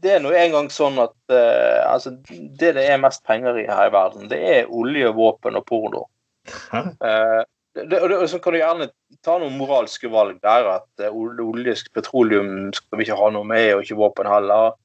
det, 0.04 0.12
er 0.12 0.22
nå 0.24 0.32
engang 0.38 0.70
sånn 0.74 1.00
at 1.02 1.16
uh, 1.34 1.84
altså, 1.90 2.14
det 2.30 2.74
det 2.78 2.86
er 2.88 3.02
mest 3.02 3.24
penger 3.28 3.60
i 3.60 3.68
her 3.68 3.90
i 3.90 3.94
verden, 3.94 4.30
det 4.32 4.40
er 4.54 4.72
olje, 4.74 5.12
våpen 5.18 5.60
og 5.60 5.66
porno. 5.68 6.08
Eh, 6.48 7.42
det, 7.78 8.00
og 8.02 8.24
så 8.32 8.40
kan 8.42 8.56
du 8.56 8.60
gjerne 8.62 8.88
ta 9.26 9.36
noen 9.38 9.58
moralske 9.60 10.10
valg 10.12 10.40
der, 10.46 10.70
at 10.78 11.04
eh, 11.04 11.14
ol- 11.14 11.42
olje, 11.44 11.76
petroleum 11.94 12.72
skal 12.74 13.00
vi 13.00 13.06
ikke 13.06 13.20
ha 13.20 13.30
noe 13.36 13.48
med, 13.48 13.74
og 13.76 13.84
ikke 13.84 14.00
våpen 14.00 14.30
heller. 14.32 14.78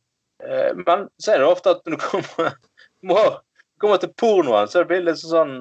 Uh, 0.42 0.72
men 0.82 1.06
så 1.22 1.34
er 1.34 1.42
det 1.42 1.48
ofte 1.48 1.76
at 1.76 1.84
når 1.86 1.96
du 1.96 2.02
kommer, 2.02 2.56
må, 3.06 3.20
kommer 3.82 4.02
til 4.02 4.12
pornoen, 4.18 4.70
så 4.70 4.82
blir 4.84 5.04
det 5.04 5.12
litt 5.12 5.22
sånn 5.22 5.54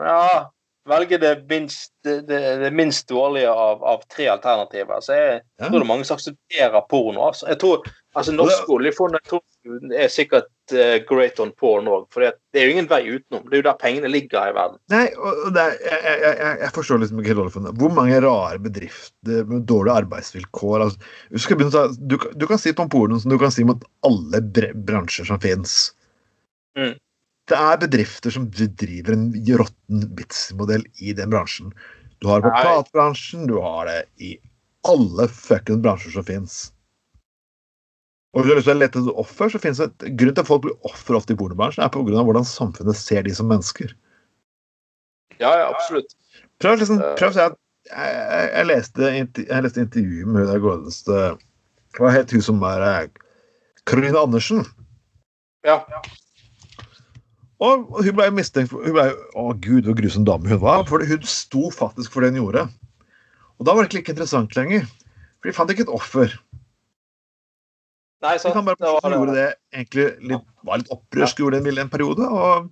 Ja, 0.00 0.48
velge 0.88 1.18
det 1.22 1.30
minst, 1.50 1.92
det, 2.04 2.20
det, 2.28 2.70
minst 2.74 3.08
dårlige 3.10 3.50
av, 3.52 3.82
av 3.84 4.02
tre 4.10 4.26
alternativer. 4.32 5.00
Så 5.04 5.16
jeg 5.16 5.40
Ja. 5.58 5.66
tror 5.68 5.78
det 5.78 5.84
er 5.84 5.90
mange 5.92 6.04
som 6.08 6.16
aksepterer 6.18 6.84
porno. 6.90 7.26
Altså. 7.28 7.48
Jeg 7.50 7.58
tror, 7.62 7.88
altså 8.16 8.32
Norske 8.34 8.72
oljefondet 8.74 9.20
jeg 9.22 9.30
tror 9.32 9.94
er 10.02 10.08
sikkert 10.12 10.48
uh, 10.72 10.96
great 11.08 11.40
on 11.42 11.50
porn 11.58 11.88
òg, 11.90 12.06
for 12.14 12.24
det 12.24 12.60
er 12.62 12.68
jo 12.68 12.74
ingen 12.76 12.88
vei 12.90 13.00
utenom. 13.08 13.44
Det 13.48 13.58
er 13.58 13.62
jo 13.62 13.66
der 13.68 13.80
pengene 13.82 14.12
ligger 14.12 14.50
i 14.50 14.54
verden. 14.56 14.78
Nei, 14.92 15.04
og 15.16 15.56
er, 15.56 15.74
jeg, 15.84 16.20
jeg, 16.24 16.54
jeg, 16.62 16.72
forstår 16.78 17.02
liksom 17.02 17.20
ikke 17.24 17.36
oljefondet. 17.44 17.76
Hvor 17.82 17.92
mange 17.98 18.22
rare 18.24 18.62
bedrifter 18.62 19.44
med 19.50 19.66
dårlige 19.68 19.98
arbeidsvilkår 20.04 20.86
altså, 20.86 20.98
du, 21.30 21.68
ta, 21.70 21.84
du, 21.98 22.16
kan- 22.22 22.38
du 22.38 22.46
kan 22.50 22.62
si 22.62 22.72
på 22.76 22.88
porno 22.92 23.20
som 23.20 23.34
du 23.34 23.38
kan 23.40 23.52
si 23.54 23.66
mot 23.68 23.84
alle 24.08 24.42
bransjer 24.74 25.28
som 25.28 25.40
fins. 25.42 25.92
Mm. 26.78 26.94
Det 27.48 27.56
er 27.56 27.78
bedrifter 27.80 28.34
som 28.34 28.48
driver 28.52 29.14
en 29.14 29.28
råtten 29.60 30.02
vitsmodell 30.18 30.84
i 31.00 31.14
den 31.16 31.30
bransjen. 31.32 31.70
Du 32.20 32.28
har 32.28 32.42
det 32.42 32.50
på 32.50 32.64
platebransjen, 32.64 33.46
du 33.48 33.56
har 33.62 33.88
det 33.88 34.02
i 34.20 34.34
alle 34.88 35.28
fuckings 35.32 35.80
bransjer 35.84 36.12
som 36.16 36.26
fins. 36.28 36.58
Og 38.36 38.44
hvis 38.44 38.50
du 38.50 38.52
har 38.52 38.58
lyst 38.58 38.68
til 38.68 38.76
å 38.76 38.82
lete 38.82 39.00
etter 39.00 39.20
offer, 39.22 39.52
så 39.52 39.60
finnes 39.62 39.80
det 39.80 40.12
grunn 40.20 40.34
til 40.36 40.44
at 40.44 40.50
folk 40.50 40.66
blir 40.66 40.76
offer 40.88 41.16
ofte 41.16 41.32
i 41.32 41.38
pornobransjen, 41.40 41.84
er 41.86 41.92
på 41.94 42.02
grunn 42.04 42.20
av 42.20 42.28
hvordan 42.28 42.44
samfunnet 42.46 42.98
ser 42.98 43.24
de 43.24 43.32
som 43.34 43.48
mennesker. 43.48 43.94
Ja, 45.38 45.54
ja, 45.56 45.70
absolutt. 45.70 46.12
Prøv, 46.60 46.76
liksom, 46.82 47.00
prøv 47.16 47.32
å 47.32 47.36
si 47.36 47.42
at 47.46 47.56
jeg, 47.88 48.12
jeg, 48.12 48.48
jeg, 48.52 48.68
leste, 48.68 49.10
intervju- 49.22 49.48
jeg 49.48 49.64
leste 49.64 49.84
intervju 49.86 50.26
med 50.28 50.42
hun 50.42 50.50
der 50.50 50.60
godeste 50.60 51.18
Hva 51.96 52.10
het 52.12 52.34
hun 52.34 52.42
som 52.44 52.58
er 52.68 52.82
eh, 52.84 53.28
Karoline 53.88 54.20
Andersen? 54.20 54.66
Ja. 55.64 55.78
Og 57.64 57.88
hun 58.04 58.14
ble 58.14 58.28
mistenkt 58.36 58.70
for 58.70 58.84
hun 58.86 58.94
ble, 58.94 59.08
Å, 59.34 59.48
gud, 59.64 59.88
hvor 59.88 59.96
grusom 59.98 60.26
dame 60.28 60.46
hun 60.52 60.60
var. 60.62 60.84
For 60.86 61.02
hun 61.02 61.24
sto 61.26 61.70
faktisk 61.74 62.14
for 62.14 62.22
det 62.22 62.30
hun 62.32 62.42
gjorde. 62.44 62.68
Og 63.58 63.66
da 63.66 63.74
var 63.74 63.82
det 63.82 63.90
ikke 63.90 63.98
like 64.02 64.14
interessant 64.14 64.54
lenger. 64.58 64.86
For 65.40 65.50
de 65.50 65.56
fant 65.56 65.72
ikke 65.74 65.86
et 65.88 65.94
offer. 65.94 66.36
Nei, 68.22 68.34
De 68.38 68.50
fant 68.50 68.66
bare 68.66 68.78
Det 68.78 68.94
var 68.98 69.14
gjorde 69.14 69.34
det 69.36 69.48
egentlig 69.74 70.06
litt, 70.30 70.46
var 70.66 70.80
litt 70.80 70.90
opprørsk, 70.94 71.42
gjorde 71.42 71.60
det 71.62 71.72
en, 71.74 71.82
en 71.84 71.90
periode. 71.92 72.30
Og 72.30 72.70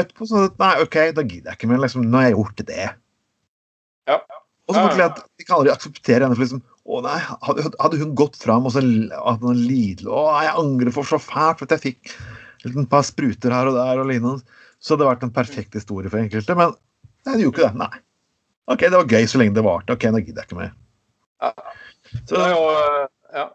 etterpå 0.00 0.28
at 0.44 0.60
Nei, 0.60 0.70
OK, 0.84 1.00
da 1.16 1.24
gidder 1.24 1.52
jeg 1.52 1.58
ikke 1.60 1.72
mer. 1.72 1.82
Liksom, 1.84 2.04
nå 2.08 2.20
har 2.20 2.28
jeg 2.30 2.36
gjort 2.38 2.64
det. 2.68 2.86
Ja. 4.08 4.20
Og 4.68 4.76
så 4.76 4.80
Ja, 4.80 4.94
ja. 4.96 5.08
at 5.12 5.20
de 5.24 5.44
kan 5.44 5.58
aldri 5.58 5.72
akseptere 5.72 6.24
henne. 6.24 6.36
for 6.36 6.44
liksom, 6.44 6.62
å 6.84 7.00
nei, 7.04 7.16
Hadde, 7.44 7.64
hadde 7.80 8.00
hun 8.00 8.14
gått 8.16 8.36
fram 8.40 8.68
og 8.68 8.72
så 8.74 8.80
hadde 8.84 9.40
hun 9.40 9.60
lidelig 9.60 10.08
Å, 10.12 10.24
jeg 10.44 10.56
angrer 10.60 10.92
for 10.92 11.08
så 11.08 11.16
fælt 11.20 11.60
for 11.60 11.64
at 11.68 11.76
jeg 11.78 11.84
fikk 11.94 12.12
et 12.72 12.90
par 12.90 13.04
spruter 13.06 13.52
her 13.54 13.70
og 13.70 13.76
der 13.78 14.00
og 14.02 14.08
lignende. 14.10 14.58
Så 14.80 14.94
hadde 14.94 15.04
det 15.04 15.10
vært 15.12 15.26
en 15.26 15.34
perfekt 15.34 15.76
historie 15.76 16.10
for 16.12 16.20
enkelte. 16.20 16.56
Men 16.58 16.74
nei, 17.24 17.36
det 17.36 17.44
gjorde 17.44 17.54
ikke 17.58 17.68
det. 17.68 17.82
Nei. 17.84 18.02
OK, 18.72 18.80
det 18.80 18.96
var 18.96 19.12
gøy 19.12 19.28
så 19.28 19.40
lenge 19.40 19.56
det 19.56 19.64
varte. 19.64 19.96
OK, 19.96 20.08
nå 20.12 20.22
gidder 20.24 20.42
jeg 20.44 20.50
ikke 20.50 20.60
mer. 20.60 20.74
Ja. 21.44 21.52
Så, 22.14 22.34
Det 22.34 22.42
er 22.42 22.52
jo, 22.54 22.66
eh, 22.72 23.06
ja. 23.36 23.46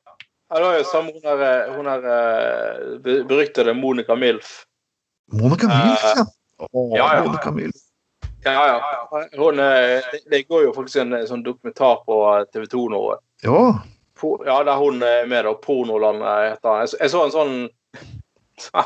Ja, 0.50 0.58
det 0.58 0.66
var 0.66 0.78
jo 0.80 0.86
samme 0.90 1.14
hun 1.14 1.22
der, 1.26 1.44
eh, 1.46 1.76
hun 1.76 1.86
der 1.86 2.08
eh, 2.14 3.22
beryktede 3.30 3.74
Monica 3.78 4.16
Milf. 4.18 4.64
Monica 5.32 5.70
Milf, 5.70 6.06
ja. 6.18 6.26
Å, 6.66 6.86
ja, 6.98 7.10
ja. 7.20 7.24
Monica 7.28 7.54
Milf. 7.54 7.86
Ja, 8.46 8.56
ja. 8.72 9.30
Hun, 9.38 9.62
det, 10.32 10.44
går 10.50 10.64
jo 10.66 10.74
faktisk 10.74 11.04
en 11.04 11.18
sånn 11.28 11.46
dokumentar 11.46 12.02
på 12.08 12.20
TV 12.54 12.66
2 12.72 12.86
nå. 12.94 13.02
Ja. 13.46 13.64
Ja, 14.46 14.64
der 14.64 14.76
hun 14.80 15.04
er 15.04 15.28
med, 15.28 15.46
da. 15.46 15.54
Pornoland 15.54 16.24
eh, 16.24 16.54
heter. 16.54 16.88
Jeg 17.00 17.12
så 17.14 17.24
en 17.26 17.36
sånn 17.36 17.56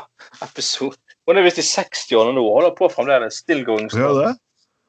episode 0.46 0.96
Hun 1.28 1.40
er 1.40 1.46
visst 1.46 1.60
i 1.62 1.66
60-årene 1.66 2.36
nå. 2.36 2.44
Holder 2.56 2.74
på 2.78 2.90
fremdeles. 2.92 3.38
Still 3.44 3.62
going 3.66 3.88
strong. 3.88 4.02
gjør 4.04 4.20
det? 4.20 4.32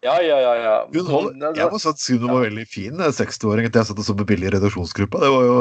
Ja, 0.05 0.15
ja, 0.21 0.37
ja. 0.41 0.55
ja. 0.61 0.73
Hun 0.93 1.07
holder, 1.09 1.55
jeg 1.57 1.71
må 1.71 1.79
siden 1.81 2.27
hun 2.27 2.35
var 2.35 2.43
veldig 2.45 2.65
fin, 2.69 2.99
eh, 3.01 3.13
60-åring, 3.15 3.69
at 3.69 3.79
jeg 3.79 3.89
satt 3.89 4.01
og 4.01 4.05
så 4.05 4.15
på 4.17 4.27
billig 4.29 4.51
i 4.51 4.53
redaksjonsgruppa. 4.53 5.21
Det 5.23 5.31
var 5.33 5.47
jo 5.47 5.55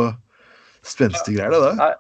spenstige 0.85 1.39
greier, 1.39 1.55
det 1.55 1.63
der. 1.65 1.95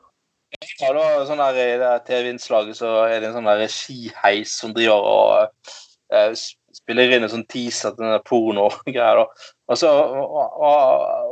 Ja, 0.82 0.90
det 0.92 0.98
var 0.98 1.24
sånn 1.28 1.40
der, 1.40 1.60
I 1.62 1.78
det 1.80 1.94
TV-innslaget 2.08 2.78
så 2.78 2.90
er 3.06 3.16
det 3.22 3.30
en 3.30 3.38
sånn 3.38 3.48
der 3.48 3.64
skiheis 3.72 4.52
som 4.60 4.74
driver 4.76 5.08
og 5.08 5.72
eh, 6.12 6.36
spiller 6.74 7.16
inn 7.16 7.26
en 7.26 7.32
sånn 7.32 7.46
teaser 7.50 7.94
til 7.94 8.04
den 8.04 8.14
da. 8.18 9.24
Og 9.64 9.80
så 9.80 9.90
og, 9.90 10.60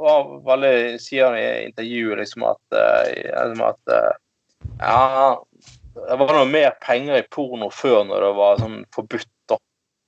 og, 0.08 0.34
veldig 0.46 0.98
sier 1.02 1.28
han 1.28 1.38
i 1.38 1.46
intervjuet 1.68 2.22
liksom 2.22 2.46
at, 2.48 2.62
eh, 2.78 3.30
liksom 3.50 3.64
at 3.68 3.92
uh, 3.92 4.12
Ja, 4.80 5.42
det 5.94 6.18
var 6.20 6.34
noe 6.36 6.48
mer 6.48 6.74
penger 6.82 7.20
i 7.20 7.28
porno 7.32 7.68
før 7.74 8.02
når 8.08 8.26
det 8.26 8.32
var 8.38 8.60
sånn 8.62 8.82
forbudt. 8.94 9.30
Da 9.50 9.58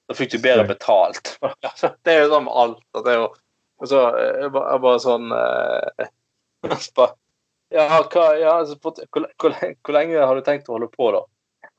Da 0.08 0.14
fikk 0.16 0.34
du 0.34 0.38
bedre 0.44 0.66
betalt. 0.68 1.36
Altså, 1.68 1.94
det 2.04 2.12
er 2.12 2.24
jo 2.24 2.32
sånn 2.34 2.46
med 2.48 2.56
alt. 2.64 2.84
at 2.94 3.04
det 3.06 3.14
er 3.14 3.22
jo 3.22 3.32
og 3.82 3.90
så 3.90 4.00
er 4.16 4.40
det 4.44 4.50
bare, 4.54 4.78
bare 4.80 5.00
sånn 5.02 5.32
eh, 5.34 6.08
ja, 7.74 7.86
hva, 8.00 8.26
ja 8.38 8.56
så, 8.68 8.76
hvor, 8.80 8.96
hvor, 9.12 9.56
hvor 9.58 9.96
lenge 9.96 10.20
har 10.20 10.38
du 10.38 10.44
tenkt 10.46 10.70
å 10.70 10.76
holde 10.78 10.90
på, 10.94 11.10
da? 11.16 11.24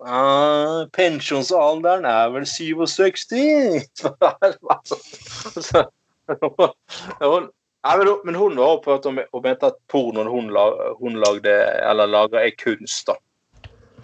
Uh, 0.06 0.82
pensjonsalderen 0.94 2.06
er 2.10 2.34
vel 2.34 2.46
67. 2.50 3.86
Så- 3.96 4.16
hun, 7.22 7.48
men, 8.26 8.36
hun, 8.36 8.58
var 8.58 8.76
oppe 8.76 8.98
hun 9.00 9.22
mente 9.46 9.70
at 9.70 9.78
pornoen 9.92 10.28
hun, 10.30 10.50
lag, 10.54 10.76
hun 11.00 11.16
lagde, 11.22 11.54
eller 11.86 12.12
lager, 12.12 12.42
er 12.44 12.58
kunst. 12.60 13.08
da. 13.08 13.16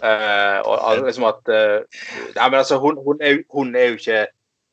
Eh, 0.02 0.60
og 0.66 1.04
liksom 1.06 1.28
at 1.30 1.50
uh, 1.54 1.82
Nei, 2.34 2.46
men 2.50 2.58
altså, 2.58 2.80
hun, 2.82 2.98
hun, 3.06 3.20
er, 3.22 3.44
hun 3.54 3.76
er 3.78 3.92
jo 3.92 4.00
ikke 4.00 4.22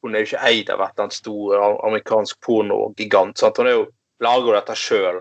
hun 0.02 0.14
er 0.14 0.22
jo 0.22 0.28
ikke 0.30 0.46
eid 0.46 0.70
av 0.70 0.82
et 0.86 1.14
stor 1.14 1.58
amerikansk 1.86 2.38
pornogigant. 2.46 3.38
sant? 3.38 3.58
Hun 3.58 3.66
er 3.66 3.74
jo, 3.74 3.86
lager 4.22 4.54
dette 4.54 4.76
sjøl. 4.78 5.20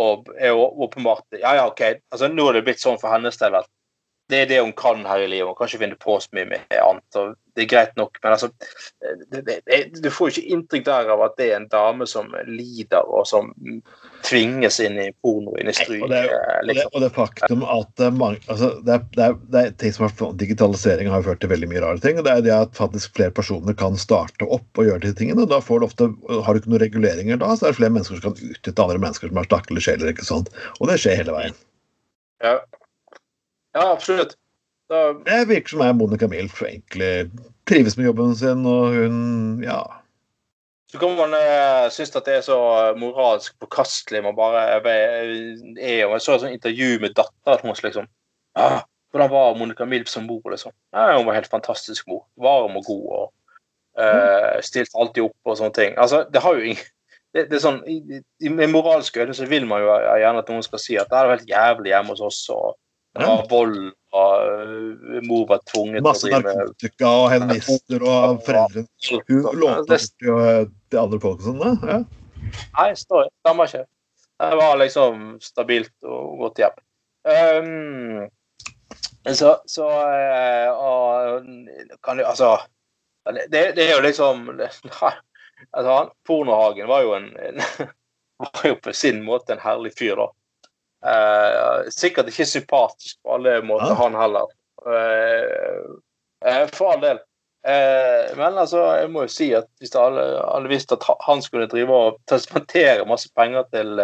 Og 0.00 0.28
er 0.38 0.52
jo 0.52 0.66
åpenbart 0.84 1.40
Ja, 1.40 1.54
ja, 1.56 1.66
OK. 1.66 1.80
altså 2.12 2.28
Nå 2.30 2.46
er 2.48 2.58
det 2.58 2.66
blitt 2.68 2.82
sånn 2.82 3.00
for 3.00 3.12
hennes 3.12 3.40
del 3.40 3.56
at 3.58 3.68
det 4.30 4.42
er 4.44 4.50
det 4.50 4.58
hun 4.62 4.74
kan 4.76 5.04
her 5.08 5.24
i 5.24 5.28
livet. 5.30 5.48
Hun 5.48 5.56
kan 5.58 5.70
ikke 5.70 5.84
finne 5.84 5.98
på 6.00 6.16
så 6.22 6.30
mye 6.36 6.48
med 6.52 6.76
annet. 6.76 7.18
og 7.18 7.34
Det 7.56 7.64
er 7.64 7.70
greit 7.70 7.96
nok, 7.98 8.18
men 8.22 8.34
altså 8.36 8.48
det, 9.32 9.42
det, 9.46 9.56
det, 9.66 9.80
Du 10.02 10.10
får 10.14 10.30
jo 10.30 10.34
ikke 10.34 10.54
inntrykk 10.56 10.86
der 10.86 11.10
av 11.14 11.24
at 11.26 11.36
det 11.40 11.48
er 11.50 11.58
en 11.58 11.68
dame 11.72 12.06
som 12.08 12.30
lider, 12.46 13.02
og 13.02 13.26
som 13.28 13.50
tvinges 14.26 14.80
inn 14.84 14.98
i 15.02 15.08
pornoindustrien. 15.24 16.06
Og 16.06 16.16
eh, 16.16 16.62
liksom. 16.68 16.92
og 16.94 17.04
det 17.04 17.12
faktum 17.16 17.64
at 17.66 18.04
er 18.06 18.14
mange, 18.14 18.42
altså 18.46 18.72
det, 18.86 18.96
er, 18.96 19.06
det, 19.16 19.26
er, 19.26 19.38
det 19.52 19.62
er 19.62 19.78
ting 19.82 19.94
som 19.96 20.06
har, 20.06 20.34
Digitalisering 20.40 21.10
har 21.12 21.24
ført 21.26 21.42
til 21.42 21.52
veldig 21.52 21.70
mye 21.72 21.84
rare 21.84 22.02
ting. 22.04 22.20
og 22.20 22.28
Det 22.28 22.34
er 22.36 22.46
det 22.46 22.56
at 22.56 22.76
faktisk 22.78 23.16
flere 23.18 23.34
personer 23.34 23.76
kan 23.78 23.98
starte 24.00 24.48
opp 24.48 24.80
og 24.80 24.90
gjøre 24.90 25.04
de 25.06 25.14
tingene. 25.16 25.46
og 25.46 25.52
da 25.52 25.62
får 25.64 25.80
du 25.80 25.88
ofte, 25.90 26.10
Har 26.46 26.54
du 26.54 26.62
ikke 26.62 26.74
noen 26.74 26.84
reguleringer 26.84 27.40
da, 27.40 27.54
så 27.56 27.68
er 27.68 27.74
det 27.74 27.80
flere 27.82 27.96
mennesker 27.96 28.20
som 28.20 28.30
kan 28.30 28.52
utnytte 28.52 28.86
andre 28.86 29.02
mennesker 29.02 29.32
som 29.32 29.42
har 29.42 29.50
stakkelige 29.50 29.88
sjeler. 29.88 30.14
ikke 30.14 30.28
sant? 30.28 30.52
Og 30.78 30.92
det 30.92 31.00
skjer 31.02 31.18
hele 31.22 31.34
veien. 31.34 31.58
Ja. 32.40 32.60
Ja, 33.74 33.92
absolutt. 33.92 34.36
Da, 34.90 35.12
Det 35.26 35.48
virker 35.48 35.76
som 35.76 35.82
er 35.86 35.94
Monica 35.94 36.26
Milf 36.28 36.62
egentlig 36.66 37.30
trives 37.70 37.96
med 37.96 38.08
jobben 38.08 38.36
sin, 38.36 38.66
og 38.66 38.94
hun 38.94 39.62
Ja. 39.64 39.82
Så 40.90 40.98
kan 40.98 41.14
man 41.14 41.34
uh, 41.34 41.86
synes 41.94 42.16
at 42.16 42.26
det 42.26 42.34
er 42.34 42.40
så 42.42 42.58
moralsk 42.98 43.54
forkastelig. 43.62 44.24
Man 44.24 44.34
bare 44.34 44.64
er 44.74 46.06
og 46.06 46.12
Jeg 46.12 46.20
så 46.20 46.34
et 46.34 46.40
sånt 46.40 46.52
intervju 46.52 46.98
med 47.00 47.14
datteren 47.14 47.60
hennes. 47.62 47.82
liksom. 47.82 48.08
Ah, 48.56 48.82
hvordan 49.12 49.30
var 49.30 49.54
Monica 49.54 49.84
Milf 49.84 50.08
som 50.08 50.26
mor? 50.26 50.42
liksom? 50.50 50.72
Nei, 50.92 51.16
hun 51.16 51.26
var 51.26 51.34
helt 51.34 51.50
fantastisk 51.50 52.08
mor. 52.08 52.26
Varm 52.36 52.76
og 52.76 52.84
god. 52.84 53.06
og 53.06 53.32
uh, 54.02 54.60
Stilte 54.60 54.98
alltid 54.98 55.22
opp 55.22 55.36
og 55.44 55.56
sånne 55.56 55.74
ting. 55.74 55.94
Altså, 55.98 56.24
det 56.32 56.42
har 56.42 56.54
jo 56.54 56.60
ingen 56.60 56.84
det, 57.34 57.46
det 57.50 57.60
er 57.60 57.62
sånn, 57.62 57.82
i, 57.86 58.00
i, 58.18 58.48
i 58.50 58.66
moralske 58.70 59.22
øyne 59.22 59.34
så 59.34 59.46
vil 59.46 59.66
man 59.70 59.84
jo 59.84 59.94
gjerne 60.18 60.42
at 60.42 60.48
noen 60.50 60.64
skal 60.66 60.80
si 60.82 60.96
at 60.98 61.10
det 61.12 61.18
er 61.18 61.34
helt 61.36 61.50
jævlig 61.50 61.92
hjemme 61.92 62.16
hos 62.16 62.22
oss. 62.26 62.40
og 62.50 62.74
det 63.18 63.26
var 63.26 63.46
vold, 63.50 63.92
og 64.12 64.34
øh, 64.46 65.22
mor 65.26 65.46
var 65.48 65.62
tvunget 65.66 66.02
Masse 66.06 66.28
til 66.28 66.34
å 66.34 66.38
drive 66.38 66.52
narkotika 66.60 67.08
og 67.10 67.24
heroinister 67.32 68.04
og 68.06 68.42
foreldre 68.46 68.84
Hun 69.28 69.48
lånte 69.58 69.98
jo 69.98 70.36
til, 70.38 70.68
eh, 70.94 71.00
andre 71.00 71.18
folk 71.22 71.42
og 71.42 71.48
sånn. 71.48 71.80
Ja. 71.90 71.98
Nei, 72.78 72.86
står 72.98 73.26
stemmer 73.42 73.70
ikke. 73.70 73.82
Det 74.40 74.58
var 74.62 74.78
liksom 74.80 75.24
stabilt 75.42 75.92
og 76.06 76.44
godt 76.44 76.62
hjem. 76.62 76.78
Um, 77.26 78.28
så 79.34 79.56
så 79.68 79.88
eh, 80.08 80.70
og, 80.72 81.42
kan 82.02 82.22
jo 82.22 82.24
Altså 82.24 82.54
Det, 83.26 83.44
det, 83.52 83.64
det 83.76 83.84
er 83.84 83.98
jo 83.98 84.06
liksom 84.06 84.46
det, 84.56 84.70
altså, 85.76 85.96
Pornohagen 86.24 86.88
var 86.88 87.02
jo 87.04 87.12
en, 87.18 87.28
en 87.36 87.60
var 88.46 88.64
jo 88.64 88.78
på 88.80 88.94
sin 88.96 89.20
måte 89.26 89.52
en 89.52 89.60
herlig 89.60 89.92
fyr, 89.98 90.16
da. 90.16 90.30
Eh, 91.06 91.88
sikkert 91.90 92.28
ikke 92.28 92.46
sympatisk 92.46 93.22
på 93.22 93.34
alle 93.38 93.60
måter, 93.64 93.94
han 93.96 94.16
heller. 94.18 94.52
Eh, 94.86 95.82
eh, 96.46 96.64
for 96.72 96.92
all 96.92 97.04
del. 97.04 97.20
Men 98.36 98.56
altså, 98.56 98.80
jeg 98.96 99.10
må 99.12 99.26
jo 99.26 99.32
si 99.32 99.50
at 99.52 99.66
hvis 99.80 99.92
alle, 99.98 100.22
alle 100.48 100.70
visste 100.70 100.96
at 100.96 101.04
han 101.26 101.42
skulle 101.44 101.68
drive 101.68 101.92
og 101.92 102.16
testamentere 102.30 103.04
masse 103.08 103.28
penger 103.36 103.66
til, 103.68 104.00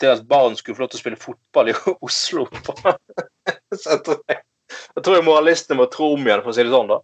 til 0.00 0.12
at 0.12 0.26
barn 0.28 0.58
skulle 0.58 0.76
få 0.76 0.84
lov 0.84 0.90
til 0.92 1.00
å 1.00 1.04
spille 1.04 1.20
fotball 1.22 1.70
i 1.72 1.76
Oslo 2.04 2.44
Så 3.72 3.94
jeg 3.94 4.02
tror 4.04 4.20
jeg, 4.28 4.42
jeg 4.98 5.06
tror 5.06 5.24
moralistene 5.24 5.80
må 5.80 5.88
tro 5.88 6.10
om 6.12 6.28
igjen, 6.28 6.44
for 6.44 6.52
å 6.52 6.56
si 6.58 6.66
det 6.66 6.74
sånn, 6.74 6.92
da. 6.92 6.98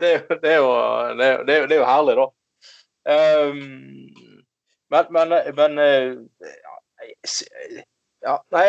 Det 0.00 0.50
er 0.50 1.78
jo 1.78 1.86
herlig, 1.86 2.18
da. 2.18 2.26
Um, 3.10 4.29
men 4.90 5.06
men, 5.14 5.34
men 5.56 5.78
eh, 5.78 6.06
ja, 6.42 6.74
jeg 7.06 7.14
s- 7.24 7.48
ja, 8.22 8.36
Nei, 8.52 8.64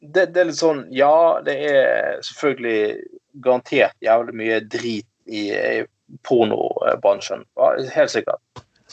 det, 0.00 0.26
det 0.34 0.40
er 0.40 0.48
litt 0.48 0.58
sånn 0.58 0.84
Ja, 0.94 1.40
det 1.46 1.54
er 1.70 2.20
selvfølgelig 2.26 3.04
garantert 3.44 3.94
jævlig 4.02 4.34
mye 4.38 4.60
drit 4.60 5.06
i, 5.26 5.48
i 5.50 5.84
pornobransjen. 6.26 7.44
Ja, 7.58 7.70
helt 7.94 8.12
sikkert. 8.12 8.40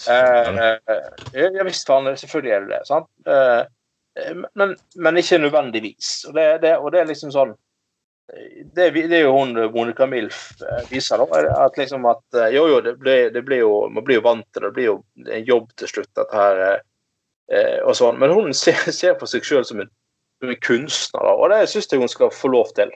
Eh, 0.09 0.59
eh, 0.79 1.49
ja 1.57 1.65
visst, 1.67 1.85
selvfølgelig 1.87 2.53
er 2.55 2.63
det 2.65 2.71
det. 2.71 2.79
sant? 2.87 3.09
Eh, 3.27 3.65
eh, 4.21 4.33
men, 4.55 4.75
men 4.95 5.19
ikke 5.21 5.37
nødvendigvis. 5.43 6.13
Og 6.29 6.33
det, 6.37 6.45
det, 6.63 6.77
og 6.77 6.91
det 6.95 7.01
er 7.03 7.09
liksom 7.11 7.33
sånn 7.35 7.53
det, 8.75 8.89
det 8.91 9.17
er 9.17 9.25
jo 9.25 9.33
hun 9.35 9.57
Monica 9.73 10.05
Milf 10.07 10.51
eh, 10.63 10.85
viser, 10.91 11.19
da. 11.19 11.41
At 11.65 11.77
liksom 11.79 12.05
at 12.09 12.23
eh, 12.37 12.53
Jo, 12.55 12.67
jo, 12.71 12.79
det 12.83 12.95
blir, 13.01 13.31
det 13.33 13.43
blir 13.47 13.63
jo 13.63 13.73
Man 13.91 14.05
blir 14.07 14.21
jo 14.21 14.25
vant 14.27 14.45
til 14.53 14.63
det. 14.63 14.69
Det 14.69 14.77
blir 14.77 14.87
jo 14.87 14.97
en 15.27 15.47
jobb 15.47 15.71
til 15.79 15.91
slutt, 15.91 16.11
dette 16.15 16.37
her. 16.37 16.61
eh, 16.67 16.79
eh, 17.51 17.79
og 17.83 17.95
sånn. 17.99 18.19
Men 18.21 18.35
hun 18.35 18.53
ser, 18.63 18.79
ser 18.95 19.17
på 19.19 19.29
seg 19.29 19.47
sjøl 19.47 19.67
som, 19.67 19.83
som 20.39 20.53
en 20.53 20.63
kunstner, 20.63 21.27
da. 21.27 21.35
Og 21.35 21.51
det 21.53 21.65
syns 21.71 21.91
jeg 21.91 22.03
hun 22.03 22.11
skal 22.11 22.33
få 22.35 22.53
lov 22.53 22.71
til. 22.77 22.93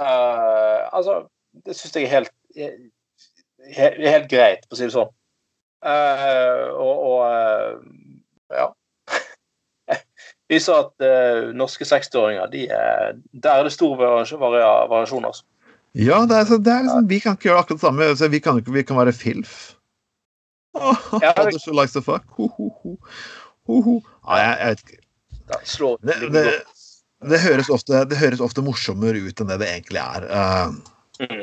Uh, 0.00 0.86
altså, 0.96 1.22
det 1.66 1.74
syns 1.76 1.96
jeg 1.98 2.06
er 2.06 2.12
helt, 2.14 2.30
helt, 3.76 3.98
helt 4.00 4.28
greit, 4.30 4.62
for 4.64 4.76
å 4.76 4.78
si 4.78 4.86
det 4.86 4.94
sånn. 4.94 5.10
Uh, 5.84 6.68
og, 6.76 7.02
og 7.10 7.18
uh, 7.26 8.54
ja. 8.54 8.70
Viser 10.50 10.80
at 10.82 11.04
eh, 11.06 11.50
norske 11.54 11.86
60-åringer, 11.86 12.48
de 12.50 12.64
er, 12.74 13.12
der 13.32 13.60
er 13.60 13.66
det 13.68 13.72
stor 13.72 13.92
variasjon. 14.00 14.40
varia- 14.42 15.26
altså. 15.28 15.44
Ja, 15.94 16.24
det 16.26 16.36
er, 16.40 16.56
det 16.58 16.72
er 16.72 16.82
liksom, 16.86 17.06
vi 17.10 17.18
kan 17.22 17.36
ikke 17.36 17.48
gjøre 17.50 17.60
akkurat 17.62 17.78
det 17.78 17.84
samme. 17.86 18.08
Altså, 18.14 18.28
vi, 18.30 18.40
kan, 18.42 18.58
vi 18.66 18.82
kan 18.82 18.96
være 18.98 19.12
filf. 19.14 19.74
Oh, 20.74 20.96
Ja, 21.22 21.32
det- 21.36 21.60
so 21.62 21.70
who 21.70 21.80
likes 21.80 21.92
to 21.94 22.00
fuck. 22.02 22.24
Ho, 22.38 22.48
ho, 22.56 22.68
ho. 22.82 22.96
Ho, 23.70 23.80
ho. 23.86 23.94
Ja, 24.26 24.36
jeg, 24.42 24.58
jeg 24.58 24.68
vet 24.68 24.84
ikke. 24.88 24.96
Det, 26.06 26.16
det, 26.34 26.44
det, 27.30 27.40
høres 27.42 27.70
ofte, 27.74 28.04
det 28.10 28.18
høres 28.20 28.40
ofte 28.40 28.62
morsommere 28.62 29.18
ut 29.26 29.40
enn 29.42 29.48
det 29.50 29.56
det 29.62 29.70
egentlig 29.76 30.02
er. 30.02 30.26
Uh, 30.30 30.96
Mm. 31.20 31.42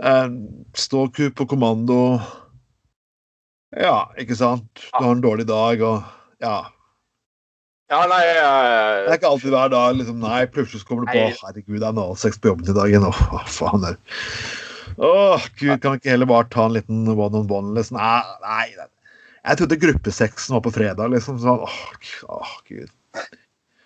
uh, 0.00 0.28
Ståku 0.78 1.30
på 1.36 1.44
kommando. 1.50 2.18
Ja, 3.76 4.08
ikke 4.16 4.36
sant? 4.38 4.70
Du 4.94 5.04
har 5.04 5.10
en 5.12 5.20
dårlig 5.20 5.44
dag, 5.50 5.82
og 5.84 6.02
ja. 6.40 6.54
Ja, 7.88 8.02
nei 8.04 8.20
Det 8.26 8.40
eh, 8.44 9.06
er 9.08 9.14
ikke 9.16 9.30
alltid 9.30 9.54
hver 9.54 9.70
dag 9.72 9.96
liksom, 9.96 10.18
Nei, 10.20 10.42
plutselig 10.52 10.84
kommer 10.88 11.06
du 11.06 11.12
på 11.12 11.22
Nei. 11.22 11.32
Herregud, 11.40 11.78
det 11.78 11.86
er 11.86 11.92
analsex 11.94 12.36
på 12.40 12.50
jobben 12.52 12.68
i 12.68 12.76
dag 12.76 12.92
igjen. 12.92 13.06
Åh, 13.08 13.46
faen 13.48 13.84
Der. 13.84 13.96
det? 13.96 14.98
Åh, 14.98 15.46
gud, 15.56 15.74
kan 15.80 15.94
vi 15.94 16.00
ikke 16.02 16.12
heller 16.12 16.28
bare 16.28 16.48
ta 16.52 16.66
en 16.66 16.74
liten 16.76 17.06
one 17.08 17.38
on 17.38 17.50
one, 17.52 17.72
liksom? 17.78 18.00
Nei, 18.00 18.22
nei. 18.44 18.88
Jeg 19.48 19.60
trodde 19.60 19.80
gruppesexen 19.80 20.56
var 20.56 20.64
på 20.66 20.72
fredag, 20.74 21.12
liksom. 21.14 21.38
Sånn, 21.40 21.62
åh, 21.64 21.80
åh, 22.28 22.54
gud. 22.68 22.90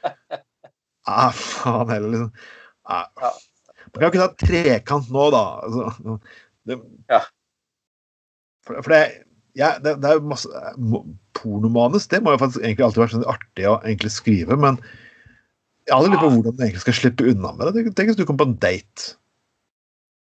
Nei, 0.02 1.30
faen 1.38 1.92
heller, 1.92 2.08
liksom. 2.16 2.30
Nei. 2.90 3.32
Man 3.92 4.00
kan 4.00 4.06
jo 4.06 4.10
ikke 4.12 4.24
ta 4.24 4.46
trekant 4.46 5.12
nå, 5.12 5.28
da. 5.34 5.44
Altså, 5.68 6.16
det, 6.70 6.80
Ja. 7.12 7.22
For, 8.66 8.78
for 8.78 8.94
det, 8.94 9.02
ja, 9.58 9.74
det, 9.84 9.98
det 10.00 10.10
er 10.10 10.22
masse 10.24 10.48
Pornomanus 11.36 12.06
det 12.08 12.22
må 12.24 12.32
jo 12.34 12.40
faktisk 12.40 12.62
egentlig 12.64 12.86
alltid 12.86 13.02
være 13.02 13.14
sånn 13.16 13.30
artig 13.32 13.66
å 13.68 13.78
egentlig 13.82 14.12
skrive, 14.14 14.56
men 14.60 14.78
jeg 15.88 15.96
aldri 15.96 16.12
lurt 16.12 16.22
på 16.22 16.30
hvordan 16.36 16.56
du 16.56 16.62
egentlig 16.62 16.84
skal 16.84 16.94
slippe 16.94 17.26
unna 17.32 17.50
med 17.58 17.72
det. 17.74 17.82
Tenk- 17.98 18.12
hvis 18.12 18.18
du 18.20 18.26
kom 18.28 18.38
på 18.38 18.46
en 18.48 18.58
date, 18.62 19.16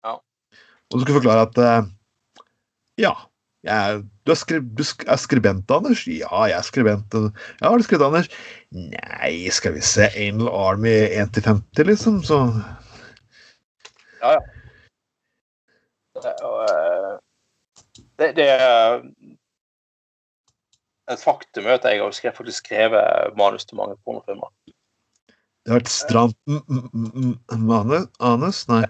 Ja. 0.03 0.15
og 0.17 0.95
du 0.97 1.03
skulle 1.03 1.19
forklare 1.21 1.45
at 1.45 1.59
uh, 1.61 1.91
Ja, 2.97 3.13
jeg, 3.63 4.01
du, 4.25 4.31
er 4.33 4.39
skri, 4.39 4.59
du 4.59 4.81
er 4.83 5.19
skribent, 5.21 5.71
Anders? 5.71 6.01
Ja, 6.09 6.31
jeg 6.49 6.57
er 6.57 6.65
skribent. 6.67 7.13
Ja, 7.15 7.69
har 7.69 7.77
du 7.79 7.85
skrevet, 7.85 8.07
Anders? 8.09 8.27
Nei, 8.75 9.47
skal 9.55 9.77
vi 9.77 9.83
se 9.85 10.09
Anal 10.19 10.49
Army 10.51 10.95
1-50, 11.21 11.85
liksom, 11.87 12.19
så 12.27 12.41
Ja, 14.23 14.33
ja. 14.35 14.41
Det, 16.23 16.33
og, 16.45 16.59
eh, 16.69 17.13
det, 18.23 18.31
det 18.39 18.49
er 18.55 19.03
et 21.11 21.19
faktum 21.19 21.67
at 21.67 21.83
jeg 21.83 21.99
har 21.99 22.15
skrevet, 22.15 22.37
faktisk 22.37 22.65
skrevet 22.65 23.37
manus 23.37 23.67
til 23.67 23.79
mange 23.79 23.97
pornofilmer. 24.05 24.51
Det 25.63 25.71
har 25.71 25.79
vært 25.79 25.91
stramt 25.91 26.37
mm, 26.47 27.33
manus? 27.63 28.09
Anus? 28.23 28.65
Nei. 28.71 28.83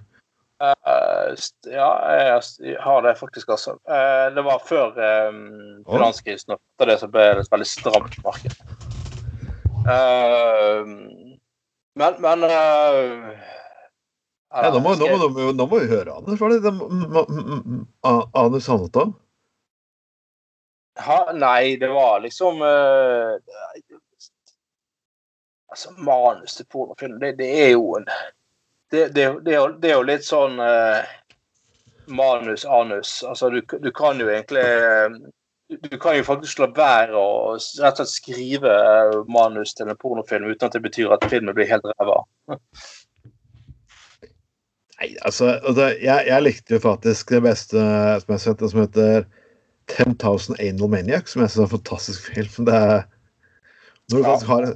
Uh, 0.63 1.33
ja, 1.67 1.89
jeg 2.15 2.77
har 2.79 3.01
det 3.03 3.17
faktisk, 3.19 3.49
altså. 3.51 3.75
Uh, 3.89 4.29
det 4.33 4.43
var 4.45 4.61
før 4.63 4.93
um, 4.95 5.81
finanskrisen, 5.89 6.55
og 6.55 6.61
etter 6.61 6.93
det 6.93 6.99
så 7.01 7.09
ble 7.11 7.25
det 7.35 7.43
et 7.43 7.51
veldig 7.51 7.67
stramt 7.67 8.15
marked. 8.23 8.55
Uh, 9.83 10.87
men 11.99 12.21
men 12.23 12.45
eh, 12.47 13.33
Ja, 14.53 14.69
nå, 14.71 14.79
må, 14.79 14.93
nå, 14.95 15.09
må, 15.09 15.17
nå, 15.17 15.27
må, 15.33 15.49
nå 15.57 15.65
må 15.67 15.81
vi 15.81 15.89
høre 15.91 16.15
Anders. 16.15 16.39
Hva 16.39 16.47
er 16.47 16.55
det 16.55 16.71
det 16.71 17.83
A- 18.07 18.29
Anus 18.45 18.69
handlet 18.71 18.97
om? 19.01 19.13
Ha, 20.99 21.31
nei, 21.33 21.75
det 21.81 21.87
var 21.89 22.19
liksom 22.19 22.61
uh, 22.61 23.37
Altså, 25.73 25.89
manus 25.97 26.53
til 26.53 26.65
pornofilm, 26.69 27.17
det, 27.19 27.31
det 27.39 27.49
er 27.65 27.69
jo 27.73 27.95
en 27.97 28.05
Det, 28.91 29.07
det, 29.15 29.23
det, 29.45 29.55
er, 29.55 29.95
jo, 29.95 30.03
litt 30.05 30.25
sånn 30.25 30.59
uh, 30.61 31.01
manus-anus. 32.05 33.23
Altså, 33.23 33.49
du, 33.49 33.61
du 33.81 33.89
kan 33.91 34.19
jo 34.21 34.29
egentlig 34.29 34.61
eh, 34.61 35.15
Du 35.81 35.97
kan 35.97 36.17
jo 36.17 36.27
faktisk 36.27 36.59
la 36.61 36.67
være 36.75 37.17
å 37.17 37.55
rett 37.55 37.97
og 37.97 38.03
slett 38.03 38.11
skrive 38.11 38.73
manus 39.31 39.73
til 39.73 39.89
en 39.89 39.97
pornofilm 39.97 40.51
uten 40.51 40.67
at 40.67 40.75
det 40.77 40.83
betyr 40.83 41.15
at 41.15 41.25
filmen 41.31 41.55
blir 41.57 41.71
helt 41.71 41.87
ræva. 41.95 42.19
Nei, 44.99 45.15
altså, 45.25 45.55
altså 45.63 45.89
jeg, 45.97 46.27
jeg 46.29 46.45
likte 46.45 46.77
jo 46.77 46.83
faktisk 46.83 47.33
det 47.33 47.41
beste 47.47 47.79
som 47.79 48.35
jeg 48.35 48.43
har 48.45 48.67
som 48.69 48.83
heter 48.83 49.25
10,000 49.91 50.59
Anal 50.59 50.89
Maniacs, 50.89 51.33
som 51.33 51.41
jeg 51.43 51.51
synes 51.51 51.63
er 51.63 51.67
en 51.67 51.75
fantastisk 51.77 52.27
film. 52.33 52.67
Det 52.67 52.75
er, 52.75 53.03
når, 54.11 54.17
du 54.17 54.29
Ja. 54.29 54.37
har, 54.47 54.67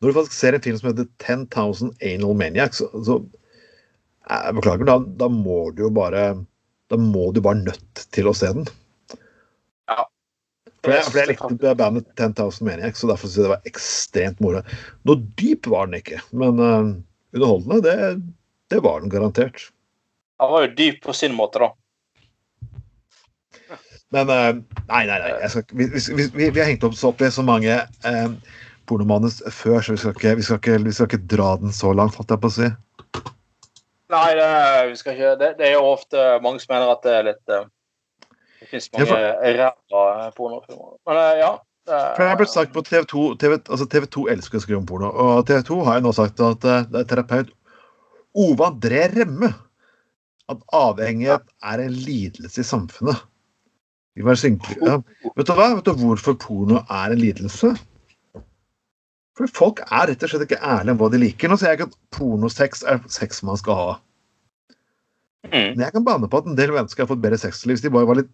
når 0.00 0.08
du 0.08 0.14
faktisk 0.16 0.38
ser 0.38 0.54
en 0.56 0.64
film 0.64 0.78
som 0.78 0.90
heter 0.90 1.08
10,000 1.18 1.92
Anal 2.02 2.36
Maniacs, 2.36 2.82
så, 2.82 2.88
så 3.04 3.18
jeg 4.24 4.54
Beklager, 4.56 4.88
da, 4.88 4.98
da 5.20 5.28
må 5.28 5.70
du 5.76 5.82
jo 5.84 5.90
bare 5.92 6.46
Da 6.90 6.96
må 6.96 7.30
du 7.32 7.40
bare 7.44 7.60
nødt 7.60 8.06
til 8.12 8.28
å 8.28 8.32
se 8.36 8.48
den. 8.56 8.66
Ja. 9.88 10.04
For 10.84 10.92
jeg, 10.92 11.04
for 11.08 11.18
jeg 11.20 11.30
likte 11.32 11.56
det 11.60 11.76
bandet 11.80 12.08
10,000 12.16 12.66
Maniacs, 12.68 13.00
så 13.00 13.08
derfor 13.08 13.28
synes 13.28 13.36
jeg 13.36 13.44
det 13.46 13.52
var 13.54 13.68
ekstremt 13.70 14.40
moro. 14.44 14.60
Noe 15.08 15.22
dyp 15.40 15.68
var 15.72 15.88
den 15.88 16.00
ikke, 16.02 16.20
men 16.36 16.60
uh, 16.60 16.92
underholdende, 17.32 17.80
det, 17.84 18.20
det 18.72 18.82
var 18.84 19.00
den 19.00 19.12
garantert. 19.12 19.70
Han 20.42 20.52
var 20.52 20.66
jo 20.66 20.74
dyp 20.76 21.00
på 21.04 21.14
sin 21.16 21.32
måte, 21.36 21.62
da. 21.62 21.70
Men 24.14 24.30
eh, 24.30 24.50
nei, 24.88 25.04
nei, 25.10 25.18
nei. 25.18 25.32
Skal, 25.50 25.66
vi, 25.74 25.88
vi, 25.90 26.28
vi, 26.34 26.50
vi 26.50 26.60
har 26.60 26.70
hengt 26.70 26.86
oss 26.86 27.04
opp 27.06 27.22
i 27.24 27.30
så 27.34 27.42
mange 27.46 27.80
eh, 27.82 28.28
pornomanus 28.88 29.40
før, 29.50 29.80
så 29.82 29.96
vi 29.96 30.00
skal, 30.02 30.14
ikke, 30.14 30.34
vi, 30.38 30.46
skal 30.46 30.60
ikke, 30.60 30.78
vi 30.84 30.94
skal 30.94 31.10
ikke 31.10 31.26
dra 31.34 31.54
den 31.60 31.74
så 31.74 31.92
langt, 31.96 32.18
holdt 32.18 32.34
jeg 32.34 32.42
på 32.42 32.50
å 32.52 32.54
si. 32.54 32.70
Nei, 34.14 34.28
det, 34.38 34.48
vi 34.90 34.98
skal 35.00 35.16
ikke, 35.16 35.34
det, 35.40 35.50
det 35.58 35.70
er 35.70 35.76
jo 35.78 35.86
ofte 35.94 36.24
mange 36.44 36.62
som 36.62 36.74
mener 36.74 36.92
at 36.92 37.02
det 37.06 37.14
er 37.18 37.28
litt 37.32 37.54
eh, 37.54 37.66
Det 38.60 38.70
fins 38.70 38.90
Ja, 38.92 39.06
mange 39.10 39.54
ræva 39.58 40.30
pornofilmer. 40.36 40.96
Men 41.08 41.20
eh, 41.22 41.34
ja. 41.40 41.50
det 41.88 42.00
For 42.14 42.22
det 42.22 42.30
er 42.30 42.40
blitt 42.42 42.54
sagt 42.54 42.74
på 42.76 42.84
TV 42.86 43.08
2 43.10 43.26
TV, 43.42 43.58
altså 43.64 43.90
TV 43.90 44.08
2 44.18 44.26
elsker 44.36 44.60
å 44.60 44.64
skrive 44.66 44.82
om 44.82 44.88
porno, 44.88 45.10
og 45.10 45.44
TV 45.48 45.64
2 45.72 45.82
har 45.88 45.98
jo 45.98 46.06
nå 46.06 46.14
sagt 46.16 46.42
at 46.44 46.68
eh, 46.68 46.88
det 46.92 47.02
er 47.02 47.12
terapeut 47.14 47.54
Ove 48.44 48.66
André 48.66 49.06
Remme 49.14 49.52
at 50.52 50.64
avhengighet 50.76 51.46
er 51.64 51.80
en 51.80 51.94
lidelse 52.04 52.60
i 52.60 52.66
samfunnet. 52.66 53.14
Vi 53.14 53.14
må 53.14 53.14
være 53.14 53.22
single. 53.24 53.30
Ja. 54.14 54.96
Vet 55.34 55.48
du 55.48 55.52
hva? 55.58 55.72
Vet 55.74 55.88
du 55.88 55.92
hvorfor 55.98 56.36
porno 56.38 56.82
er 56.86 57.14
en 57.14 57.20
lidelse? 57.20 57.72
For 59.34 59.50
folk 59.50 59.80
er 59.88 60.06
rett 60.12 60.22
og 60.22 60.30
slett 60.30 60.44
ikke 60.46 60.62
ærlige 60.62 60.94
om 60.94 61.00
hva 61.00 61.08
de 61.10 61.18
liker. 61.18 61.50
Nå 61.50 61.58
sier 61.58 61.72
jeg 61.72 61.80
ikke 61.80 61.90
at 61.90 61.96
pornosex 62.14 62.84
er 62.86 63.00
sex 63.10 63.42
man 63.46 63.58
skal 63.58 63.80
ha. 63.80 63.88
Mm. 65.50 65.74
Men 65.74 65.82
jeg 65.82 65.96
kan 65.96 66.06
bane 66.06 66.30
på 66.30 66.40
at 66.40 66.46
en 66.48 66.58
del 66.58 66.72
mennesker 66.76 67.02
har 67.02 67.10
fått 67.10 67.24
bedre 67.24 67.40
sexliv 67.42 67.74
hvis 67.74 67.82
de 67.82 67.90
bare 67.92 68.08
var 68.08 68.20
litt, 68.20 68.30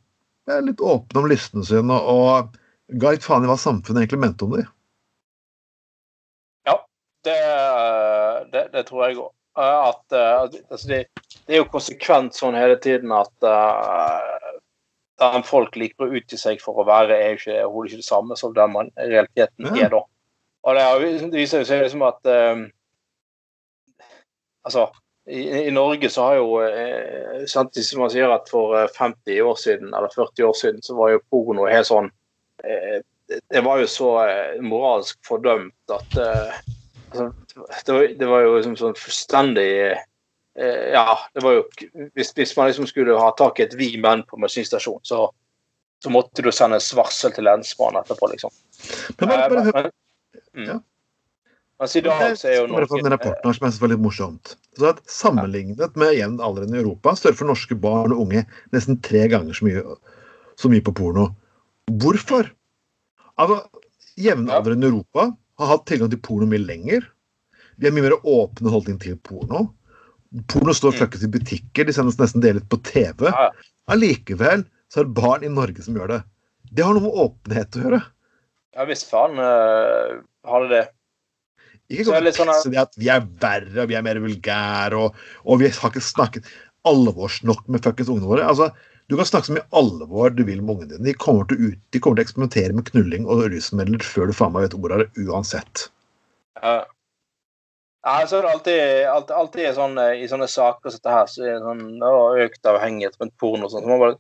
eh, 0.51 0.61
litt 0.67 0.85
åpne 0.85 1.23
om 1.23 1.31
lystene 1.33 1.65
sine 1.67 1.97
og 2.13 2.53
ga 3.01 3.15
litt 3.15 3.25
faen 3.25 3.47
i 3.47 3.51
hva 3.51 3.57
samfunnet 3.59 4.05
egentlig 4.05 4.21
mente 4.27 4.47
om 4.47 4.55
dem. 4.59 4.69
Det, 7.25 7.37
det, 8.53 8.69
det 8.73 8.87
tror 8.89 9.05
jeg 9.07 9.19
òg. 9.21 9.33
At 9.61 10.15
at 10.15 10.55
altså 10.71 10.89
det, 10.89 11.01
det 11.47 11.57
er 11.57 11.61
jo 11.61 11.73
konsekvent 11.73 12.37
sånn 12.39 12.57
hele 12.57 12.79
tiden 12.81 13.13
at 13.13 13.45
uh, 13.45 14.40
den 15.21 15.45
folk 15.47 15.77
liker 15.77 16.07
å 16.09 16.17
utgi 16.21 16.39
seg 16.41 16.61
for 16.65 16.81
å 16.81 16.87
være, 16.89 17.17
er 17.17 17.35
jo 17.35 17.39
ikke, 17.41 17.59
overhodet 17.67 17.93
ikke 17.93 18.03
det 18.03 18.09
samme 18.09 18.37
som 18.41 18.55
den 18.57 18.73
man 18.73 18.91
i 18.99 19.09
realiteten 19.13 19.69
Ja. 19.77 19.87
er, 19.87 19.93
da. 19.95 20.03
Og 20.65 20.77
det, 20.77 20.83
er 20.85 21.05
det 21.31 21.39
viser 21.41 21.65
seg 21.65 21.83
liksom 21.87 22.03
at 22.09 22.27
um, 22.29 22.67
Altså, 24.67 24.87
i, 25.31 25.41
i 25.67 25.71
Norge 25.73 26.11
så 26.13 26.27
har 26.29 26.35
jo 26.41 26.59
eh, 26.65 27.47
Samtidig 27.49 27.87
som 27.87 28.03
man 28.05 28.11
sier 28.13 28.33
at 28.35 28.51
for 28.53 28.75
eh, 28.77 28.91
50 28.97 29.39
år 29.47 29.57
siden, 29.61 29.95
eller 29.97 30.13
40 30.13 30.45
år 30.51 30.57
siden, 30.59 30.83
så 30.85 30.97
var 30.99 31.15
jo 31.15 31.23
porno 31.33 31.65
helt 31.71 31.89
sånn 31.89 32.11
eh, 32.65 33.01
det- 33.31 33.41
Det 33.49 33.63
var 33.65 33.79
jo 33.81 33.87
så 33.89 34.11
eh, 34.27 34.61
moralsk 34.61 35.17
fordømt 35.25 35.73
at 35.95 36.19
eh, 36.21 36.59
altså, 37.15 37.31
det, 37.87 37.93
var, 37.95 38.07
det 38.21 38.29
var 38.29 38.41
jo 38.45 38.57
liksom 38.59 38.77
sånn 38.81 38.97
fullstendig 38.99 39.69
eh, 39.93 40.01
Ja, 40.61 41.15
det 41.33 41.41
var 41.41 41.55
jo 41.55 41.61
Hvis, 42.13 42.35
hvis 42.37 42.51
man 42.59 42.67
liksom 42.69 42.85
skulle 42.91 43.15
ha 43.17 43.31
tak 43.39 43.61
i 43.61 43.65
et 43.65 43.77
vi 43.79 43.95
menn 44.03 44.27
på 44.29 44.37
bensinstasjon, 44.37 45.01
så, 45.09 45.23
så 46.05 46.13
måtte 46.13 46.45
du 46.45 46.51
sende 46.53 46.77
et 46.77 46.93
varsel 46.99 47.33
til 47.33 47.47
lensmannen 47.49 48.03
etterpå, 48.03 48.29
liksom. 48.35 48.53
Men 49.17 49.33
bare, 49.33 49.49
bare 49.73 49.91
Eh, 50.31 50.61
hør 50.61 50.63
mm. 50.63 50.69
Ja. 50.69 50.81
Mens 51.81 51.97
i 51.97 52.03
dag 52.05 52.37
så 52.37 52.49
er 52.51 52.59
jo 52.59 52.67
for 52.85 53.01
den 53.01 53.13
rapporten 53.15 53.55
som 53.57 53.65
jeg 53.65 53.73
synes 53.73 53.81
var 53.81 53.91
litt 53.95 54.03
morsomt. 54.05 54.55
Så 54.77 54.91
at 54.91 54.99
Sammenlignet 55.09 55.95
med 55.97 56.13
jevnaldrende 56.13 56.77
i 56.77 56.83
Europa 56.83 57.15
surfer 57.17 57.49
norske 57.49 57.77
barn 57.81 58.13
og 58.13 58.27
unge 58.27 58.43
nesten 58.75 58.99
tre 59.01 59.25
ganger 59.33 59.57
så 59.57 59.65
mye, 59.65 59.85
så 60.61 60.69
mye 60.69 60.85
på 60.85 60.93
porno. 60.99 61.31
Hvorfor? 62.03 62.51
Altså, 63.41 63.63
Jevnaldrende 64.21 64.91
i 64.91 64.93
Europa 64.93 65.31
har 65.33 65.73
hatt 65.73 65.87
tilgang 65.89 66.13
til 66.13 66.21
porno 66.21 66.51
mye 66.51 66.61
lenger. 66.61 67.09
De 67.81 67.89
har 67.89 67.97
mye 67.97 68.11
mer 68.11 68.19
åpne 68.29 68.75
holdning 68.75 69.01
til 69.01 69.17
porno. 69.25 69.71
Porno 70.47 70.75
står 70.77 70.95
Mm. 70.95 70.99
fuckings 71.01 71.25
i 71.27 71.33
butikker, 71.35 71.87
de 71.87 71.93
sendes 71.93 72.19
nesten 72.21 72.43
delt 72.45 72.69
på 72.71 72.79
TV. 72.87 73.33
Allikevel 73.91 74.65
så 74.91 75.01
er 75.01 75.09
det 75.09 75.15
barn 75.15 75.45
i 75.47 75.51
Norge 75.51 75.83
som 75.83 75.97
gjør 75.99 76.15
det. 76.15 76.23
Det 76.71 76.85
har 76.87 76.95
noe 76.95 77.03
med 77.03 77.19
åpenhet 77.25 77.77
å 77.79 77.85
gjøre. 77.85 78.01
Ja 78.79 78.87
visst 78.87 79.09
faen 79.11 79.39
uh, 79.43 80.21
har 80.47 80.67
det 80.67 80.71
det. 80.77 80.85
Ikke 81.91 82.07
Så 82.07 82.21
det 82.23 82.35
sånn 82.37 82.53
det 82.71 82.79
at 82.79 82.95
vi 82.95 83.09
er 83.11 83.25
verre, 83.43 83.89
vi 83.91 83.97
er 83.99 84.05
mer 84.07 84.21
vulgære, 84.23 84.95
og, 84.95 85.17
og 85.43 85.59
vi 85.59 85.67
har 85.67 85.91
ikke 85.91 86.05
snakket 86.05 86.47
alvorsnok 86.87 87.67
med 87.67 87.83
fuckings 87.83 88.13
ungene 88.13 88.31
våre. 88.31 88.47
Altså, 88.47 88.71
du 89.11 89.17
kan 89.19 89.27
snakke 89.27 89.51
så 89.51 89.57
mye 89.57 89.67
alvor 89.75 90.31
du 90.31 90.45
vil 90.47 90.63
med 90.63 90.77
ungene 90.77 90.93
dine. 90.93 91.09
De 91.09 91.17
kommer 91.19 91.49
til, 91.51 91.73
ut, 91.73 91.81
de 91.91 91.99
kommer 91.99 92.21
til 92.21 92.23
å 92.23 92.29
eksperimentere 92.29 92.77
med 92.79 92.87
knulling 92.93 93.27
og 93.27 93.43
rusmidler 93.51 94.07
før 94.07 94.31
du 94.31 94.37
faen 94.39 94.55
meg 94.55 94.69
vet 94.69 94.79
ordet 94.79 94.95
av 94.95 95.03
det, 95.03 95.27
uansett. 95.27 95.89
Ja. 96.63 96.77
Ja, 98.07 98.27
så 98.27 98.39
er 98.39 98.47
det 98.47 98.53
alltid, 98.55 98.83
alltid, 99.13 99.35
alltid 99.37 99.75
sånn, 99.77 99.99
eh, 100.01 100.23
i 100.25 100.29
sånne 100.29 100.49
saker 100.49 100.89
som 100.89 101.01
dette 101.01 101.17
her, 101.17 101.27
så 101.29 101.43
er 101.45 101.59
det 101.59 101.65
sånn 101.67 102.05
å, 102.07 102.13
økt 102.47 102.69
avhengighet 102.71 103.19
med 103.21 103.35
porno 103.41 103.69
og 103.69 103.75
sånn. 103.75 103.85
Så 103.85 103.99
man, 104.01 104.15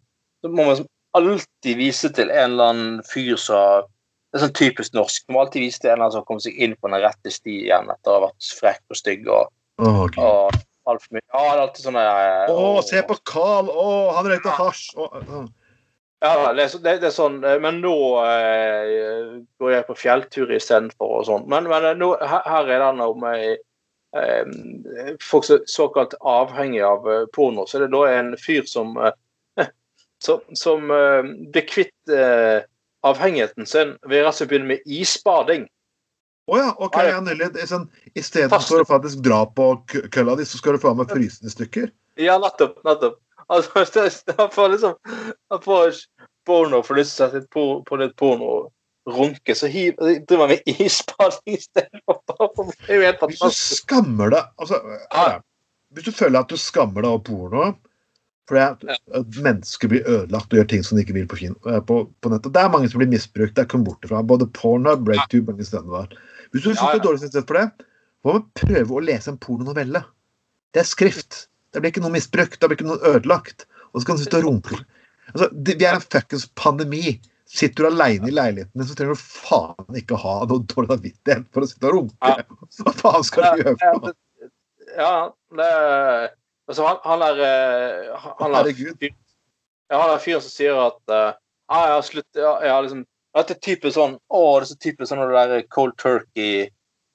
så 0.45 0.51
må 0.53 0.67
man 0.69 0.83
alltid 1.17 1.79
vise 1.81 2.11
til 2.13 2.29
en 2.29 2.53
eller 2.53 2.75
annen 2.75 3.01
fyr 3.09 3.41
som 3.41 3.89
Det 4.31 4.39
er 4.39 4.45
sånn 4.45 4.53
typisk 4.55 4.93
norsk. 4.95 5.25
Man 5.27 5.35
må 5.35 5.41
alltid 5.43 5.65
vise 5.65 5.81
til 5.83 5.89
en 5.91 5.97
eller 5.97 6.05
annen 6.05 6.15
som 6.15 6.27
kommer 6.29 6.43
seg 6.45 6.59
inn 6.63 6.77
på 6.79 6.87
den 6.87 7.01
rette 7.03 7.33
sti 7.35 7.55
igjen 7.65 7.89
etter 7.91 8.13
å 8.13 8.19
ha 8.19 8.27
vært 8.29 8.51
frekk 8.61 8.93
og 8.95 8.99
stygg 9.01 9.25
og, 9.27 9.49
Gud. 9.83 10.19
og 10.23 10.61
altfor 10.87 11.17
mye. 11.17 11.25
Ja, 11.25 11.41
det 11.41 11.49
er 11.57 11.63
alltid 11.65 11.87
sånne 11.89 12.05
eh, 12.05 12.53
Å, 12.55 12.69
se 12.87 13.03
på 13.09 13.17
Carl! 13.27 13.73
Å, 13.75 13.89
han 14.15 14.29
røykte 14.31 14.55
hasj! 14.55 14.85
Og, 15.03 15.17
uh. 15.27 15.49
Ja, 16.21 16.53
det 16.53 16.67
er, 16.67 16.77
det, 16.85 16.95
det 17.01 17.09
er 17.09 17.15
sånn 17.17 17.41
eh, 17.49 17.57
Men 17.65 17.81
nå 17.81 17.97
eh, 18.23 19.35
går 19.59 19.75
jeg 19.75 19.87
på 19.89 19.97
fjelltur 19.99 20.53
istedenfor 20.53 21.17
og 21.17 21.27
sånn. 21.27 21.47
Men, 21.51 21.67
men 21.73 21.89
eh, 21.91 21.99
nå, 21.99 22.13
her, 22.21 22.45
her 22.45 22.71
er 22.77 22.85
det 22.85 22.93
noe 23.01 23.35
eh, 23.35 23.47
eh, 23.49 23.59
folk 25.23 25.45
som 25.47 25.57
er 25.57 25.67
såkalt 25.71 26.15
avhengige 26.21 26.87
av 26.87 27.11
eh, 27.11 27.27
porno. 27.35 27.67
Så 27.67 27.79
er 27.79 27.87
det 27.87 27.95
da 27.95 28.07
en 28.11 28.33
fyr 28.41 28.67
som 28.67 28.97
eh, 28.99 29.13
som, 30.25 30.41
som 30.59 30.91
eh, 30.91 31.23
blir 31.53 31.67
kvitt 31.69 32.15
eh, 32.15 32.63
avhengigheten 33.07 33.67
sin 33.67 33.95
ved 34.09 34.27
å 34.27 34.33
begynne 34.47 34.75
med 34.75 34.87
isbading. 34.87 35.69
Å 36.51 36.59
ja, 36.59 36.71
OK, 36.83 36.97
Ja, 37.07 37.21
ja. 37.23 37.49
ja, 37.55 37.67
Sånn, 37.71 37.87
Istedenfor 38.19 38.83
å 38.83 38.89
faktisk 38.89 39.23
dra 39.23 39.45
på 39.47 39.73
kølla 40.11 40.35
di, 40.39 40.47
så 40.49 40.59
skal 40.59 40.75
du 40.75 40.83
faen 40.83 40.99
meg 40.99 41.13
fryse 41.13 41.45
den 41.45 41.53
i 41.53 41.55
stykker? 41.55 41.93
Ja, 42.19 42.41
nettopp. 42.43 42.81
nettopp. 42.85 43.21
Altså, 43.51 43.85
han 44.39 44.51
får 44.51 44.69
liksom 44.75 44.95
Han 45.51 45.63
får 45.63 46.03
porno 46.47 46.83
får 46.83 46.99
lyst 46.99 47.17
til 47.17 47.27
å 47.27 47.31
sette 47.31 47.51
på, 47.53 47.65
på 47.87 47.99
litt 48.01 48.17
porno 48.19 48.71
runke, 49.09 49.55
så 49.57 49.69
hiv, 49.71 49.95
driver 50.29 50.47
han 50.47 50.57
med 50.57 50.81
isbading 50.87 51.57
istedenfor. 51.57 52.21
Det 52.87 52.91
er 52.91 52.99
jo 52.99 53.07
helt 53.07 53.23
Hvis 53.31 53.41
du 53.45 53.55
skammer 53.57 54.35
deg 54.35 54.51
altså, 54.61 54.81
Ja. 55.15 55.39
Hvis 55.91 56.07
du 56.07 56.13
føler 56.15 56.45
at 56.45 56.51
du 56.53 56.59
skammer 56.61 57.03
deg 57.03 57.17
av 57.17 57.23
porno 57.27 57.71
fordi 58.51 58.63
at 58.67 59.37
mennesker 59.45 59.91
blir 59.93 60.07
ødelagt 60.11 60.51
og 60.51 60.59
gjør 60.59 60.69
ting 60.73 60.81
som 60.83 60.99
de 60.99 61.05
ikke 61.05 61.15
vil 61.15 61.29
på, 61.31 61.37
eh, 61.47 61.77
på, 61.87 62.01
på 62.19 62.33
nettet. 62.33 62.51
Det 62.51 62.59
er 62.59 62.73
mange 62.73 62.89
som 62.91 62.99
blir 62.99 63.11
misbrukt. 63.13 63.55
Det 63.55 63.63
er 63.63 63.69
kommet 63.71 63.87
bort 63.93 64.09
fra. 64.11 64.25
Både 64.27 64.49
Pornhub, 64.59 65.05
Breaktube 65.07 65.53
mange 65.53 65.69
steder 65.69 65.87
der. 65.87 66.17
Hvis 66.51 66.65
du 66.65 66.73
Ja, 66.73 66.81
får 66.81 66.97
ja. 66.97 67.03
dårlig 67.05 67.21
samvittighet 67.23 67.47
for 67.47 67.61
det, 67.61 67.87
hva 68.27 68.35
med 68.35 68.43
å 68.43 68.59
prøve 68.59 68.97
å 68.99 69.05
lese 69.07 69.31
en 69.31 69.39
pornonovelle? 69.39 70.03
Det 70.75 70.83
er 70.83 70.89
skrift. 70.91 71.45
Det 71.71 71.83
blir 71.83 71.95
ikke 71.95 72.03
noe 72.03 72.17
misbrukt. 72.17 72.59
Det 72.59 72.69
blir 72.71 72.81
ikke 72.81 72.89
noe 72.91 73.13
ødelagt. 73.15 73.69
Og 73.95 74.03
så 74.03 74.11
kan 74.11 74.19
du 74.19 74.25
sitte 74.25 74.43
og 74.43 74.49
runke. 74.49 74.81
Altså, 75.31 75.47
det, 75.55 75.79
vi 75.79 75.87
er 75.87 76.01
en 76.01 76.03
fuckings 76.03 76.49
pandemi. 76.59 77.21
Sitter 77.51 77.83
du 77.83 77.89
aleine 77.91 78.29
i 78.31 78.35
leiligheten 78.35 78.79
din, 78.79 78.87
så 78.87 78.95
trenger 78.95 79.17
du 79.17 79.23
faen 79.23 79.97
ikke 79.99 80.19
ha 80.23 80.35
noe 80.47 80.63
dårlig 80.71 80.93
samvittighet 80.93 81.49
for 81.51 81.67
å 81.67 81.71
sitte 81.71 81.89
og 81.89 81.97
runke. 81.97 82.35
Hva 82.79 82.93
faen 83.01 83.25
skal 83.27 83.47
du 83.57 83.63
gjøre 83.65 83.79
for 83.81 84.05
noe? 84.05 84.13
Ja, 84.97 85.15
det 85.59 85.71
Altså, 86.71 86.85
han, 86.87 87.01
han 87.03 87.23
er 87.27 87.41
eh, 87.43 88.11
han- 88.39 88.55
er 88.55 88.69
fyren 88.79 89.15
Ja, 89.91 90.19
fyren 90.23 90.43
som 90.45 90.53
sier 90.53 90.77
at 90.79 91.01
uh, 91.11 91.33
ah, 91.67 91.87
jeg 91.89 91.95
har 91.97 92.05
slutt, 92.07 92.29
ja, 92.39 92.53
jeg 92.63 92.71
har 92.71 92.85
liksom 92.87 93.01
Dette 93.35 93.55
er 93.57 93.61
typisk 93.63 93.95
sånn 93.97 94.15
Å, 94.31 94.43
det 94.59 94.63
er 94.63 94.69
så 94.71 94.77
typisk 94.85 95.11
sånn 95.11 95.23
det 95.25 95.43
der 95.51 95.65
cold 95.75 95.97
turkey, 95.99 96.69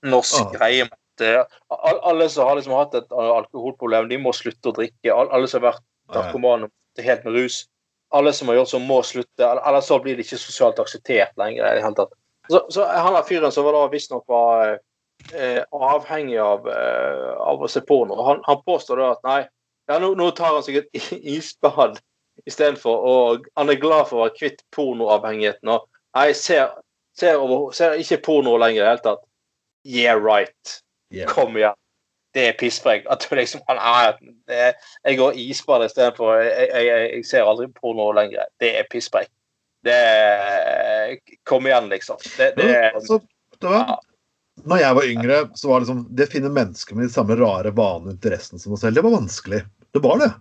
norsk 0.03 0.41
Ah. 0.41 0.51
greie. 0.57 0.89
eh, 1.23 1.43
Alle 1.71 2.27
som 2.29 2.47
har 2.49 2.59
liksom 2.59 2.75
hatt 2.75 2.95
et 2.99 3.07
alkoholproblem, 3.15 4.09
de 4.11 4.17
må 4.19 4.33
slutte 4.35 4.71
å 4.71 4.75
drikke. 4.75 5.11
All, 5.15 5.31
Alle 5.31 5.47
som 5.47 5.63
har 5.63 5.71
vært 5.71 5.83
narkomane 6.11 6.69
det 6.95 7.05
helt 7.07 7.23
med 7.23 7.33
rus. 7.39 7.61
Alle 8.15 8.31
som 8.33 8.49
har 8.49 8.59
gjort 8.59 8.71
sånn, 8.71 8.87
må 8.87 9.01
slutte. 9.03 9.43
eller- 9.43 9.81
så 9.83 9.99
blir 10.01 10.15
det 10.15 10.25
ikke 10.25 10.39
sosialt 10.39 10.79
akseptert 10.79 11.35
lenger. 11.37 11.65
i 11.65 11.81
hele 11.81 11.95
tatt. 11.95 12.13
Så, 12.49 12.65
så 12.69 12.85
han 12.85 13.15
er 13.15 13.25
fyren 13.27 13.51
som 13.51 13.65
var 13.65 13.73
da 13.73 13.87
visstnok 13.91 14.23
var 14.29 14.79
eh, 15.33 15.63
avhengig 15.71 16.37
av, 16.41 16.67
eh, 16.69 17.31
av 17.41 17.63
å 17.63 17.69
se 17.69 17.81
porno. 17.81 18.17
Han, 18.23 18.41
han 18.45 18.61
påstår 18.67 19.01
da 19.01 19.11
at 19.15 19.23
nei, 19.23 19.39
ja, 19.89 19.99
nå, 19.99 20.13
nå 20.17 20.31
tar 20.37 20.53
han 20.53 20.63
seg 20.65 20.81
et 20.83 21.01
isbad 21.35 21.99
istedenfor. 22.45 23.05
Og 23.09 23.47
han 23.57 23.71
er 23.71 23.81
glad 23.81 24.09
for 24.09 24.19
å 24.19 24.25
være 24.25 24.37
kvitt 24.37 24.65
pornoavhengigheten. 24.75 25.71
Og 25.75 25.87
nei, 26.17 26.31
ser, 26.37 26.75
ser, 27.17 27.39
over, 27.41 27.71
ser 27.75 27.97
ikke 28.01 28.21
porno 28.25 28.57
lenger 28.61 28.81
i 28.81 28.83
det 28.83 28.91
hele 28.93 29.05
tatt. 29.09 29.25
Yeah, 29.85 30.17
right. 30.17 30.79
Yeah. 31.13 31.29
Kom 31.29 31.57
igjen. 31.57 31.77
Det 32.35 32.49
er 32.49 32.57
pisspreik. 32.59 33.05
At 33.11 33.23
du 33.23 33.35
liksom 33.37 33.61
det 33.65 34.55
er, 34.55 34.73
Jeg 35.03 35.17
går 35.17 35.37
isbad 35.39 35.85
istedenfor. 35.85 36.41
Jeg, 36.43 36.67
jeg, 36.73 37.11
jeg, 37.13 37.25
ser 37.25 37.47
aldri 37.47 37.69
porno 37.71 38.09
lenger. 38.11 38.49
Det 38.59 38.73
er 38.79 38.89
pisspreik. 38.91 39.31
Det 39.85 39.95
er 39.95 41.15
Kom 41.47 41.67
igjen, 41.69 41.87
liksom. 41.89 42.19
Det, 42.37 42.53
det 42.57 42.65
Men, 42.65 42.99
altså, 42.99 43.21
du? 43.59 43.69
Ja. 43.71 43.99
Når 44.65 44.81
jeg 44.81 44.95
var 44.97 45.09
yngre, 45.13 45.37
så 45.55 45.69
var 45.69 45.79
det 45.79 45.85
liksom 45.85 46.05
Det 46.15 46.27
å 46.27 46.31
finne 46.31 46.51
mennesker 46.53 46.97
med 46.97 47.07
de 47.07 47.13
samme 47.13 47.37
rare 47.39 47.71
vanene 47.75 48.11
og 48.11 48.17
interessene 48.17 48.59
som 48.59 48.75
oss 48.75 48.83
selv, 48.83 48.97
det 48.97 49.05
var 49.05 49.15
vanskelig. 49.15 49.61
Det 49.95 50.01
var 50.03 50.19
det. 50.19 50.31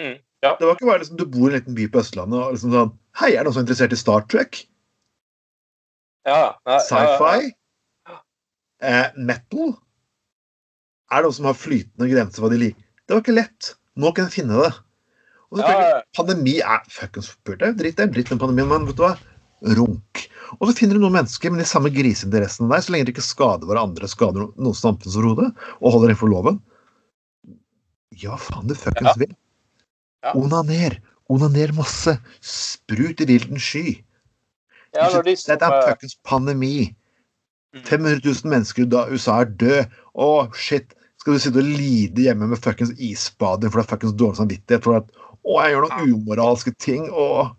Mm, 0.00 0.16
ja. 0.44 0.56
Det 0.58 0.66
var 0.66 0.74
ikke 0.74 0.88
bare 0.90 1.02
liksom 1.02 1.18
du 1.20 1.26
bor 1.30 1.46
i 1.46 1.54
en 1.54 1.60
liten 1.60 1.76
by 1.76 1.86
på 1.92 2.02
Østlandet 2.02 2.42
og 2.42 2.56
liksom 2.56 2.74
sånn 2.74 2.94
Hei, 3.16 3.30
er 3.32 3.38
det 3.38 3.46
noen 3.46 3.54
som 3.54 3.62
er 3.62 3.66
interessert 3.66 3.94
i 3.94 4.00
Star 4.00 4.26
Trek? 4.28 4.58
ja, 6.26 6.36
ja, 6.36 6.56
ja, 6.66 6.78
Sci-fi? 6.84 7.52
Eh, 8.82 9.06
metal? 9.16 9.76
Er 11.16 11.22
det 11.24 11.28
noen 11.30 11.36
som 11.38 11.48
har 11.48 11.56
flytende 11.56 12.08
grenser 12.10 12.42
for 12.42 12.46
hva 12.46 12.52
de 12.52 12.58
liker? 12.66 12.82
Det 13.06 13.14
var 13.16 13.22
ikke 13.24 13.36
lett. 13.38 13.70
Nå 13.96 14.10
kan 14.12 14.26
jeg 14.28 14.34
finne 14.42 14.58
det. 14.60 14.72
Og 15.48 15.60
selvfølgelig. 15.62 16.02
Pandemi 16.18 16.54
er 16.60 16.82
fuckings 16.92 17.30
forpult. 17.32 17.60
Det 17.62 17.68
er 17.70 17.76
dritt, 17.78 17.96
det 17.96 18.04
er 18.04 18.12
dritt 18.16 18.32
med 18.34 18.40
pandemien, 18.42 18.68
men 18.72 18.88
vet 18.90 18.98
du 18.98 19.04
hva? 19.06 19.12
Runk. 19.78 20.24
Og 20.58 20.68
så 20.68 20.74
finner 20.76 20.98
du 20.98 21.02
noen 21.06 21.14
mennesker 21.16 21.50
med 21.54 21.62
de 21.62 21.68
samme 21.70 21.90
griseinteressene 21.94 22.68
der, 22.70 22.82
så 22.84 22.92
lenge 22.92 23.08
de 23.08 23.14
ikke 23.14 23.24
skader 23.24 23.66
hverandre, 23.70 24.10
skader 24.10 24.42
no- 24.42 24.52
noen 24.60 24.76
samfunnsoverhode, 24.76 25.48
og 25.80 25.94
holder 25.94 26.12
innenfor 26.12 26.30
loven. 26.30 26.58
Ja, 28.20 28.36
faen 28.40 28.68
du 28.68 28.74
fuckings 28.76 29.14
Ja. 29.14 29.14
vil. 29.22 29.32
Ja. 30.26 30.34
Onaner. 30.34 30.98
Onaner 31.30 31.72
masse. 31.74 32.18
Sprut 32.42 33.20
i 33.20 33.26
vilden 33.30 33.58
sky. 33.58 34.02
Ja, 34.94 35.08
de 35.22 35.36
som, 35.36 35.54
Dette 35.54 35.64
er 35.70 35.88
fuckings 35.88 36.18
pandemi. 36.24 36.94
500 37.84 38.20
000 38.24 38.50
mennesker 38.50 38.86
da 38.88 39.06
USA 39.10 39.40
er 39.44 39.50
død. 39.60 39.96
Å, 40.16 40.28
shit. 40.56 40.94
Skal 41.26 41.34
du 41.34 41.42
sitte 41.42 41.58
og 41.58 41.66
lide 41.66 42.22
hjemme 42.28 42.46
med 42.46 42.62
fuckings 42.62 42.94
isbading 43.02 43.72
for 43.72 43.82
det 43.82 43.88
er 43.88 43.92
fuckings 43.96 44.14
dårlig 44.14 44.38
samvittighet 44.38 44.84
for 44.86 45.00
at 45.00 45.08
å, 45.42 45.56
jeg 45.58 45.72
gjør 45.74 45.86
noen 45.88 46.12
umoralske 46.14 46.72
ting 46.78 47.08
og 47.10 47.56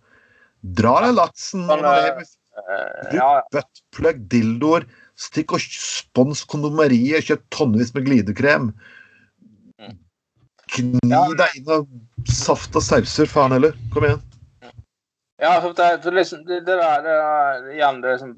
drar 0.78 1.04
deg 1.04 1.18
laksen 1.18 1.66
Sånn, 1.68 1.84
og 1.84 1.92
eh, 1.92 2.06
lever 2.06 2.30
Eh, 2.58 3.10
Bruk 3.12 3.52
buttplug, 3.54 4.22
dildoer, 4.32 4.86
stikk 5.18 5.54
og 5.58 5.62
spons 5.64 6.44
kondomeriet, 6.50 7.28
kjøp 7.28 7.44
tonnevis 7.54 7.94
med 7.96 8.08
glidekrem. 8.08 8.72
Mm. 9.82 9.94
Gni 10.74 11.22
deg 11.38 11.60
inn 11.60 11.70
av 11.78 11.86
saft 12.32 12.76
og 12.78 12.86
sauser, 12.86 13.30
faen 13.30 13.54
heller. 13.56 13.78
Kom 13.94 14.08
igjen. 14.08 14.24
ja 15.38 15.54
det, 15.62 16.12
liksom, 16.18 16.42
det, 16.50 16.64
det 16.66 16.80
der 16.82 17.04
det 17.06 17.18
Igjen, 17.76 18.02
det 18.02 18.16
liksom 18.16 18.36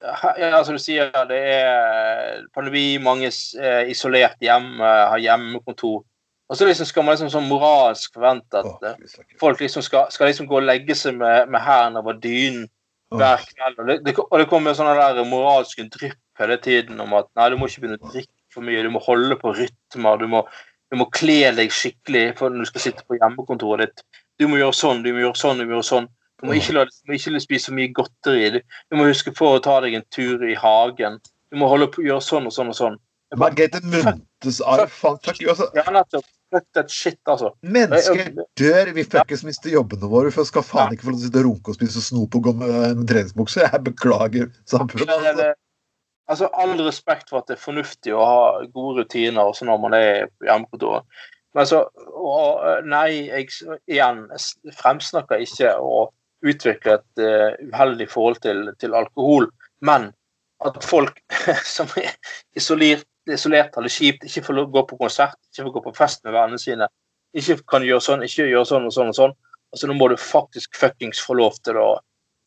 ja, 0.00 0.62
som 0.64 0.76
du 0.76 0.82
sier, 0.82 1.10
det 1.28 1.40
er 1.52 2.46
pandemi, 2.56 2.94
mange 3.02 3.28
er 3.30 3.90
isolert 3.90 4.40
hjemme, 4.42 4.94
har 5.12 5.20
hjemmekontor. 5.20 6.00
Og 6.50 6.58
så 6.58 6.66
liksom 6.66 6.88
skal 6.88 7.06
man 7.06 7.14
liksom 7.14 7.30
sånn 7.30 7.46
moralsk 7.46 8.16
forvente 8.16 8.58
at 8.58 8.86
eh, 8.88 8.96
snakker. 9.06 9.36
folk 9.38 9.60
liksom 9.62 9.84
skal, 9.86 10.08
skal 10.10 10.32
liksom 10.32 10.48
gå 10.50 10.56
og 10.58 10.66
legge 10.66 10.96
seg 10.98 11.14
med, 11.20 11.46
med 11.52 11.62
hæren 11.62 11.98
over 12.00 12.16
dynen 12.18 12.64
hver 13.14 13.44
kveld. 13.46 13.78
Og 13.78 13.86
det, 13.86 13.96
det, 14.06 14.16
og 14.24 14.34
det 14.40 14.48
kommer 14.50 14.74
sånne 14.74 14.96
der 14.98 15.28
moralske 15.30 15.86
drypp 15.94 16.18
hele 16.40 16.56
tiden 16.62 16.98
om 17.02 17.14
at 17.20 17.30
nei, 17.38 17.50
du 17.52 17.58
må 17.60 17.68
ikke 17.70 17.84
begynne 17.84 18.00
å 18.00 18.10
drikke 18.10 18.34
for 18.50 18.66
mye, 18.66 18.82
du 18.82 18.90
må 18.90 19.02
holde 19.04 19.36
på 19.38 19.52
rytmer, 19.54 20.18
du 20.18 20.26
må, 20.32 20.42
du 20.90 20.98
må 20.98 21.06
kle 21.14 21.52
deg 21.54 21.70
skikkelig 21.74 22.24
for 22.40 22.50
når 22.50 22.66
du 22.66 22.70
skal 22.72 22.86
sitte 22.88 23.06
på 23.06 23.20
hjemmekontoret 23.20 23.86
ditt. 23.86 24.24
Du 24.40 24.48
må 24.50 24.58
gjøre 24.58 24.74
sånn, 24.74 25.04
du 25.04 25.12
må 25.12 25.22
gjøre 25.22 25.38
sånn, 25.38 25.60
du 25.60 25.68
må 25.68 25.76
gjøre 25.76 25.86
sånn. 25.86 26.10
Du 26.40 26.48
må 26.48 26.56
ikke, 26.56 26.74
la, 26.76 26.86
du 26.88 27.10
må 27.10 27.18
ikke 27.18 27.42
spise 27.42 27.68
så 27.68 27.76
mye 27.76 27.92
godteri. 27.92 28.62
Du, 28.62 28.96
må 28.96 29.06
huske 29.08 29.32
på 29.36 29.54
å 29.54 29.62
ta 29.64 29.78
deg 29.84 29.98
en 29.98 30.06
tur 30.14 30.42
i 30.46 30.56
hagen. 30.56 31.20
Du 31.52 31.60
må 31.60 31.68
holde 31.68 31.90
på 31.92 32.02
å 32.02 32.06
gjøre 32.06 32.24
sånn 32.24 32.48
og 32.48 32.54
sånn 32.56 32.72
og 32.72 32.78
sånn. 32.78 32.98
Margrethe 33.38 33.80
Muntes 33.84 34.60
arv. 34.66 34.90
Fuck 34.90 35.40
you. 35.40 35.50
Altså, 35.52 35.68
ja, 35.76 35.86
nettopp. 35.92 36.26
Fuck 36.50 36.66
that 36.74 36.90
shit, 36.90 37.18
altså. 37.30 37.52
mennesker 37.62 38.32
dør. 38.58 38.88
Vi 38.96 39.04
fuckings 39.06 39.44
mister 39.46 39.70
jobbene 39.70 40.08
våre. 40.10 40.32
For 40.34 40.48
skal 40.48 40.64
faen 40.66 40.96
ikke 40.96 41.06
få 41.06 41.12
lov 41.12 41.20
til 41.20 41.28
å 41.28 41.28
sitte 41.28 41.42
og 41.42 41.46
runke 41.46 41.70
og 41.70 41.76
spise 41.78 42.02
snop 42.02 42.34
og 42.34 42.46
gå 42.48 42.54
med 42.58 42.72
en 42.88 43.04
treningsbukse. 43.06 43.66
Jeg 43.68 43.82
beklager 43.86 44.48
samfunnet. 44.66 45.12
Altså. 45.14 45.50
altså, 46.32 46.48
all 46.64 46.74
respekt 46.82 47.30
for 47.30 47.42
at 47.42 47.52
det 47.52 47.58
er 47.58 47.62
fornuftig 47.62 48.16
å 48.16 48.24
ha 48.26 48.40
gode 48.66 49.04
rutiner 49.04 49.52
også 49.52 49.68
når 49.68 49.84
man 49.84 49.98
er 50.00 50.26
på 50.32 50.50
hjemmekontoret. 50.50 51.22
Men 51.54 51.64
altså, 51.64 51.84
og, 52.14 52.66
nei, 52.86 53.28
jeg 53.30 53.76
igjen 53.90 54.24
jeg 54.30 54.74
fremsnakker 54.78 55.42
ikke 55.46 55.76
å 55.78 56.08
utvikle 56.46 56.98
et 56.98 57.22
uh, 57.22 57.68
uheldig 57.72 58.08
forhold 58.10 58.40
til, 58.44 58.70
til 58.80 58.96
alkohol, 58.96 59.50
men 59.84 60.10
at 60.64 60.76
folk 60.84 61.20
som 61.76 61.90
er 62.00 62.12
isolert, 62.56 63.06
isolert 63.30 63.76
det 63.76 63.92
kjipt, 63.92 64.26
ikke 64.28 64.44
får 64.48 64.64
gå 64.72 64.84
på 64.90 64.98
konsert, 65.00 65.38
ikke 65.50 65.68
får 65.68 65.76
gå 65.76 65.84
på 65.88 65.96
fest 65.98 66.24
med 66.24 66.36
vennene 66.36 66.60
sine, 66.60 66.88
ikke 67.36 67.60
kan 67.70 67.86
gjøre 67.86 68.04
sånn, 68.04 68.24
ikke 68.26 68.48
gjøre 68.50 68.68
sånn 68.68 68.88
og 68.88 68.94
sånn 68.96 69.12
og 69.12 69.18
sånn. 69.18 69.36
Altså, 69.70 69.86
nå 69.86 69.94
må 69.94 70.08
du 70.10 70.16
faktisk 70.18 70.74
fuckings 70.78 71.20
få 71.22 71.36
lov 71.38 71.60
til 71.62 71.78
å 71.78 71.90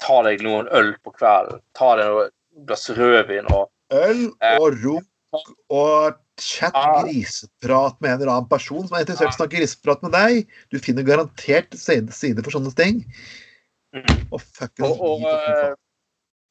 ta 0.03 0.19
deg 0.27 0.43
noen 0.43 0.67
øl 0.75 0.91
på 1.05 1.13
kvelden. 1.15 1.61
Ta 1.77 1.93
deg 1.99 2.09
noe 2.11 2.27
glass 2.67 2.89
rødvin 2.93 3.47
og 3.53 3.69
Øl 3.93 4.21
og 4.57 4.79
runk 4.81 5.49
og 5.73 6.15
chat 6.41 6.73
griseprat 6.73 7.99
med 8.01 8.09
en 8.09 8.21
eller 8.21 8.31
annen 8.33 8.49
person 8.49 8.87
som 8.87 8.95
er 8.97 9.03
interessert 9.03 9.29
i 9.29 9.35
å 9.35 9.37
snakke 9.37 9.59
griseprat 9.59 10.05
med 10.05 10.15
deg. 10.15 10.53
Du 10.73 10.79
finner 10.81 11.05
garantert 11.05 11.77
side 11.77 12.41
for 12.41 12.55
sånne 12.55 12.73
ting. 12.77 13.03
Mm. 13.93 14.21
Og 14.33 14.41
fuckings 14.41 14.89
Og, 14.89 15.21
og, 15.21 15.77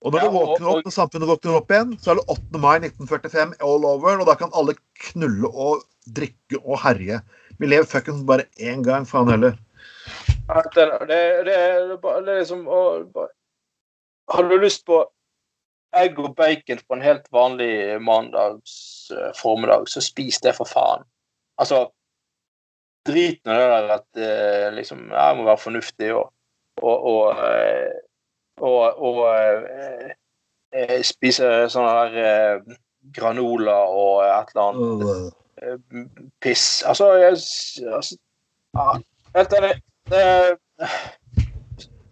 Og 0.03 0.13
når 0.13 0.19
Ja, 0.19 0.27
du 0.27 0.35
våkner 0.35 0.69
opp, 0.73 0.85
når 0.87 0.95
samfunnet 0.95 1.31
våkner 1.31 1.57
opp 1.61 1.71
igjen, 1.71 1.93
så 2.03 2.13
er 2.13 2.19
det 2.19 2.25
8. 2.35 2.59
mai 2.59 2.77
1945 2.81 3.53
all 3.63 3.85
over, 3.87 4.19
og 4.19 4.27
da 4.27 4.35
kan 4.39 4.51
alle 4.59 4.75
knulle 5.09 5.51
og 5.51 5.85
drikke 6.11 6.59
og 6.65 6.81
herje. 6.83 7.21
Vi 7.61 7.71
lever 7.71 7.87
fuckings 7.87 8.25
bare 8.27 8.49
én 8.59 8.83
gang, 8.83 9.07
faen 9.07 9.31
heller. 9.31 9.55
Det, 10.75 10.87
det, 11.07 11.21
det, 11.47 11.59
det 12.27 12.35
liksom 12.41 12.67
Har 14.33 14.49
du 14.49 14.57
lyst 14.59 14.83
på 14.87 15.05
egg 15.97 16.19
og 16.19 16.35
bacon 16.37 16.83
på 16.89 16.97
en 16.97 17.05
helt 17.05 17.27
vanlig 17.33 18.01
mandags 18.03 19.13
formiddag, 19.39 19.87
så 19.87 20.03
spis 20.03 20.41
det 20.43 20.57
for 20.57 20.67
faen. 20.67 21.07
Altså 21.61 21.87
Drit 23.07 23.41
nå 23.45 23.55
i 23.55 23.59
det 23.59 23.71
der 23.71 23.89
at 23.97 24.19
eh, 24.23 24.69
liksom, 24.77 25.09
jeg 25.11 25.37
må 25.37 25.43
være 25.43 25.59
fornuftig 25.59 26.13
og 26.15 26.29
og, 26.83 27.07
og, 27.07 27.45
eh, 27.47 27.93
og, 28.61 29.03
og 29.03 29.21
eh, 29.31 30.11
eh, 30.75 30.99
spise 31.07 31.51
sånne 31.73 32.25
eh, 32.25 32.75
granola 33.15 33.79
og 33.91 34.23
et 34.27 34.53
eller 34.55 34.69
annet 34.69 35.39
piss. 36.43 36.83
Altså, 36.89 37.13
jeg, 37.23 37.39
altså 37.87 38.17
ja, 38.75 38.87
Helt 39.37 39.55
enig. 39.57 39.73
Det, 40.11 40.23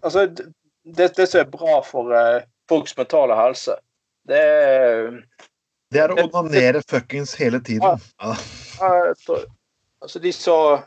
altså, 0.02 0.26
det, 0.30 1.08
det 1.16 1.26
som 1.28 1.40
er 1.42 1.50
bra 1.50 1.80
for 1.84 2.14
folks 2.70 2.94
mentale 2.96 3.36
helse, 3.36 3.74
det 4.30 4.44
Det 5.90 5.98
er 6.04 6.14
å 6.14 6.22
onanere 6.22 6.84
fuckings 6.86 7.34
hele 7.34 7.58
tiden. 7.66 7.98
Ja. 8.22 8.36
ja. 8.78 9.40
Altså, 10.00 10.22
de 10.22 10.32
så 10.32 10.56
som 10.78 10.84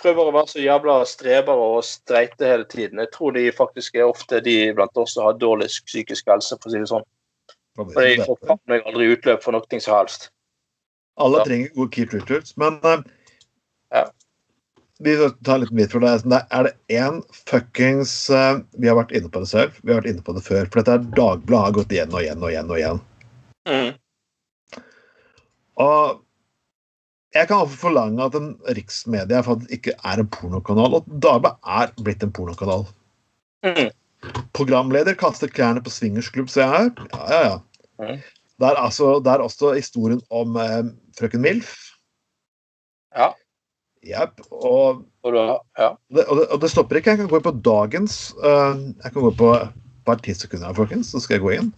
prøver 0.00 0.28
å 0.28 0.34
være 0.34 0.50
så 0.52 0.62
jævla 0.62 1.00
strebere 1.08 1.66
og 1.76 1.84
streite 1.86 2.48
hele 2.48 2.66
tiden, 2.70 3.00
jeg 3.02 3.12
tror 3.14 3.34
de 3.36 3.44
faktisk 3.54 3.94
er 3.98 4.08
ofte 4.08 4.40
de 4.44 4.56
blant 4.76 4.96
oss 5.00 5.14
som 5.16 5.28
har 5.28 5.38
dårligst 5.40 5.84
psykisk 5.88 6.28
helse, 6.32 6.56
for 6.58 6.70
å 6.70 6.74
si 6.74 6.82
det 6.82 6.90
sånn. 6.90 7.06
For 7.76 7.92
de 7.92 8.24
får 8.24 8.60
meg 8.70 8.86
aldri 8.88 9.10
utløp 9.12 9.42
for 9.44 9.56
noe 9.56 9.80
som 9.80 9.98
helst. 9.98 10.30
Alle 11.16 11.38
Ja. 11.38 11.44
trenger 11.44 11.74
gode 11.74 11.92
keep 11.92 12.12
rituals, 12.12 12.56
men 12.56 12.80
uh, 12.84 13.02
Ja. 13.92 14.06
Vi 14.98 15.12
tar 15.44 15.58
litt 15.60 15.70
midt 15.76 15.92
for 15.92 16.00
det. 16.00 16.24
Er 16.50 16.62
det 16.64 16.72
én 16.88 17.22
fuckings 17.44 18.30
uh, 18.30 18.62
Vi 18.80 18.88
har 18.88 18.96
vært 18.96 19.12
inne 19.12 19.28
på 19.28 19.40
det 19.40 19.48
selv. 19.48 19.72
Vi 19.82 19.92
har 19.92 20.00
vært 20.00 20.08
inne 20.08 20.24
på 20.24 20.32
det 20.32 20.42
før. 20.44 20.64
For 20.72 20.80
dette 20.80 20.94
er 20.96 21.04
Dagbladet 21.16 21.64
har 21.64 21.72
gått 21.76 21.92
igjen 21.92 22.14
og 22.14 22.22
igjen 22.22 22.42
og 22.42 22.48
igjen. 22.48 22.70
Og 22.70 22.78
igjen. 22.80 23.00
Mm. 23.68 23.90
Og 25.84 26.22
jeg 27.36 27.48
kan 27.50 27.62
altså 27.62 27.78
forlange 27.80 28.24
at 28.24 28.36
en 28.38 28.50
riksmedia 28.76 29.42
ikke 29.72 29.94
er 29.96 30.22
en 30.22 30.28
pornokanal, 30.32 30.98
og 30.98 31.08
Dagbladet 31.22 31.56
er 31.62 31.92
blitt 32.04 32.24
en 32.24 32.32
pornokanal. 32.32 32.86
Mm. 33.66 33.90
Programleder 34.56 35.16
kaster 35.18 35.50
klærne 35.50 35.82
på 35.82 35.92
swingersklubb, 35.92 36.50
ser 36.50 36.66
jeg 36.66 36.72
her. 36.76 37.08
Ja, 37.12 37.26
ja, 37.32 37.40
ja. 37.46 37.58
Mm. 38.02 38.22
Det 38.56 38.68
er, 38.68 38.78
altså, 38.80 39.18
det 39.20 39.32
er 39.32 39.44
også 39.44 39.74
historien 39.76 40.22
om 40.32 40.56
eh, 40.56 40.86
frøken 41.18 41.42
Milf. 41.44 41.74
Ja. 43.16 43.32
Jepp. 44.06 44.40
Og, 44.50 45.04
Og 45.26 45.34
da, 45.34 45.58
ja. 45.80 45.90
det, 46.14 46.24
og, 46.24 46.38
det, 46.38 46.46
og 46.54 46.60
det 46.62 46.70
stopper 46.70 47.00
ikke. 47.00 47.10
Jeg 47.10 47.24
kan 47.24 47.30
gå 47.32 47.40
på 47.42 47.52
dagens 47.64 48.30
uh, 48.38 48.78
Jeg 49.02 49.12
kan 49.12 49.24
gå 49.24 49.32
på 49.34 49.50
bare 50.06 50.22
ti 50.22 50.34
sekunder, 50.38 50.74
folkens, 50.76 51.10
så 51.10 51.20
skal 51.20 51.36
jeg 51.36 51.42
gå 51.42 51.54
inn. 51.56 51.72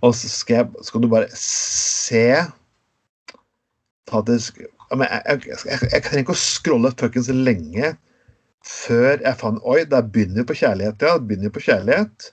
Og 0.00 0.14
så 0.16 0.30
skal, 0.30 0.62
jeg, 0.62 0.86
skal 0.88 1.04
du 1.04 1.08
bare 1.12 1.28
se 1.36 2.24
ta 4.08 4.22
det, 4.26 4.38
sk- 4.44 4.64
ja, 4.64 4.96
men 4.96 5.06
jeg, 5.10 5.42
jeg, 5.46 5.58
jeg, 5.68 5.88
jeg 5.92 6.04
trenger 6.06 6.24
ikke 6.24 6.36
å 6.36 6.40
scrolle 6.42 6.92
fuckings 6.98 7.28
lenge 7.32 7.92
før 8.68 9.20
jeg 9.22 9.38
fant 9.40 9.62
Oi, 9.68 9.82
det 9.88 10.00
begynner 10.12 10.42
jo 10.42 10.48
på 10.50 10.56
kjærlighet, 10.60 11.04
ja. 11.04 11.14
Begynner 11.22 11.52
på 11.54 11.62
kjærlighet. 11.64 12.30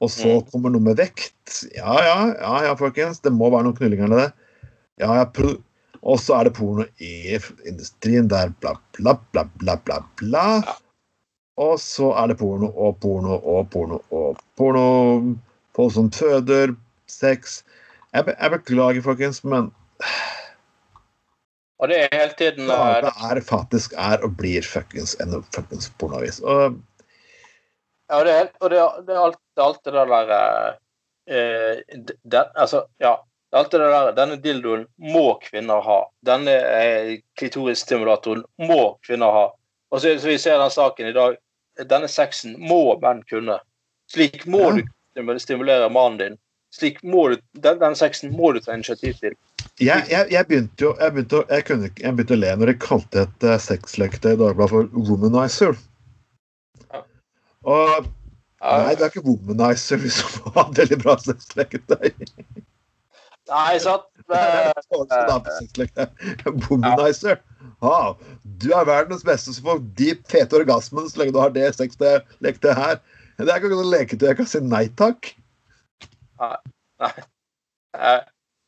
Og 0.00 0.08
så 0.12 0.28
Mm. 0.40 0.46
kommer 0.50 0.72
noe 0.72 0.80
med 0.82 0.96
vekt. 0.96 1.64
Ja, 1.76 1.94
ja, 2.04 2.18
ja, 2.40 2.54
ja, 2.64 2.74
folkens. 2.76 3.20
Det 3.20 3.32
må 3.32 3.50
være 3.52 3.66
noen 3.68 3.76
knullinger 3.76 4.08
i 4.08 4.16
det. 4.22 4.28
Ja, 5.00 5.12
ja, 5.20 5.26
og 6.00 6.16
så 6.20 6.38
er 6.38 6.48
det 6.48 6.54
porno 6.56 6.86
i 7.04 7.36
industrien 7.68 8.28
der 8.28 8.52
bla, 8.60 8.74
bla, 8.96 9.18
bla, 9.32 9.44
bla, 9.60 9.76
bla, 9.84 9.98
bla. 10.16 10.44
Og 11.60 11.74
så 11.80 12.08
er 12.16 12.30
det 12.32 12.38
porno 12.40 12.70
og 12.72 12.96
porno 13.04 13.36
og 13.36 13.68
porno 13.72 14.00
og 14.10 14.40
porno. 14.56 15.36
Folk 15.76 15.92
som 15.92 16.08
føder, 16.10 16.72
sex. 17.06 17.60
Jeg, 18.14 18.24
be, 18.26 18.34
jeg 18.40 18.50
beklager, 18.56 19.04
folkens, 19.04 19.44
men 19.44 19.68
Og 21.80 21.88
det 21.88 21.98
er 22.04 22.12
hele 22.12 22.36
tiden 22.36 22.68
Ja, 22.68 23.00
det 23.00 23.12
er 23.30 23.40
faktisk 23.44 23.94
er 23.96 24.20
og 24.24 24.36
blir 24.36 24.64
fuckings 24.66 25.14
en 25.20 25.38
fuckings 25.54 25.90
pornoavis. 26.00 26.40
Og 26.44 26.78
Ja, 28.10 28.24
det 28.26 28.32
er, 28.34 28.48
og 28.60 28.70
det 28.70 28.78
er, 28.82 29.02
det 29.06 29.14
er 29.14 29.20
alt, 29.22 29.38
det 29.56 29.64
alt 29.64 29.84
det 29.86 29.92
der 29.94 30.32
eh, 30.36 30.72
eh, 31.36 31.98
den, 32.24 32.44
Altså, 32.56 32.84
ja. 32.98 33.16
Alt 33.52 33.70
det 33.72 33.80
der 33.80 34.12
Denne 34.14 34.36
dildoen 34.36 34.86
må 34.98 35.38
kvinner 35.42 35.80
ha. 35.82 36.00
Denne 36.26 36.50
eh, 36.50 37.20
klitorisstimulatoren 37.38 38.44
må 38.58 38.98
kvinner 39.06 39.30
ha. 39.34 39.46
Og 39.90 40.00
så, 40.02 40.18
så 40.18 40.28
vi 40.28 40.38
ser 40.38 40.58
den 40.58 40.70
saken 40.70 41.06
i 41.06 41.14
dag. 41.16 41.38
Denne 41.90 42.08
sexen 42.10 42.58
må 42.58 42.98
menn 43.02 43.22
kunne. 43.30 43.60
Slik 44.10 44.44
må 44.46 44.66
Ja. 44.68 44.82
du 45.24 45.38
stimulere 45.38 45.88
mannen 45.90 46.18
din. 46.18 46.38
Slik 46.74 47.02
må 47.02 47.28
du, 47.28 47.40
den, 47.52 47.78
den 47.78 47.96
sexen 47.96 48.34
må 48.36 48.52
du 48.52 48.60
ta 48.60 48.74
initiativ 48.74 49.14
til. 49.22 49.34
Jeg, 49.80 50.06
jeg, 50.10 50.26
jeg 50.30 50.46
begynte 50.48 50.84
jo 50.84 50.94
jeg 51.00 51.14
begynte, 51.14 51.42
jeg 51.48 51.66
kunne, 51.68 51.90
jeg 52.00 52.16
begynte 52.16 52.36
å 52.36 52.40
le 52.40 52.54
når 52.60 52.72
de 52.72 52.78
kalte 52.84 53.26
et 53.26 53.48
uh, 53.48 53.56
sexleketøy 53.60 54.34
i 54.34 54.40
Dagbladet 54.40 54.72
for 54.72 55.04
womanizer. 55.10 55.78
Og 57.68 58.10
Nei, 58.60 58.92
det 58.92 59.06
er 59.06 59.08
ikke 59.08 59.24
womanizer 59.24 60.02
hvis 60.02 60.18
du 60.20 60.50
har 60.52 60.66
veldig 60.76 60.98
bra 61.00 61.14
sexleketøy. 61.24 62.10
Nei, 63.50 63.78
sant? 63.82 64.04
Womanizer. 66.68 67.40
Ah, 67.82 68.12
du 68.60 68.68
er 68.76 68.84
verdens 68.84 69.24
beste 69.26 69.54
som 69.56 69.64
får 69.64 69.80
de 69.98 70.12
fete 70.28 70.58
orgasmene 70.60 71.08
så 71.10 71.22
lenge 71.22 71.34
du 71.34 71.40
har 71.40 71.54
det 71.54 71.72
sexleketøyet 71.78 72.78
her. 72.78 73.00
Det 73.40 73.48
er 73.48 73.56
ikke 73.56 73.72
noe 73.72 73.88
leketøy 73.88 74.28
jeg 74.28 74.38
kan 74.42 74.50
si 74.50 74.60
nei 74.60 74.84
takk. 75.00 75.32
Nei. 76.40 76.60
nei. 77.96 78.18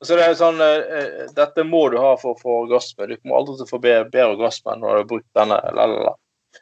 Eh, 0.03 0.07
Så 0.07 0.17
det 0.19 0.25
er 0.25 0.33
jo 0.35 0.41
sånn 0.41 0.59
uh, 0.61 1.29
Dette 1.37 1.65
må 1.65 1.85
du 1.93 1.99
ha 2.03 2.17
for 2.19 2.35
å 2.35 2.41
få 2.43 2.57
orgasme. 2.65 3.07
Du 3.07 3.17
kommer 3.21 3.39
aldri 3.39 3.57
til 3.61 3.69
å 3.69 3.71
få 3.71 3.79
bedre, 3.83 4.09
bedre 4.11 4.35
orgasme 4.35 4.75
når 4.81 4.89
du 4.89 5.01
har 5.03 5.09
brukt 5.15 5.29
denne. 5.39 5.61
Lalala. 5.79 6.17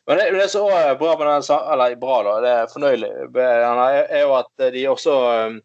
Men 0.07 0.21
det, 0.21 0.29
det 0.37 0.45
er 0.45 0.53
så 0.53 0.67
eh, 0.71 0.93
bra 0.99 1.17
med 1.19 1.27
den 1.27 1.43
sa- 1.43 1.65
Eller 1.73 1.97
bra, 1.99 2.21
da. 2.23 2.35
Det 2.45 2.51
er 2.59 2.69
fornøyelig. 2.75 3.11
med 3.35 4.05
er 4.07 4.21
jo 4.23 4.37
at 4.39 4.67
de 4.77 4.85
også 4.93 5.17
eh, 5.33 5.57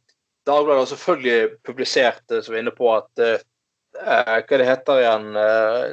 Dagbladet 0.46 0.82
har 0.84 0.90
selvfølgelig 0.94 1.52
publisert, 1.66 2.24
eh, 2.32 2.42
som 2.42 2.54
vi 2.54 2.58
er 2.60 2.64
inne 2.66 2.74
på, 2.74 2.90
at 2.96 3.22
eh, 3.22 3.44
eh, 4.02 4.34
Hva 4.46 4.60
det 4.62 4.68
heter 4.70 5.02
igjen 5.02 5.28
uh, 5.38 5.86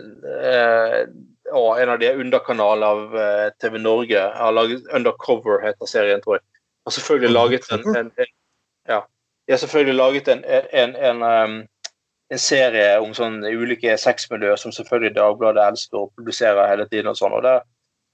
uh, 0.47 0.99
En 1.80 1.93
av 1.93 1.99
de 2.01 2.11
underkanalene 2.24 2.89
av 2.89 3.16
eh, 3.20 3.49
TV 3.61 3.78
Norge 3.80 4.22
har 4.37 4.53
laget 4.57 4.89
Undercover, 4.97 5.61
heter 5.66 5.89
serien, 5.89 6.20
tror 6.24 6.39
jeg. 6.39 6.45
Har 6.87 6.97
selvfølgelig 6.97 7.33
laget 7.37 7.68
en, 7.72 7.85
en, 7.97 8.11
en 8.16 8.30
Ja. 8.89 9.03
De 9.47 9.53
har 9.53 9.61
selvfølgelig 9.61 9.95
laget 9.99 10.28
en, 10.33 10.45
en, 10.45 10.97
en, 10.97 11.22
um, 11.22 11.59
en 12.33 12.41
serie 12.41 12.97
om 13.03 13.12
sånn 13.16 13.43
ulike 13.45 13.95
sexmiljøer 14.01 14.61
som 14.61 14.72
selvfølgelig 14.72 15.16
Dagbladet 15.18 15.66
elsker 15.72 16.01
å 16.01 16.11
publisere 16.16 16.68
hele 16.70 16.87
tiden. 16.89 17.11
og 17.12 17.18
sånn, 17.18 17.37
og 17.37 17.43
Der 17.45 17.62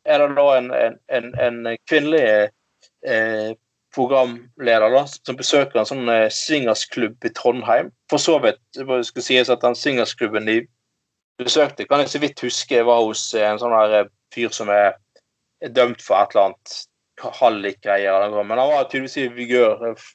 er 0.08 0.26
det 0.26 0.36
da 0.36 0.46
en, 0.56 0.70
en, 1.18 1.32
en, 1.38 1.76
kvinnelig 1.86 2.24
eh, 3.06 3.52
programleder 3.94 4.90
da, 4.94 5.04
som 5.06 5.38
besøker 5.38 5.80
en 5.80 5.88
sånn 5.88 6.10
eh, 6.12 6.26
swingersklubb 6.34 7.24
i 7.24 7.32
Trondheim. 7.36 7.92
For 8.10 8.22
så 8.22 8.38
vidt 8.42 8.60
det 8.74 9.00
skal 9.06 9.26
sies 9.26 9.52
at 9.52 9.62
den 9.62 9.78
swingersklubben 9.78 10.48
de 10.50 10.60
besøkte, 11.38 11.86
kan 11.86 12.02
jeg 12.02 12.10
så 12.10 12.22
vidt 12.22 12.42
huske 12.42 12.82
var 12.86 13.04
hos 13.06 13.30
en 13.38 13.60
sånn 13.62 13.76
her 13.76 13.98
eh, 14.02 14.12
fyr 14.34 14.54
som 14.54 14.72
er, 14.74 14.96
dømt 15.74 16.02
for 16.04 16.14
et 16.14 16.34
eller 16.34 16.52
annet 16.52 17.34
hallikgreier. 17.40 18.28
Men 18.46 18.60
han 18.60 18.70
var 18.70 18.84
tydeligvis 18.86 19.16
i 19.18 19.30
vigør 19.34 19.88
eh, 19.88 20.06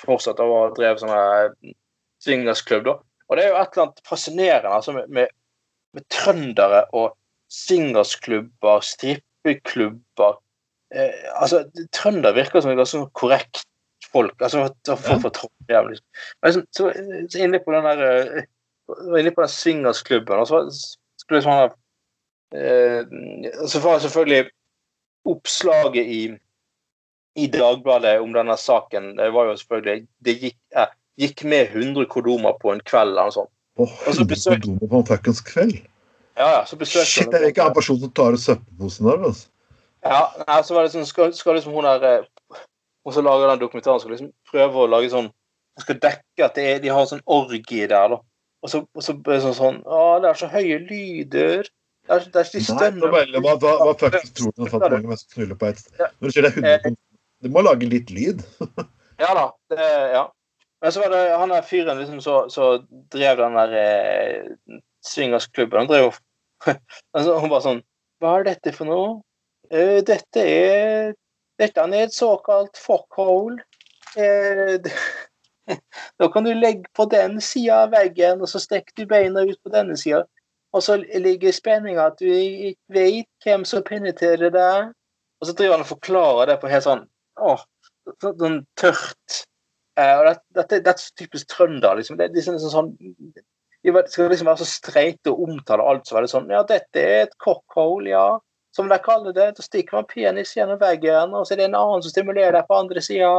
fortsatt 0.00 0.40
og 0.44 0.76
drev 0.76 1.00
sånn 1.00 1.74
swingersklubb. 2.24 2.88
da. 2.88 3.00
Og 3.28 3.36
det 3.36 3.44
er 3.44 3.52
jo 3.52 3.60
et 3.60 3.74
eller 3.74 3.86
annet 3.86 4.08
fascinerende 4.08 4.72
altså 4.78 4.94
med, 4.96 5.08
med, 5.08 5.30
med 5.96 6.08
trøndere 6.12 6.84
og 6.92 7.14
swingersklubber, 7.52 8.80
strippeklubber. 8.84 10.40
Eh, 10.94 11.22
altså, 11.34 11.64
Trønder 11.92 12.34
virker 12.36 12.62
som 12.62 12.74
et 12.74 12.90
sånn 12.90 13.08
korrekt 13.16 13.64
folk. 14.12 14.34
altså 14.42 14.68
for, 14.86 15.20
for 15.22 15.34
Trondheim, 15.34 15.90
liksom. 15.92 16.06
Men 16.42 16.52
så, 16.54 16.64
så, 16.76 16.90
så 17.30 17.40
inne 17.42 17.60
på 17.62 17.74
den 17.74 17.88
der 17.88 18.04
eh, 18.10 18.44
var 18.88 19.18
inne 19.18 19.32
på 19.34 19.44
den 19.44 19.54
swingersklubben, 19.54 20.42
og 20.42 20.48
så 20.50 20.62
skulle 21.20 21.40
liksom 21.40 21.54
sånn 21.54 21.62
her 21.62 21.74
eh, 22.60 23.68
Så 23.70 23.80
var 23.84 24.02
selvfølgelig 24.02 24.50
oppslaget 25.24 26.10
i, 26.18 26.22
i 27.40 27.46
Dagbladet 27.50 28.18
om 28.22 28.34
denne 28.36 28.56
saken. 28.60 29.14
Det 29.18 29.30
var 29.32 29.48
jo 29.48 29.56
selvfølgelig 29.60 30.06
Det 30.26 30.36
gikk, 30.42 30.58
eh, 30.76 30.92
gikk 31.20 31.44
med 31.48 31.70
100 31.74 32.06
kondomer 32.10 32.56
på 32.60 32.72
en 32.74 32.80
kveld 32.84 33.12
eller 33.14 33.28
noe 33.30 33.34
sånt. 33.36 33.50
Åh, 33.78 33.90
Og 34.08 34.14
så 34.14 34.24
besøk- 34.26 34.62
kondomer 34.64 34.90
på 34.90 35.00
en 35.02 35.06
fuckings 35.10 35.40
kveld. 35.46 35.76
Ja, 36.36 36.48
ja, 36.50 36.60
så 36.66 36.76
besøkte 36.76 37.06
Shit, 37.06 37.30
det 37.30 37.40
er 37.42 37.52
ikke 37.52 37.66
en 37.68 37.74
person 37.76 37.98
som 38.02 38.10
tar 38.10 38.34
ut 38.34 38.42
søppelposen 38.42 39.06
der. 39.06 39.20
Altså. 39.28 39.46
Ja, 40.04 40.20
nei, 40.48 40.60
så 40.66 40.74
var 40.74 40.82
det 40.84 40.92
sånn, 40.92 41.06
skal, 41.06 41.32
skal 41.32 41.54
liksom 41.56 41.72
hun 41.72 41.84
der 41.86 42.02
eh, 42.04 42.58
Hun 43.04 43.12
som 43.12 43.24
lager 43.24 43.48
den 43.52 43.60
dokumentaren, 43.60 44.00
skal 44.00 44.10
liksom 44.16 44.32
prøve 44.50 44.82
å 44.82 44.88
lage 44.90 45.10
sånn 45.12 45.28
Hun 45.30 45.82
skal 45.84 45.98
dekke 46.02 46.44
at 46.44 46.54
det 46.58 46.64
er, 46.72 46.78
de 46.82 46.88
har 46.92 47.06
sånn 47.06 47.22
orgie 47.26 47.86
der, 47.88 48.08
da. 48.12 48.18
Og 48.64 48.70
så, 48.72 48.82
og 48.94 49.02
så 49.04 49.14
blir 49.14 49.38
det 49.38 49.42
sånn 49.46 49.56
sånn 49.58 49.78
Å, 49.86 50.02
det 50.24 50.28
er 50.30 50.38
så 50.42 50.48
høye 50.52 50.78
lyder. 50.88 51.68
Det 52.04 52.12
er, 52.18 52.26
det 52.34 52.42
er 52.42 52.50
de 52.52 52.60
Nei, 52.60 52.66
stønner 52.68 53.28
nå 53.32 53.40
hva, 53.46 53.54
hva 53.80 53.94
faktisk 54.00 54.34
tror 54.42 54.52
du 54.56 54.64
at 54.66 54.74
mange 54.90 55.08
mennesker 55.08 55.34
knuller 55.38 55.58
på 55.60 55.66
ett. 55.70 55.82
Når 56.20 56.28
du 56.28 56.32
sier 56.36 56.42
det 56.48 56.52
er 56.52 56.58
100 56.60 56.82
kon- 56.84 57.00
Du 57.44 57.48
må 57.52 57.62
lage 57.64 57.88
litt 57.88 58.10
lyd. 58.12 58.42
Ja 59.22 59.30
da. 59.38 59.44
Det, 59.70 59.78
ja. 60.10 60.24
Men 60.84 60.92
så 60.92 61.00
var 61.00 61.14
det 61.14 61.20
han 61.32 61.48
der 61.48 61.62
fyren 61.64 61.96
liksom 61.96 62.20
så, 62.20 62.34
så 62.52 62.64
drev 63.12 63.38
den 63.40 63.54
der 63.56 63.70
eh, 63.80 64.80
swingersklubben. 65.06 65.78
Han 65.78 65.88
drev 65.88 66.10
altså, 67.16 67.38
Hun 67.40 67.48
bare 67.48 67.64
sånn 67.64 67.80
Hva 68.20 68.34
er 68.36 68.44
dette 68.50 68.72
for 68.76 68.90
noe? 68.90 69.14
Uh, 69.72 70.02
dette 70.04 70.42
er 70.44 71.14
Dette 71.56 71.86
er 71.86 71.94
et 72.02 72.12
såkalt 72.12 72.76
fuckhole. 72.76 73.62
Uh, 74.18 74.76
da 76.20 76.28
kan 76.34 76.44
du 76.44 76.52
legge 76.52 76.92
på 76.92 77.08
den 77.08 77.40
sida 77.40 77.86
av 77.86 77.94
veggen, 77.94 78.44
og 78.44 78.52
så 78.52 78.60
stikker 78.60 78.92
du 78.98 79.08
beina 79.08 79.46
ut 79.48 79.60
på 79.64 79.72
denne 79.72 79.96
sida. 79.96 80.24
Og 80.76 80.84
så 80.84 80.98
ligger 81.00 81.54
spenninga 81.54 82.10
at 82.10 82.20
du 82.20 82.28
ikke 82.28 82.98
vet 82.98 83.46
hvem 83.46 83.64
som 83.64 83.86
penetrerer 83.88 84.52
deg. 84.52 84.92
Og 85.40 85.48
så 85.48 85.56
driver 85.56 85.78
han 85.78 85.88
og 85.88 85.92
forklarer 85.94 86.52
det 86.52 86.60
på 86.60 86.74
helt 86.74 86.88
sånn 86.90 87.06
åh, 87.40 87.64
sånn 88.20 88.60
tørt. 88.76 89.44
Eh, 90.00 90.14
og 90.18 90.26
dette, 90.28 90.80
dette, 90.80 90.94
er 90.94 91.18
typisk 91.18 91.50
trønder. 91.52 91.94
liksom. 91.98 92.18
Det, 92.18 92.28
er 92.28 92.34
liksom 92.34 92.58
sånn, 92.62 92.90
de 93.84 93.94
skal 94.10 94.30
liksom 94.32 94.50
være 94.50 94.62
så 94.64 94.70
streite 94.70 95.32
og 95.32 95.44
omtale 95.48 95.86
alt 95.86 96.08
så 96.08 96.16
veldig 96.16 96.30
sånn 96.32 96.52
Ja, 96.52 96.64
dette 96.66 97.00
er 97.00 97.26
et 97.26 97.38
cockhole, 97.42 98.10
ja. 98.10 98.28
Som 98.74 98.88
de 98.90 98.98
kaller 98.98 99.34
det. 99.36 99.52
Da 99.54 99.62
stikker 99.62 100.00
man 100.00 100.08
penis 100.10 100.54
gjennom 100.56 100.80
veggen, 100.80 101.34
og 101.36 101.46
så 101.46 101.54
er 101.54 101.62
det 101.62 101.68
en 101.68 101.78
annen 101.78 102.02
som 102.02 102.10
stimulerer 102.10 102.56
deg 102.56 102.66
på 102.66 102.78
andre 102.78 103.02
sida. 103.04 103.30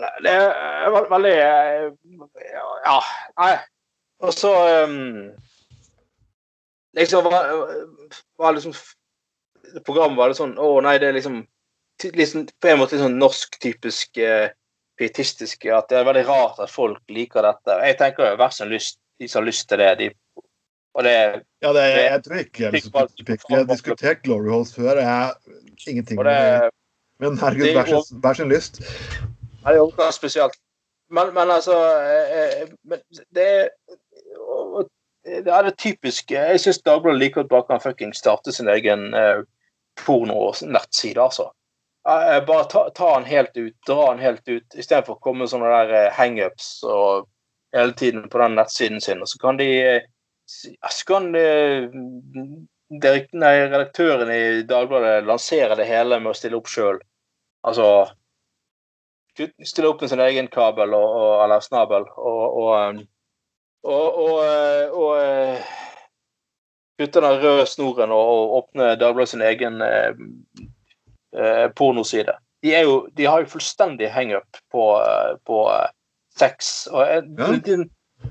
Det, 0.00 0.10
det 0.26 0.34
er 0.34 0.98
veldig 1.12 1.36
Ja, 2.84 2.98
nei. 3.40 3.54
Og 4.20 4.36
så 4.36 4.50
um, 4.84 5.30
Liksom 6.96 7.24
var, 7.24 7.48
var 8.40 8.56
liksom 8.56 8.74
Programmet 9.86 10.18
var 10.18 10.32
det 10.32 10.38
sånn 10.40 10.56
Å 10.60 10.70
nei, 10.84 10.96
det 11.00 11.10
er 11.10 11.16
liksom 11.16 11.42
liksom, 12.00 12.46
på 12.60 12.70
en 12.70 12.80
måte 12.80 12.96
litt 12.96 13.04
sånn 13.04 13.18
norsk-typisk 13.20 14.20
eh, 14.24 14.52
pietistisk 15.00 15.64
at 15.72 15.88
det 15.90 15.98
er 15.98 16.06
veldig 16.08 16.26
rart 16.28 16.60
at 16.62 16.72
folk 16.72 17.00
liker 17.12 17.44
dette. 17.46 17.76
Jeg 17.86 17.98
tenker 18.00 18.30
jo 18.30 18.38
hver 18.40 18.54
sin 18.54 18.70
lyst, 18.72 19.00
de 19.20 19.28
som 19.28 19.40
har 19.40 19.48
lyst 19.48 19.68
til 19.68 19.80
det, 19.80 19.90
de 19.98 20.10
det 21.00 21.14
Ja, 21.62 21.72
det, 21.72 21.82
jeg, 21.82 22.04
jeg 22.10 22.22
tror 22.24 22.36
ikke 22.36 22.62
jeg. 22.62 22.72
Vi 22.72 23.54
har 23.54 23.64
diskutert 23.68 24.22
Glory 24.22 24.50
Holes 24.50 24.74
før. 24.74 24.98
Jeg 24.98 25.06
er 25.06 25.32
ingenting 25.88 26.18
det, 26.18 26.24
med 26.24 26.70
Men 27.20 27.38
herregud, 27.38 27.74
vær 27.76 27.86
sin, 27.86 28.20
hver 28.20 28.32
sin 28.34 28.48
lyst. 28.48 28.80
Nei, 29.62 29.72
det 29.72 29.78
er 29.78 30.06
jo 30.06 30.10
spesielt. 30.12 30.56
Men, 31.10 31.34
men 31.34 31.50
altså 31.50 31.76
eh, 32.00 32.60
eh, 32.62 32.68
men 32.84 32.98
Det 33.34 33.46
er 33.46 33.68
det 35.24 35.52
er 35.52 35.62
det 35.62 35.78
typiske. 35.78 36.34
Jeg 36.34 36.60
syns 36.60 36.78
Dagbladet 36.78 37.18
like 37.18 37.34
godt 37.34 37.48
bare 37.48 37.64
kan 37.68 37.80
fucking 37.80 38.14
starte 38.16 38.52
sin 38.52 38.68
egen 38.68 39.14
eh, 39.14 39.42
porno-nettside, 40.06 41.20
altså. 41.20 41.50
Eh, 42.08 42.44
bare 42.44 42.64
ta, 42.64 42.90
ta 42.90 43.18
den 43.18 43.28
helt 43.28 43.56
ut, 43.56 43.76
dra 43.86 44.10
den 44.10 44.22
helt 44.22 44.48
ut, 44.48 44.74
istedenfor 44.74 45.18
å 45.18 45.20
komme 45.20 45.44
med 45.44 45.50
sånne 45.52 45.68
der 45.68 45.90
eh, 45.98 46.12
hangups 46.16 46.78
og 46.88 47.28
hele 47.76 47.92
tiden 47.92 48.24
på 48.32 48.40
den 48.40 48.56
nettsiden 48.56 49.02
sin. 49.04 49.20
Og 49.20 49.28
så 49.28 49.40
kan 49.42 49.60
de 49.60 49.68
eh, 49.84 50.06
så 50.48 51.04
kan 51.06 51.28
de, 51.32 51.42
nei, 52.90 53.52
redaktøren 53.68 54.32
i 54.34 54.62
Dagbladet 54.66 55.28
lansere 55.28 55.76
det 55.78 55.86
hele 55.86 56.18
med 56.18 56.32
å 56.32 56.38
stille 56.38 56.58
opp 56.58 56.70
sjøl. 56.72 56.98
Altså 57.68 58.08
stille 59.64 59.92
opp 59.92 60.00
med 60.02 60.10
sin 60.10 60.20
egen 60.24 60.48
kabel 60.50 60.96
og, 60.96 61.12
og, 61.20 61.34
eller 61.44 61.62
snabel 61.62 62.08
og, 62.16 62.56
og, 62.60 62.98
og, 63.84 64.18
og, 64.24 64.96
og 65.04 65.62
putte 66.98 67.22
den 67.22 67.38
røde 67.44 67.68
snoren 67.70 68.12
og, 68.16 68.32
og 68.34 68.56
åpne 68.58 68.90
Dagbladet 69.00 69.36
sin 69.36 69.46
egen 69.46 69.78
pornoside. 71.76 72.34
De, 72.62 72.74
jo, 72.84 73.08
de 73.16 73.24
har 73.24 73.44
jo 73.44 73.52
fullstendig 73.54 74.10
hangup 74.12 74.58
på, 74.72 74.84
eh, 75.00 75.32
på 75.48 75.62
eh, 75.72 75.88
sex. 76.36 76.88
Og 76.92 77.02
eh, 77.06 77.22
Ja. 77.38 77.50
de, 77.56 77.76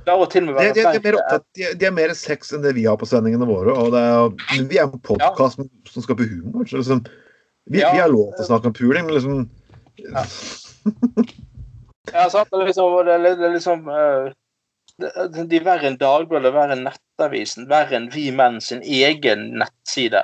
de 0.05 0.83
er 0.83 1.01
mer 1.01 1.17
opptatt, 1.17 1.45
de, 1.57 1.85
er 1.87 1.95
mer 1.95 2.13
sex 2.13 2.53
enn 2.53 2.61
det 2.61 2.75
vi 2.77 2.85
har 2.85 2.99
på 3.01 3.07
sendingene 3.09 3.47
våre. 3.49 3.73
Og 3.73 3.89
det 3.95 4.03
er, 4.05 4.67
vi 4.69 4.77
er 4.77 4.85
en 4.85 5.01
podkast 5.01 5.63
som 5.89 6.05
skal 6.05 6.19
på 6.19 6.27
humor. 6.29 6.67
Så 6.69 6.77
liksom, 6.77 7.01
vi, 7.69 7.81
Ja. 7.81 7.93
vi 7.93 8.03
har 8.03 8.11
lov 8.13 8.35
til 8.35 8.45
å 8.45 8.49
snakke 8.51 8.69
om 8.69 8.77
puling, 8.77 9.05
men 9.09 9.17
liksom 9.17 9.49
Ja. 9.99 10.25
Ja, 12.09 12.29
sant. 12.29 12.49
Det 12.49 12.57
er 12.57 12.69
liksom, 12.69 12.93
det 13.05 13.13
er, 13.13 13.35
det 13.37 13.49
liksom 13.53 13.89
eh, 13.93 14.29
De 15.49 15.57
er 15.59 15.65
verre 15.67 15.89
enn 15.91 15.97
Dagbladet, 15.99 16.51
verre 16.55 16.73
enn 16.73 16.87
Nettavisen, 16.87 17.67
verre 17.69 17.97
enn 17.99 18.07
Vi 18.13 18.31
Menn 18.35 18.57
sin 18.63 18.81
egen 18.81 19.43
nettside. 19.61 20.23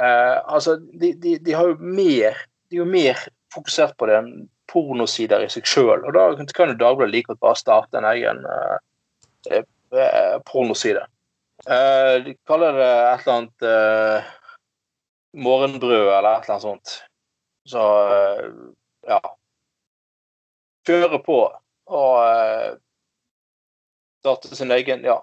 Eh, 0.00 0.38
altså, 0.54 0.76
de, 0.76 1.12
de, 1.20 1.36
de 1.44 1.52
har 1.52 1.68
jo 1.68 1.76
mer 1.80 2.38
De 2.70 2.78
er 2.78 2.80
jo 2.80 2.88
mer 2.88 3.18
fokusert 3.52 3.96
på 3.98 4.06
det 4.08 4.16
enn 4.20 4.32
pornosider 4.70 5.42
i 5.42 5.48
seg 5.50 5.66
sjøl. 5.66 6.04
Og 6.06 6.14
da 6.14 6.28
kan 6.54 6.70
jo 6.70 6.78
Dagbladet 6.78 7.12
like 7.12 7.32
godt 7.32 7.40
bare 7.42 7.58
starte 7.58 7.98
en 7.98 8.06
egen 8.12 8.44
eh, 8.46 9.64
eh, 9.90 10.36
pornoside. 10.46 11.02
Eh, 11.66 12.14
de 12.24 12.36
kaller 12.46 12.78
det 12.78 12.90
et 12.90 13.24
eller 13.24 13.34
annet 13.34 13.66
eh, 13.66 14.28
morgenbrød 15.42 16.12
eller 16.12 16.30
et 16.30 16.46
eller 16.46 16.54
annet 16.54 16.68
sånt. 16.68 16.94
Så 17.68 17.82
eh, 18.14 18.46
ja. 19.10 19.18
kjøre 20.86 21.20
på 21.26 21.40
og 21.90 22.78
starte 24.22 24.54
sin 24.54 24.70
egen 24.70 25.02
Ja. 25.04 25.18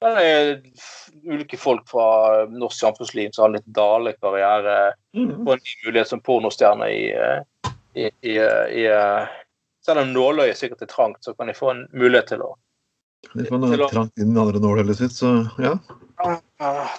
Det 0.00 0.12
er 0.20 0.50
ulike 1.24 1.56
folk 1.56 1.86
fra 1.88 2.44
norsk 2.52 2.80
samfunnsliv 2.82 3.30
som 3.32 3.46
har 3.46 3.54
litt 3.56 3.68
dale 3.74 4.12
karriere, 4.20 4.94
Mm. 5.16 5.46
og 5.46 5.54
en 5.54 5.62
ny 5.64 5.74
mulighet 5.86 6.08
som 6.10 6.20
pornostjerne 6.20 6.90
i, 6.92 7.04
eh, 7.16 7.70
i, 7.94 8.10
i, 8.20 8.34
i 8.36 8.86
Selv 9.86 10.02
om 10.02 10.10
nåløyet 10.12 10.58
sikkert 10.58 10.82
er 10.82 10.90
trangt, 10.90 11.24
så 11.24 11.32
kan 11.32 11.46
de 11.46 11.54
få 11.54 11.70
en 11.70 11.86
mulighet 11.94 12.26
til 12.34 12.42
å 12.42 12.56
De 13.32 13.44
får 13.46 13.58
noe 13.62 13.88
trangt 13.88 14.18
inn 14.18 14.36
andre 14.36 14.60
nåløyet 14.60 14.98
sitt, 14.98 15.14
så 15.16 15.48
ja. 15.62 15.78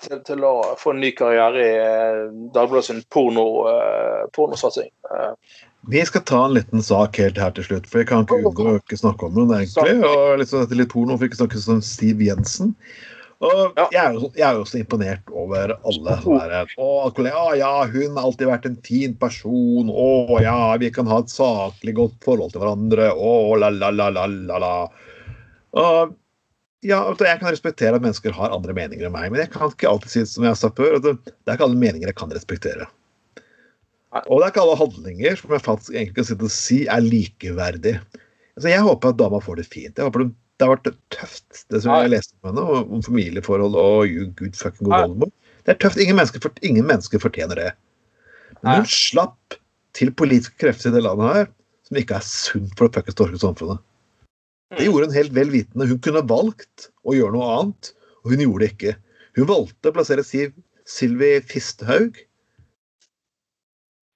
Til, 0.01 0.23
til 0.25 0.43
å 0.45 0.53
få 0.79 0.95
en 0.95 1.01
ny 1.03 1.11
karriere 1.17 1.61
i 1.61 1.77
eh, 1.77 2.23
Dagbladet 2.55 2.85
sin 2.89 3.03
porno, 3.13 3.45
eh, 3.69 4.25
pornosatsing. 4.33 4.89
Vi 5.87 6.05
skal 6.05 6.23
ta 6.27 6.45
en 6.45 6.53
liten 6.57 6.81
sak 6.83 7.19
helt 7.21 7.37
her 7.39 7.51
til 7.55 7.63
slutt, 7.67 7.85
for 7.87 8.01
jeg 8.01 8.09
kan 8.09 8.25
ikke 8.25 8.41
unngå 8.41 8.65
å 8.73 8.79
ikke 8.79 8.97
snakke 8.99 9.29
om 9.29 9.37
den 9.37 9.53
egentlig. 9.55 9.99
Og 10.03 10.39
litt, 10.41 10.49
sånn 10.51 10.65
etter 10.65 10.79
litt 10.79 10.91
porno, 10.91 11.15
for 11.15 11.29
ikke 11.29 11.39
snakke 11.39 11.61
om 11.61 11.83
Siv 11.85 12.23
Jensen. 12.25 12.73
Og 13.37 13.77
jeg 13.93 13.99
er, 14.01 14.15
jo, 14.17 14.31
jeg 14.33 14.43
er 14.47 14.57
jo 14.57 14.63
så 14.65 14.79
imponert 14.81 15.27
over 15.29 15.75
alle 15.85 16.15
sånne. 16.23 16.61
Å, 16.81 16.87
ja, 17.53 17.73
hun 17.85 18.17
har 18.17 18.23
alltid 18.23 18.49
vært 18.49 18.65
en 18.65 18.79
fin 18.83 19.13
person. 19.21 19.91
Å 19.93 20.39
ja, 20.41 20.57
vi 20.81 20.89
kan 20.95 21.07
ha 21.11 21.21
et 21.21 21.29
saklig 21.29 21.93
godt 21.99 22.17
forhold 22.25 22.55
til 22.55 22.65
hverandre. 22.65 23.11
Å, 23.13 23.33
la, 23.61 23.69
la, 23.69 23.93
la, 23.93 24.09
la, 24.15 24.25
la, 24.25 24.61
la. 24.63 24.73
Og 25.77 26.17
ja, 26.85 27.03
jeg 27.13 27.39
kan 27.41 27.51
respektere 27.53 27.97
at 27.97 28.03
mennesker 28.03 28.33
har 28.33 28.53
andre 28.53 28.73
meninger 28.73 29.07
enn 29.07 29.13
meg, 29.13 29.29
men 29.31 29.41
jeg 29.41 29.53
kan 29.53 29.69
ikke 29.69 29.89
alltid 29.89 30.13
si 30.13 30.25
som 30.29 30.45
jeg 30.45 30.53
har 30.53 30.59
sagt 30.59 30.81
før, 30.81 30.97
at 30.97 31.05
det, 31.05 31.15
det 31.29 31.51
er 31.51 31.57
ikke 31.57 31.69
alle 31.69 31.81
meninger 31.81 32.09
jeg 32.09 32.17
kan 32.17 32.33
respektere. 32.33 32.89
Og 34.15 34.39
det 34.39 34.45
er 34.45 34.51
ikke 34.53 34.63
alle 34.63 34.79
handlinger 34.79 35.39
som 35.39 35.53
jeg 35.53 35.63
faktisk 35.65 35.93
egentlig 35.93 36.15
kan 36.15 36.27
sitte 36.29 36.47
og 36.47 36.53
si 36.53 36.77
er 36.87 37.03
likeverdig. 37.03 37.95
Så 38.57 38.71
jeg 38.71 38.85
håper 38.85 39.11
at 39.11 39.19
dama 39.19 39.41
får 39.43 39.59
det 39.59 39.67
fint. 39.67 39.97
Jeg 39.97 40.07
håper 40.07 40.23
det, 40.23 40.29
det 40.57 40.65
har 40.65 40.73
vært 40.73 41.01
tøft, 41.13 41.65
det 41.69 41.81
som 41.83 41.93
jeg 41.93 42.13
leste 42.15 42.33
om 42.39 42.49
henne, 42.49 42.79
om 42.97 43.03
familieforhold 43.05 43.75
og 43.77 44.07
you 44.09 44.29
good 44.39 44.55
fucking 44.57 44.89
Nei. 44.89 45.03
oldemor. 45.03 45.33
Det 45.67 45.75
er 45.75 45.81
tøft. 45.83 45.99
Ingen 46.01 46.17
mennesker, 46.17 46.47
ingen 46.65 46.87
mennesker 46.87 47.21
fortjener 47.21 47.59
det. 47.59 47.69
Men 48.63 48.81
hun 48.81 48.89
slapp 48.89 49.57
til 49.97 50.13
politiske 50.15 50.57
krefter 50.63 50.89
i 50.89 50.97
det 50.97 51.03
landet 51.05 51.35
her 51.35 51.51
som 51.87 51.99
ikke 51.99 52.17
er 52.17 52.25
sunt 52.25 52.73
for 52.75 52.87
det 52.87 52.97
fuckings 52.97 53.19
norske 53.19 53.41
samfunnet. 53.43 53.83
Det 54.75 54.87
gjorde 54.87 55.07
hun 55.07 55.15
helt 55.15 55.35
vel 55.35 55.51
vitende. 55.53 55.87
Hun 55.87 56.01
kunne 56.03 56.25
valgt 56.27 56.89
å 57.07 57.15
gjøre 57.15 57.35
noe 57.35 57.51
annet, 57.53 57.91
og 58.23 58.33
hun 58.33 58.43
gjorde 58.43 58.63
det 58.63 58.71
ikke. 58.73 58.95
Hun 59.37 59.51
valgte 59.51 59.91
å 59.91 59.95
plassere 59.95 60.25
Siv, 60.27 60.55
Sylvi 60.87 61.37
Fisthaug 61.47 62.17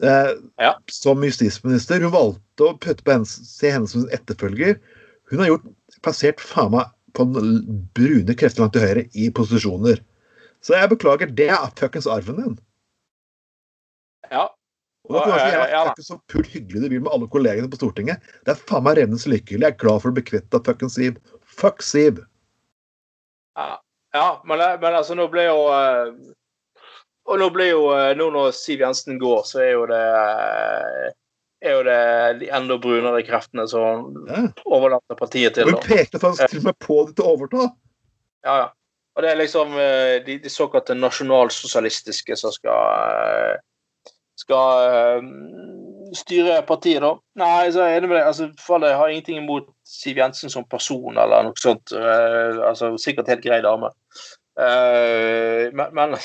eh, 0.03 0.31
Ja. 0.59 0.73
som 0.89 1.21
justisminister. 1.23 2.01
Hun 2.01 2.11
valgte 2.13 2.67
å 2.67 2.77
putte 2.77 3.03
på 3.05 3.11
henne, 3.15 3.25
se 3.25 3.71
henne 3.71 3.87
som 3.87 4.01
sin 4.05 4.13
etterfølger. 4.15 4.79
Hun 5.31 5.39
har 5.39 5.47
gjort, 5.53 5.67
plassert 6.01 6.41
faen 6.43 6.71
meg 6.75 6.89
på 7.13 7.25
den 7.33 7.61
brune 7.97 8.35
krefter 8.35 8.63
langt 8.63 8.73
til 8.73 8.85
høyre 8.85 9.05
i 9.13 9.29
posisjoner. 9.29 9.99
Så 10.61 10.75
jeg 10.77 10.89
beklager, 10.91 11.29
det 11.35 11.49
er 11.49 11.71
fuckings 11.77 12.07
arven 12.07 12.37
din. 12.41 12.57
ja. 14.31 14.47
Og 15.09 15.15
det 15.17 15.33
er 15.33 15.47
ikke 15.47 15.69
Ja, 15.71 15.83
ja, 15.87 15.93
så 16.05 16.15
pult 16.29 16.47
hyggelig 16.53 16.83
du 16.83 16.89
vil 16.89 17.01
med 17.01 17.11
alle 17.11 17.27
kollegene 17.27 17.67
på 17.67 17.75
Stortinget. 17.79 18.21
Det 18.45 18.53
er 18.53 18.59
faen 18.69 18.83
meg 18.85 18.99
revnende 18.99 19.31
lykkelig. 19.31 19.59
Jeg 19.65 19.73
er 19.73 19.79
glad 19.81 20.01
for 20.03 20.11
å 20.11 20.13
bli 20.15 20.23
kvitt 20.23 20.53
av 20.53 20.61
fuckings 20.63 20.93
Siv. 20.95 21.17
Fuck 21.41 21.81
Siv. 21.83 22.21
Ja, 23.57 23.79
ja 24.13 24.27
men, 24.45 24.61
men 24.79 24.93
altså, 24.95 25.17
nå 25.17 25.25
ble 25.33 25.47
jo 25.49 25.57
eh, 25.73 26.13
Og 27.29 27.37
nå 27.39 27.49
blir 27.53 27.69
jo 27.73 27.81
eh, 27.93 28.11
Nå 28.17 28.29
når 28.33 28.51
Siv 28.57 28.81
Jensen 28.81 29.19
går, 29.21 29.43
så 29.47 29.61
er 29.63 29.71
jo 29.75 29.85
det 29.89 30.01
eh, 30.01 31.09
er 31.61 31.75
jo 31.77 31.81
det 31.85 31.97
de 32.41 32.47
enda 32.57 32.77
brunere 32.81 33.21
kreftene 33.27 33.67
som 33.69 34.07
Ja. 34.25 34.47
overlater 34.65 35.17
partiet 35.19 35.53
til. 35.53 35.69
Og 35.69 35.75
hun 35.77 35.83
pekte 35.85 36.19
faktisk 36.19 36.49
til 36.49 36.63
og 36.63 36.69
med 36.71 36.77
på 36.81 36.95
det 37.05 37.15
til 37.19 37.27
å 37.27 37.33
overta. 37.35 37.67
Ja, 38.45 38.55
ja. 38.63 38.69
Og 39.11 39.21
det 39.25 39.29
er 39.29 39.37
liksom 39.41 39.75
eh, 39.77 40.15
de, 40.25 40.39
de 40.41 40.49
såkalte 40.49 40.95
nasjonalsosialistiske 40.97 42.37
som 42.39 42.53
skal 42.55 43.59
skal 44.41 45.21
styre 46.17 46.55
partiet, 46.65 47.03
da. 47.03 47.11
Nei, 47.37 47.67
så 47.75 47.83
er 47.83 47.99
enig 47.99 48.07
med 48.09 48.17
deg. 48.17 48.25
Altså, 48.31 48.47
for 48.57 48.81
jeg 48.81 48.97
har 48.97 49.11
ingenting 49.11 49.37
imot 49.43 49.67
Siv 49.85 50.17
Jensen 50.17 50.49
som 50.49 50.65
person 50.71 51.19
eller 51.19 51.45
noe 51.45 51.61
sånt. 51.61 51.93
Altså, 51.93 52.95
Sikkert 52.97 53.29
helt 53.29 53.43
grei 53.45 53.59
dame. 53.61 53.91
Men 55.77 55.93
men, 55.93 56.15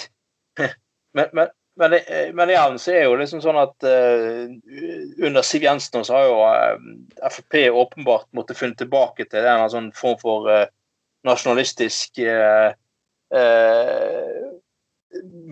men, 1.17 1.31
men 1.37 1.55
men, 1.77 1.91
det- 1.93 2.31
men 2.33 2.49
igjen 2.49 2.79
så 2.81 2.93
er 2.97 3.03
jo 3.05 3.17
liksom 3.21 3.43
sånn 3.45 3.59
at 3.61 3.85
uh, 3.85 4.47
under 5.27 5.45
Siv 5.45 5.67
Jensen 5.67 6.07
så 6.09 6.15
har 6.17 6.23
jo 6.25 6.39
uh, 6.41 7.27
Frp 7.29 7.59
åpenbart 7.69 8.31
måttet 8.33 8.57
funnet 8.57 8.79
tilbake 8.81 9.27
til 9.29 9.45
en 9.45 9.67
sånn 9.69 9.91
form 9.93 10.17
for 10.23 10.49
uh, 10.49 10.63
nasjonalistisk 11.29 12.23
uh, 12.25 12.71
eh, 13.35 14.47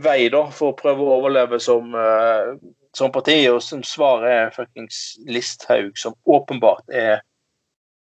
vei 0.04 0.28
da, 0.32 0.44
for 0.54 0.72
å 0.72 0.78
prøve 0.78 1.04
å 1.04 1.18
overleve 1.18 1.60
som, 1.62 1.94
eh, 1.94 2.54
som 2.96 3.12
parti. 3.12 3.36
Og 3.50 3.62
som 3.62 3.82
svar 3.86 4.24
er 4.28 4.52
fuckings 4.54 5.16
Listhaug, 5.26 5.96
som 5.98 6.16
åpenbart 6.24 6.88
er 6.92 7.22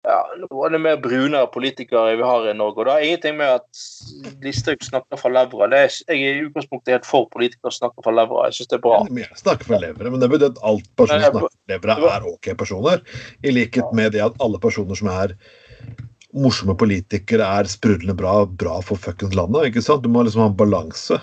ja, 0.07 0.19
noe 0.39 0.65
av 0.65 0.71
det 0.71 0.79
mer 0.79 0.99
brunere 1.03 1.47
politikere 1.51 2.15
vi 2.15 2.23
har 2.23 2.45
i 2.47 2.53
Norge. 2.55 2.79
Og 2.79 2.87
det 2.87 2.93
har 2.93 3.05
ingenting 3.05 3.39
med 3.41 3.57
at 3.57 3.81
Listhaug 4.45 4.83
snakker 4.85 5.19
fra 5.19 5.31
levra. 5.33 5.67
Er, 5.75 5.91
jeg 5.91 6.21
er 6.23 6.37
i 6.39 6.45
utgangspunktet 6.47 6.93
helt 6.95 7.09
for 7.09 7.27
politikere 7.33 7.73
som 7.73 7.83
snakker 7.83 8.07
fra 8.07 8.13
levra. 8.15 8.45
Jeg 8.47 8.59
syns 8.59 8.71
det 8.71 8.79
er 8.79 8.85
bra. 8.85 8.99
Snakker 9.41 9.71
for 9.71 9.83
levra, 9.83 10.13
men 10.13 10.23
det 10.23 10.31
betyr 10.31 10.53
at 10.53 10.61
alt 10.71 10.87
personer 10.99 11.25
som 11.25 11.35
snakker 11.35 11.49
for 11.49 11.73
levra, 11.73 11.97
er 12.15 12.29
ok 12.31 12.51
personer. 12.61 13.03
I 13.43 13.55
likhet 13.55 13.91
med 13.97 14.15
det 14.15 14.23
at 14.29 14.39
alle 14.45 14.61
personer 14.63 14.99
som 14.99 15.11
er 15.11 15.35
morsomme 16.39 16.77
politikere, 16.77 17.45
er 17.59 17.69
sprudlende 17.69 18.15
bra, 18.15 18.43
bra 18.45 18.79
for 18.85 19.01
fuckings 19.01 19.35
landet. 19.35 19.67
ikke 19.67 19.83
sant? 19.83 20.05
Du 20.05 20.11
må 20.13 20.23
liksom 20.23 20.45
ha 20.45 20.51
en 20.51 20.59
balanse. 20.59 21.19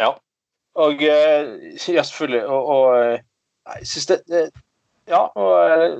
Ja. 0.00 0.14
Og 0.80 1.02
eh, 1.04 1.74
ja, 1.92 2.02
selvfølgelig. 2.02 2.46
Og, 2.46 2.70
og 2.76 2.86
eh, 2.98 3.18
jeg 3.74 3.90
synes 3.92 4.06
det, 4.12 4.22
det 4.30 4.46
Ja, 5.04 5.26
og 5.36 5.52
eh, 5.68 5.98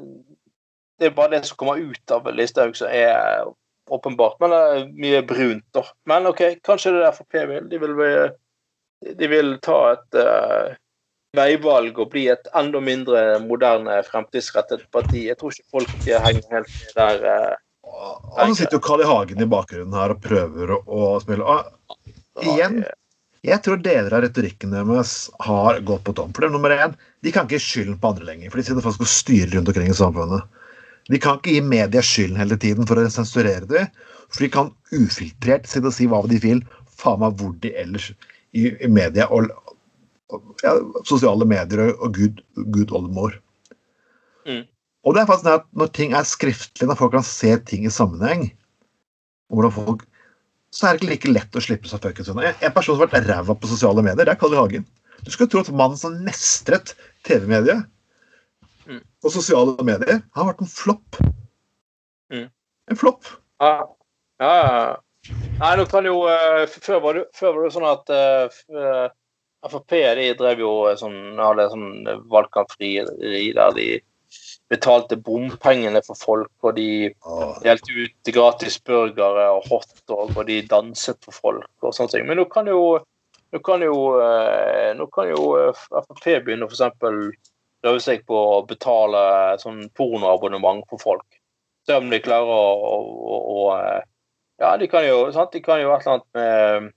det 1.00 1.10
er 1.10 1.16
bare 1.16 1.34
det 1.34 1.44
som 1.48 1.58
kommer 1.60 1.82
ut 1.82 2.14
av 2.14 2.28
Listhaug 2.34 2.76
som 2.78 2.90
er 2.92 3.44
åpenbart. 3.90 4.38
Men 4.40 4.54
det 4.54 4.62
er 4.62 4.86
mye 5.04 5.20
brunt, 5.26 5.66
da. 5.76 5.84
Men 6.08 6.30
OK, 6.30 6.42
kanskje 6.66 6.94
det 6.94 7.04
er 7.08 7.16
Frp 7.16 7.38
vil. 7.50 7.68
De 7.70 7.80
vil, 7.82 8.00
de 9.20 9.30
vil 9.30 9.54
ta 9.64 9.78
et 9.96 10.18
uh, 10.20 10.72
veivalg 11.36 11.98
og 11.98 12.10
bli 12.14 12.28
et 12.32 12.50
enda 12.56 12.80
mindre 12.84 13.24
moderne, 13.44 14.00
fremtidsrettet 14.08 14.86
parti. 14.94 15.26
Jeg 15.28 15.38
tror 15.40 15.54
ikke 15.54 15.78
folk 15.78 15.94
henger 16.08 16.50
helt 16.54 16.96
der. 16.96 17.24
Uh, 17.28 17.54
Og 17.84 18.50
så 18.54 18.62
sitter 18.62 18.78
jo 18.78 18.84
Carl 18.86 19.04
I. 19.04 19.08
Hagen 19.08 19.42
i 19.42 19.50
bakgrunnen 19.50 19.96
her 19.98 20.14
og 20.14 20.22
prøver 20.24 20.76
å, 20.78 21.14
spille. 21.22 21.44
Og 21.44 22.46
igjen, 22.48 22.82
jeg 23.44 23.60
tror 23.60 23.82
deler 23.84 24.14
av 24.16 24.24
retorikken 24.24 24.72
deres 24.72 25.28
har 25.44 25.82
gått 25.84 26.06
på 26.06 26.14
tom. 26.16 26.32
For 26.32 26.44
det 26.44 26.48
er 26.48 26.54
nummer 26.54 26.72
én, 26.72 26.94
de 27.20 27.32
kan 27.34 27.48
ikke 27.48 27.60
skylden 27.60 27.98
på 28.00 28.14
andre 28.14 28.30
lenger. 28.30 28.50
For 28.50 28.60
de 28.60 28.68
sitter 28.70 28.86
faktisk 28.86 29.04
og 29.04 29.12
styrer 29.12 29.52
rundt 29.58 29.68
omkring 29.70 29.92
i 29.92 29.96
samfunnet. 29.98 30.62
De 31.12 31.20
kan 31.20 31.38
ikke 31.38 31.56
gi 31.56 31.64
media 31.64 32.02
skylden 32.04 32.40
hele 32.40 32.56
tiden 32.60 32.88
for 32.88 33.00
å 33.00 33.04
sensurere 33.12 33.68
det. 33.68 33.84
For 34.32 34.44
de 34.44 34.50
kan 34.52 34.72
ufiltrert 34.94 35.68
sitte 35.68 35.90
og 35.90 35.96
si 35.96 36.08
hva 36.10 36.22
de 36.30 36.40
vil, 36.42 36.62
faen 37.00 37.20
meg 37.22 37.36
hvor 37.40 37.52
de 37.60 37.74
ellers 37.80 38.10
i, 38.54 38.70
i 38.70 38.88
media 38.88 39.26
og, 39.34 39.50
ja, 40.62 40.76
sosiale 41.06 41.46
medier 41.48 41.84
og, 41.88 42.00
og 42.06 42.16
gud, 42.16 42.40
gud 42.74 42.94
oldemor. 42.94 43.36
Mm. 44.48 44.64
Og 45.04 45.14
det 45.14 45.22
er 45.22 45.28
faktisk 45.28 45.48
det 45.48 45.58
at 45.58 45.70
når 45.76 45.92
ting 45.96 46.16
er 46.16 46.26
skriftlig, 46.28 46.88
når 46.88 46.98
folk 47.00 47.14
kan 47.18 47.26
se 47.26 47.52
ting 47.68 47.84
i 47.84 47.92
sammenheng, 47.92 48.48
folk 49.74 50.06
så 50.74 50.88
er 50.88 50.96
det 50.96 51.04
ikke 51.04 51.12
like 51.12 51.32
lett 51.36 51.56
å 51.56 51.62
slippe 51.62 51.86
seg 51.86 52.02
fuckings 52.02 52.32
unna. 52.32 52.50
En 52.50 52.72
person 52.74 52.96
som 52.96 53.04
har 53.04 53.12
vært 53.12 53.28
ræva 53.28 53.54
på 53.54 53.70
sosiale 53.70 54.02
medier, 54.02 54.26
det 54.26 54.32
er 54.32 54.40
Kalle 54.40 54.56
I. 54.56 54.62
Hagen. 54.62 54.86
Du 55.22 55.30
skulle 55.30 55.52
tro 55.52 55.62
at 55.62 55.70
mannen 55.70 55.98
som 56.00 56.16
mestret 56.26 56.96
TV-mediet 57.26 57.86
Og 59.24 59.32
sosiale 59.32 59.86
medier, 59.86 60.20
har 60.36 60.48
vært 60.50 60.62
en 60.62 60.70
flopp. 60.70 61.18
Mm. 62.32 62.48
En 62.92 63.00
flopp. 63.00 63.28
Ja, 63.62 63.74
ja. 64.42 64.52
ja. 64.52 64.86
Nei, 65.60 65.70
nå 65.80 65.86
kan 65.88 66.04
jo 66.04 66.26
eh, 66.28 66.64
Før 66.68 66.98
var 67.00 67.16
det, 67.16 67.22
før 67.32 67.54
var 67.54 67.64
det 67.64 67.70
sånn 67.72 67.86
at 67.88 68.10
uh, 68.12 68.56
eh, 68.76 69.06
Frp 69.70 69.94
de 70.18 70.26
drev 70.36 70.60
jo 70.60 70.72
sånn, 71.00 71.38
hadde 71.40 71.70
sånn 71.72 72.10
valgkampfrieri 72.28 73.46
der 73.56 73.72
de 73.78 73.86
betalte 74.68 75.16
bompengene 75.16 76.02
for 76.04 76.18
folk, 76.20 76.50
og 76.66 76.76
de 76.76 77.08
delte 77.64 77.96
ut 77.96 78.32
gratis 78.34 78.76
burgere 78.84 79.46
og 79.54 79.64
hotdog, 79.70 80.34
og 80.34 80.44
de 80.50 80.58
danset 80.68 81.16
for 81.24 81.36
folk 81.36 81.86
og 81.86 81.96
sånne 81.96 82.12
ting. 82.12 82.28
Men 82.28 82.40
nå 82.42 82.44
kan 82.52 82.68
jo 82.68 82.98
nå 83.54 83.60
kan 83.62 83.84
jo, 83.86 83.96
eh, 84.18 84.90
nå 84.98 85.06
kan 85.14 85.28
jo 85.30 85.52
eh, 85.60 85.82
Frp 85.94 86.24
begynne 86.42 86.66
for 86.66 86.74
eksempel 86.74 87.20
prøve 87.84 88.00
seg 88.00 88.24
på 88.28 88.40
å 88.56 88.64
betale 88.68 89.20
sånn 89.60 89.84
pornoabonnement 89.96 90.86
for 90.88 91.02
folk. 91.02 91.40
Se 91.84 91.98
om 92.00 92.08
de 92.08 92.20
klarer 92.24 92.48
å, 92.48 92.64
å, 92.96 93.38
å, 93.54 93.62
eh, 93.76 94.02
Ja, 94.62 94.76
de 94.80 94.88
kan 94.88 95.04
jo 95.04 95.26
sant? 95.34 95.52
De 95.52 95.60
kan 95.60 95.82
jo 95.82 95.90
et 95.92 96.06
eller 96.06 96.14
annet 96.14 96.28
med 96.38 96.92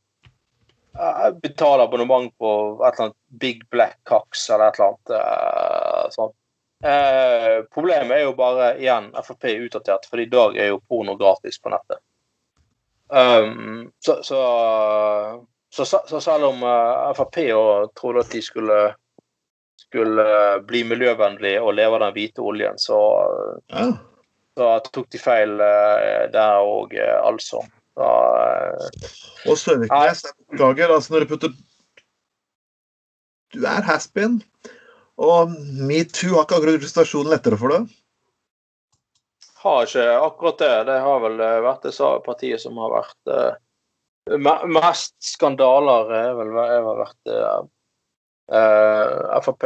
eh, 0.95 1.31
Betale 1.43 1.87
abonnement 1.89 2.31
på 2.39 2.51
et 2.77 2.93
eller 2.93 3.09
annet 3.09 3.17
Big 3.41 3.65
Black 3.73 3.97
Cox 4.07 4.45
eller 4.49 4.69
et 4.69 4.79
eller 4.79 4.93
annet 4.93 5.15
eh. 5.17 6.35
Eh, 6.85 7.63
problemet 7.73 8.19
er 8.19 8.27
jo 8.27 8.35
bare 8.37 8.75
igjen 8.77 9.09
Frp 9.17 9.47
er 9.49 9.63
utdatert, 9.65 10.05
for 10.05 10.21
i 10.21 10.29
dag 10.29 10.57
er 10.61 10.69
jo 10.69 10.83
porno 10.85 11.17
gratis 11.17 11.57
på 11.59 11.73
nettet. 11.73 11.99
Um, 13.07 13.87
så, 14.03 14.19
så, 14.23 14.39
så, 15.73 15.85
så, 15.87 16.19
selv 16.21 16.49
om 16.51 16.63
uh, 16.63 17.13
Frp 17.17 17.39
trodde 17.97 18.21
at 18.21 18.33
de 18.35 18.41
skulle 18.43 18.77
skulle 19.87 20.25
bli 20.67 20.83
miljøvennlig 20.87 21.55
og 21.61 21.75
leve 21.77 21.97
av 21.97 22.03
den 22.07 22.15
hvite 22.17 22.43
oljen, 22.43 22.77
så, 22.81 22.97
Ja. 23.71 23.87
så 24.57 24.71
tok 24.91 25.09
de 25.13 25.21
feil 25.21 25.53
uh, 25.61 26.27
der 26.33 26.63
òg, 26.63 26.95
uh, 26.97 27.19
altså. 27.27 27.61
Så, 27.97 28.07
uh, 28.07 29.51
Og 29.51 29.57
Søviknes, 29.57 30.25
jeg 30.25 30.33
beklager, 30.51 30.91
altså 30.93 31.13
når 31.13 31.23
du 31.23 31.31
putter 31.31 31.53
Du 33.55 33.63
er 33.65 33.85
has-been, 33.87 34.41
og 35.17 35.53
metoo 35.87 36.35
har 36.35 36.43
ikke 36.45 36.59
akkurat 36.59 36.75
gjort 36.75 36.91
situasjonen 36.91 37.31
lettere 37.31 37.57
for 37.57 37.73
deg. 37.73 37.87
har 39.63 39.87
ikke 39.87 40.03
akkurat 40.21 40.59
det. 40.59 40.73
Det 40.91 40.97
har 41.01 41.23
vel 41.23 41.39
vært 41.63 41.87
det 41.87 41.95
partiet 42.27 42.61
som 42.61 42.77
har 42.77 42.91
vært 42.91 43.55
mest 44.67 45.15
skandaler, 45.23 46.11
er 46.11 46.35
vel 46.37 46.51
er 46.61 46.83
vel 46.85 47.01
vært 47.01 47.71
Frp. 48.47 49.65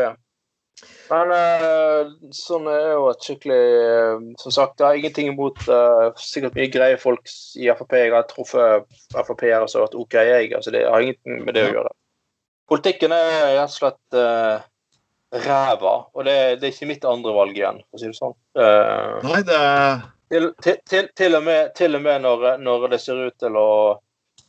Men 1.12 1.32
uh, 1.36 2.12
sånn 2.34 2.66
er 2.72 2.94
jo 2.96 3.10
et 3.12 3.26
skikkelig 3.28 3.58
uh, 3.84 4.24
Som 4.42 4.54
sagt, 4.56 4.80
jeg 4.80 4.88
har 4.88 4.98
ingenting 4.98 5.28
imot 5.34 5.60
sikkert 6.18 6.56
mye 6.58 6.72
greie 6.74 6.98
folk 7.02 7.30
i 7.60 7.68
Frp. 7.76 7.98
Jeg 8.00 8.16
har 8.16 8.26
truffet 8.30 8.88
Frp-ere 9.14 9.68
som 9.68 9.82
har 9.82 9.90
vært 9.90 10.00
OK, 10.02 10.18
jeg. 10.18 10.54
Altså, 10.58 10.74
det 10.74 10.88
har 10.88 11.04
ingenting 11.04 11.44
med 11.46 11.60
det 11.60 11.68
å 11.68 11.76
gjøre. 11.76 11.94
Politikken 12.72 13.14
er 13.14 13.58
rett 13.60 13.68
og 13.68 13.76
slett 13.76 14.18
uh, 14.18 14.64
ræva, 15.32 15.94
og 16.16 16.26
det, 16.28 16.38
det 16.62 16.70
er 16.70 16.74
ikke 16.74 16.90
mitt 16.90 17.06
andre 17.08 17.36
valg 17.36 17.60
igjen, 17.60 17.84
for 17.90 18.00
å 18.00 18.02
si 18.02 18.10
det 18.10 18.18
sånn. 18.18 18.36
Uh, 18.58 19.20
Nei, 19.28 19.44
det 19.48 19.60
til, 20.32 20.54
til, 20.88 21.10
til, 21.16 21.36
og 21.36 21.44
med, 21.44 21.74
til 21.76 21.96
og 21.96 22.04
med 22.06 22.24
når, 22.24 22.46
når 22.64 22.88
det 22.94 23.02
ser 23.04 23.20
ut 23.28 23.36
til 23.40 23.58
å 23.60 23.70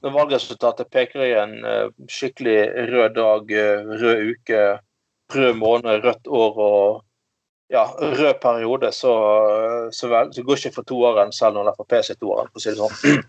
Når 0.03 0.15
valgresultatet 0.17 0.91
peker 0.91 1.23
i 1.27 1.33
en 1.39 1.55
eh, 1.69 1.89
skikkelig 2.11 2.59
rød 2.91 3.17
dag, 3.19 3.55
eh, 3.55 3.95
rød 4.03 4.29
uke, 4.33 4.63
rød 5.35 5.59
måned, 5.61 6.03
rødt 6.05 6.31
år 6.43 6.63
og 6.67 7.03
ja, 7.73 7.87
rød 7.97 8.35
periode, 8.43 8.91
så, 8.93 9.13
så, 9.97 10.09
vel, 10.13 10.33
så 10.35 10.43
går 10.45 10.59
ikke 10.59 10.75
for 10.75 10.89
toåren 10.89 11.33
selv 11.33 11.57
når 11.57 11.73
Frp 11.79 11.95
sier 12.05 12.19
toåren, 12.21 12.51
for 12.53 12.61
å 12.61 12.65
si 12.65 12.75
det 12.75 12.81
sånn. 12.83 13.23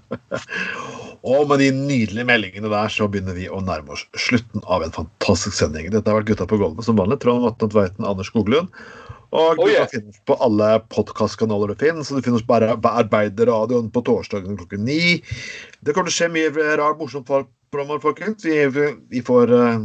Og 1.30 1.46
med 1.48 1.62
de 1.62 1.70
nydelige 1.76 2.26
meldingene 2.28 2.72
der, 2.72 2.92
så 2.92 3.08
begynner 3.08 3.36
vi 3.36 3.48
å 3.48 3.60
nærme 3.64 3.94
oss 3.96 4.04
slutten 4.16 4.64
av 4.66 4.84
en 4.84 4.92
fantastisk 4.94 5.56
sending. 5.56 5.88
Dette 5.92 6.08
har 6.08 6.20
vært 6.20 6.30
Gutta 6.32 6.48
på 6.48 6.58
gulvet 6.60 6.86
som 6.86 6.96
vanlig. 7.00 7.20
Trond 7.22 7.44
Vatne 7.44 7.68
Tveiten, 7.72 8.08
Anders 8.08 8.30
Skoglund. 8.32 8.72
Og 9.30 9.56
du 9.56 9.62
Oh, 9.62 9.68
yeah. 9.70 9.86
kan 9.86 9.92
finne 9.94 10.10
oss 10.10 10.22
på 10.26 10.34
alle 10.42 10.68
podkastkanaler 10.90 11.70
det 11.74 11.78
finnes. 11.84 12.08
Så 12.08 12.16
du 12.18 12.22
finner 12.26 12.40
oss 12.40 12.46
bare 12.48 12.72
på 12.82 12.90
Arbeiderradioen 13.02 13.90
på 13.94 14.02
torsdagen 14.06 14.56
klokken 14.58 14.82
ni. 14.84 15.20
Det 15.80 15.94
kommer 15.94 16.10
til 16.10 16.16
å 16.16 16.18
skje 16.18 16.30
mye 16.34 16.76
rart, 16.80 16.98
morsomt 16.98 17.30
framover, 17.30 18.00
folkens. 18.02 18.42
Vi, 18.44 18.56
vi, 18.74 18.88
vi 19.14 19.22
får 19.22 19.52
eh, 19.54 19.78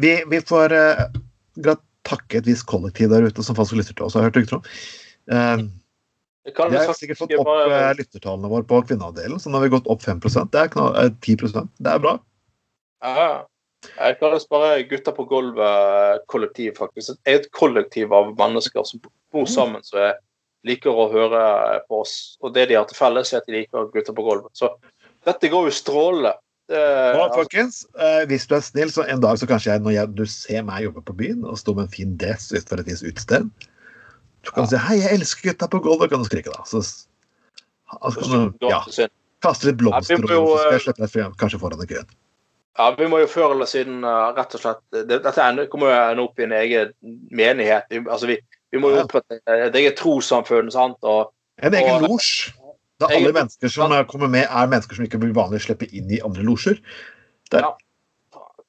Vi, 0.00 0.14
vi 0.28 0.40
får 0.44 0.72
uh, 0.72 1.74
takke 2.08 2.40
et 2.40 2.48
visst 2.48 2.66
kollektiv 2.68 3.10
der 3.12 3.26
ute 3.28 3.44
som 3.44 3.56
faktisk 3.56 3.80
lytter 3.82 3.96
til 3.96 4.06
oss, 4.06 4.16
har 4.16 4.24
jeg 4.24 4.30
hørt 4.30 4.40
rykter 4.40 4.58
om. 4.58 4.72
Eh, 5.32 5.66
Det 6.48 6.70
vi 6.72 6.80
har 6.80 6.96
sikkert 6.96 7.20
fått 7.20 7.34
opp 7.36 7.48
eh, 7.68 7.90
lyttertallene 7.98 8.48
våre 8.48 8.64
på 8.68 8.80
kvinneavdelen, 8.88 9.36
så 9.40 9.50
nå 9.52 9.58
har 9.60 9.66
vi 9.68 9.74
gått 9.76 9.88
opp 9.92 10.00
5 10.04 10.20
Det 10.24 10.60
er 10.62 10.68
kna- 10.72 10.94
eh, 11.04 11.10
10 11.20 11.36
Det 11.76 11.92
er 11.92 11.98
bra. 11.98 12.18
Ja. 13.04 13.44
Jeg 13.86 14.16
kan 14.18 14.34
bare 14.50 14.82
Gutter 14.90 15.12
på 15.14 15.24
gulvet-kollektiv, 15.30 16.72
faktisk. 16.78 17.14
Det 17.24 17.32
er 17.34 17.38
et 17.42 17.50
kollektiv 17.54 18.12
av 18.12 18.32
mennesker 18.38 18.84
som 18.86 19.00
bor 19.32 19.46
sammen, 19.46 19.82
som 19.86 20.00
er- 20.00 20.18
liker 20.66 20.90
å 20.90 21.04
høre 21.12 21.80
på 21.88 22.00
oss. 22.02 22.36
Og 22.42 22.52
det 22.54 22.68
de 22.68 22.74
har 22.74 22.84
til 22.84 22.96
felles, 22.98 23.32
er 23.32 23.38
at 23.38 23.46
de 23.46 23.52
liker 23.52 23.86
Gutter 23.94 24.12
på 24.12 24.24
gulvet. 24.26 24.50
Så 24.58 24.72
dette 25.24 25.48
går 25.48 25.68
jo 25.68 25.70
strålende. 25.70 26.34
Det, 26.68 26.76
Og 26.76 27.20
altså, 27.30 27.38
folkens, 27.38 27.86
eh, 27.98 28.26
hvis 28.26 28.46
du 28.46 28.54
er 28.56 28.60
snill, 28.60 28.90
så 28.90 29.06
en 29.08 29.20
dag 29.20 29.38
så 29.38 29.46
kanskje 29.48 29.72
jeg, 29.72 29.80
når 29.80 29.90
jeg, 29.94 30.14
du 30.14 30.24
ser 30.26 30.62
meg 30.62 30.82
jobbe 30.84 31.00
på 31.06 31.16
byen 31.16 31.44
og 31.48 31.56
stå 31.56 31.74
med 31.74 31.84
en 31.86 31.94
fin 31.94 32.16
dress 32.18 32.50
utenfor 32.52 32.80
et 32.80 32.86
visst 32.90 33.06
utested, 33.06 33.48
så 34.44 34.52
kan 34.52 34.64
du 34.64 34.68
si 34.68 34.76
'Hei, 34.76 34.98
jeg 35.00 35.14
elsker 35.20 35.48
gutta 35.52 35.66
på 35.68 35.80
gulvet', 35.80 36.10
kan 36.10 36.18
du 36.18 36.24
skrike 36.28 36.52
da. 36.52 36.62
Så, 36.66 36.82
s- 36.82 37.06
så 37.88 38.20
kan 38.20 38.52
du 38.60 38.66
ja, 38.68 38.82
kaste 39.40 39.64
litt 39.70 39.78
blomster, 39.78 40.16
og 40.18 40.58
så 40.58 40.58
skal 40.58 40.72
jeg 40.72 40.74
eh, 40.74 40.78
slippe 40.84 41.06
deg 41.06 41.36
kanskje 41.38 41.60
foran 41.60 41.80
i 41.82 41.86
køen. 41.86 42.06
Ja, 42.78 42.92
vi 42.94 43.08
må 43.10 43.18
jo 43.18 43.26
før 43.30 43.56
eller 43.56 43.66
siden 43.66 44.04
uh, 44.06 44.30
rett 44.36 44.54
og 44.54 44.62
slett 44.62 44.84
det, 44.94 45.18
Dette 45.24 45.66
kommer 45.72 45.90
jo 45.90 45.96
ende 45.98 46.26
opp 46.28 46.38
i 46.38 46.46
en 46.46 46.54
egen 46.54 46.92
menighet. 47.34 47.88
Vi, 47.90 48.04
altså, 48.04 48.28
vi, 48.30 48.38
vi 48.70 48.82
må 48.82 48.92
jo 48.92 49.02
opprette 49.02 49.40
et 49.42 49.78
eget 49.80 49.98
trossamfunn, 49.98 50.70
sant. 50.70 50.98
Og, 51.02 51.32
En 51.58 51.74
egen 51.74 52.06
losj. 52.06 52.52
Da 52.98 53.10
alle 53.14 53.30
mennesker 53.34 53.70
som 53.70 53.92
eh, 53.94 54.04
kommer 54.10 54.30
med, 54.30 54.46
er 54.46 54.70
mennesker 54.70 54.98
som 54.98 55.06
ikke 55.06 55.20
blir 55.22 55.34
vanlig 55.34 55.62
slippe 55.62 55.86
inn 55.94 56.10
i 56.10 56.18
andre 56.26 56.42
losjer. 56.46 56.80
Ja. 57.54 57.70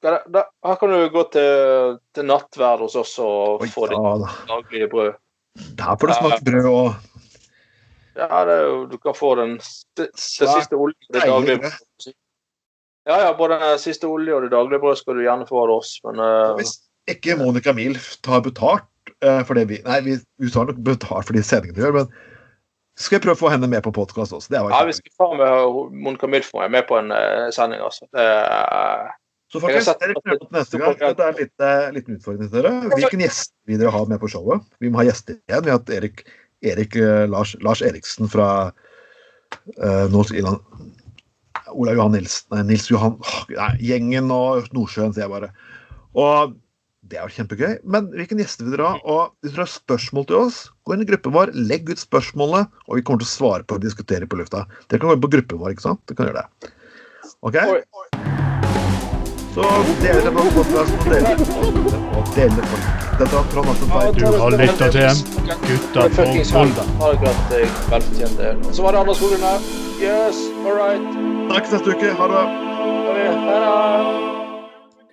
her 0.06 0.76
kan 0.80 0.92
du 0.94 1.08
gå 1.12 1.24
til, 1.34 1.98
til 2.16 2.26
nattverd 2.30 2.86
hos 2.86 2.94
oss 2.96 3.16
og 3.20 3.64
Oi, 3.66 3.68
få 3.68 3.90
ditt 3.90 3.98
ja, 3.98 4.12
da. 4.22 4.30
daglige 4.48 4.88
brød. 4.92 5.18
Der 5.76 5.98
får 5.98 6.10
du 6.10 6.14
smake 6.16 6.44
brød 6.46 6.68
og 6.70 6.94
Ja, 8.16 8.44
det 8.46 8.56
du 8.90 8.96
kan 9.02 9.14
få 9.14 9.34
den, 9.38 9.58
det, 9.98 10.08
det 10.14 10.48
siste 10.54 10.78
oljen 10.78 11.10
til 11.10 11.26
daglig 11.26 11.58
brød. 11.60 12.14
Ja, 13.10 13.16
ja, 13.26 13.30
både 13.34 13.58
siste 13.82 14.06
olje 14.06 14.36
og 14.36 14.44
det 14.46 14.52
daglige 14.54 14.80
brød 14.82 14.98
skal 15.00 15.18
du 15.18 15.24
gjerne 15.24 15.46
få 15.48 15.64
av 15.64 15.74
oss, 15.80 15.96
men 16.06 16.20
uh, 16.22 16.54
Hvis 16.60 16.76
ikke 17.10 17.34
Monica 17.40 17.74
Milf 17.74 18.12
tar 18.22 18.42
betalt 18.44 18.86
uh, 19.24 19.40
for 19.48 19.58
det 19.58 19.66
vi 19.72 19.80
Nei, 19.86 20.00
vi, 20.06 20.18
hun 20.42 20.52
tar 20.54 20.68
nok 20.68 20.82
betalt 20.86 21.26
for 21.26 21.34
de 21.36 21.42
sendingene 21.42 21.78
vi 21.78 21.86
gjør, 21.86 21.96
men 22.02 22.12
skal 23.00 23.16
jeg 23.16 23.24
prøve 23.24 23.38
å 23.38 23.40
få 23.40 23.50
henne 23.54 23.68
med 23.70 23.80
på 23.86 23.92
podkast 23.96 24.34
også. 24.36 24.50
Det 24.52 24.60
ja, 24.60 24.80
vi 24.84 24.92
skal 24.92 25.14
få 25.16 25.28
med 25.38 25.94
Monica 26.04 26.28
Milf 26.28 26.50
med 26.68 26.84
på 26.86 26.98
en 27.00 27.14
uh, 27.14 27.48
sending, 27.54 27.80
altså. 27.80 28.04
Det, 28.12 28.26
er- 28.26 29.08
Så 29.50 29.62
folkens, 29.62 29.88
dere 29.88 30.18
prøver 30.18 30.36
det- 30.36 30.48
på 30.50 30.58
neste 30.58 30.80
gang. 30.82 30.98
Dette 31.00 31.24
er 31.26 31.38
litt, 31.38 31.54
eh, 31.64 31.86
liten 31.96 32.18
utfordring 32.18 32.50
til 32.50 32.60
dere. 32.60 32.74
Hvilken 32.92 33.24
gjest 33.24 33.54
vil 33.66 33.80
dere 33.80 33.94
ha 33.94 34.04
med 34.06 34.20
på 34.22 34.28
showet? 34.30 34.68
Vi 34.84 34.92
må 34.92 35.00
ha 35.00 35.06
gjester 35.08 35.38
igjen. 35.40 35.64
Vi 35.64 35.72
har 35.72 35.80
hatt 35.80 35.90
Erik, 35.96 36.22
Erik 36.62 36.94
Lars, 37.32 37.56
Lars 37.64 37.80
Eriksen 37.82 38.28
fra 38.30 38.50
uh, 39.80 40.06
North-Irland. 40.12 40.60
Olav 41.74 41.98
Johan 41.98 42.16
Nilsen 42.16 42.50
Nei, 42.54 42.64
Nils 42.72 42.88
Johan 42.90 43.16
nei, 43.52 43.70
Gjengen 43.84 44.32
og 44.34 44.68
Nordsjøen, 44.76 45.14
sier 45.14 45.26
jeg 45.26 45.32
bare. 45.32 45.52
Og 46.18 46.56
det 47.10 47.18
er 47.18 47.26
jo 47.26 47.34
kjempegøy. 47.38 47.78
Men 47.90 48.10
hvilken 48.14 48.42
gjester 48.42 48.66
vil 48.66 48.76
dere 48.76 48.92
ha? 48.92 49.00
Og 49.02 49.32
hvis 49.42 49.54
dere 49.54 49.66
har 49.66 49.72
spørsmål 49.72 50.28
til 50.30 50.40
oss, 50.40 50.60
gå 50.86 50.94
inn 50.94 51.04
i 51.04 51.08
gruppen 51.08 51.34
vår, 51.34 51.54
legg 51.56 51.90
ut 51.90 52.02
spørsmålene, 52.02 52.68
og 52.86 52.98
vi 52.98 53.04
kommer 53.06 53.22
til 53.22 53.30
å 53.30 53.34
svare 53.34 53.66
på 53.66 53.78
og 53.78 53.86
diskutere 53.86 54.28
på 54.30 54.38
lufta. 54.40 54.66
Dere 54.88 55.02
kan 55.02 55.10
gå 55.10 55.16
inn 55.18 55.24
på 55.24 55.32
gruppen 55.34 55.62
vår, 55.62 55.74
ikke 55.74 55.88
sant? 55.88 56.02
Dere 56.06 56.20
kan 56.20 56.30
gjøre 56.30 56.44
det. 56.44 56.72
OK? 57.46 57.60
Oi, 57.64 57.80
Så 59.54 59.64
dele 60.02 60.20
det 60.24 60.30
på 60.30 60.42
podkasten, 60.54 60.98
dele 61.04 61.20
deler 61.20 62.18
og 62.18 62.34
dele 62.36 62.54
det 62.56 62.66
på 62.70 62.76
Dette 63.18 63.34
var 63.34 63.44
Trond 63.52 63.68
Atten 63.72 63.90
Tveit. 63.90 64.20
Du 64.20 64.38
har 64.40 64.50
lytta 64.50 64.90
til 64.94 65.02
en 65.02 65.18
Gutta 65.66 66.06
på 66.16 66.26
Volda. 66.54 66.86
Jeg 67.02 67.68
velfortjente 67.90 68.42
det. 68.42 68.56
Og 68.68 68.74
så 68.74 68.82
var 68.82 68.92
det 68.92 69.00
Anders 69.04 69.16
Skoglund 69.16 69.42
her. 69.42 69.58
Yes, 70.00 70.36
all 70.64 70.76
right. 70.82 71.04
Takk 71.52 71.72
neste 71.72 71.96
uke. 71.96 72.12
Ha 72.20 72.34
det. 72.34 72.44
Ha 73.06 73.58
det. 73.64 74.39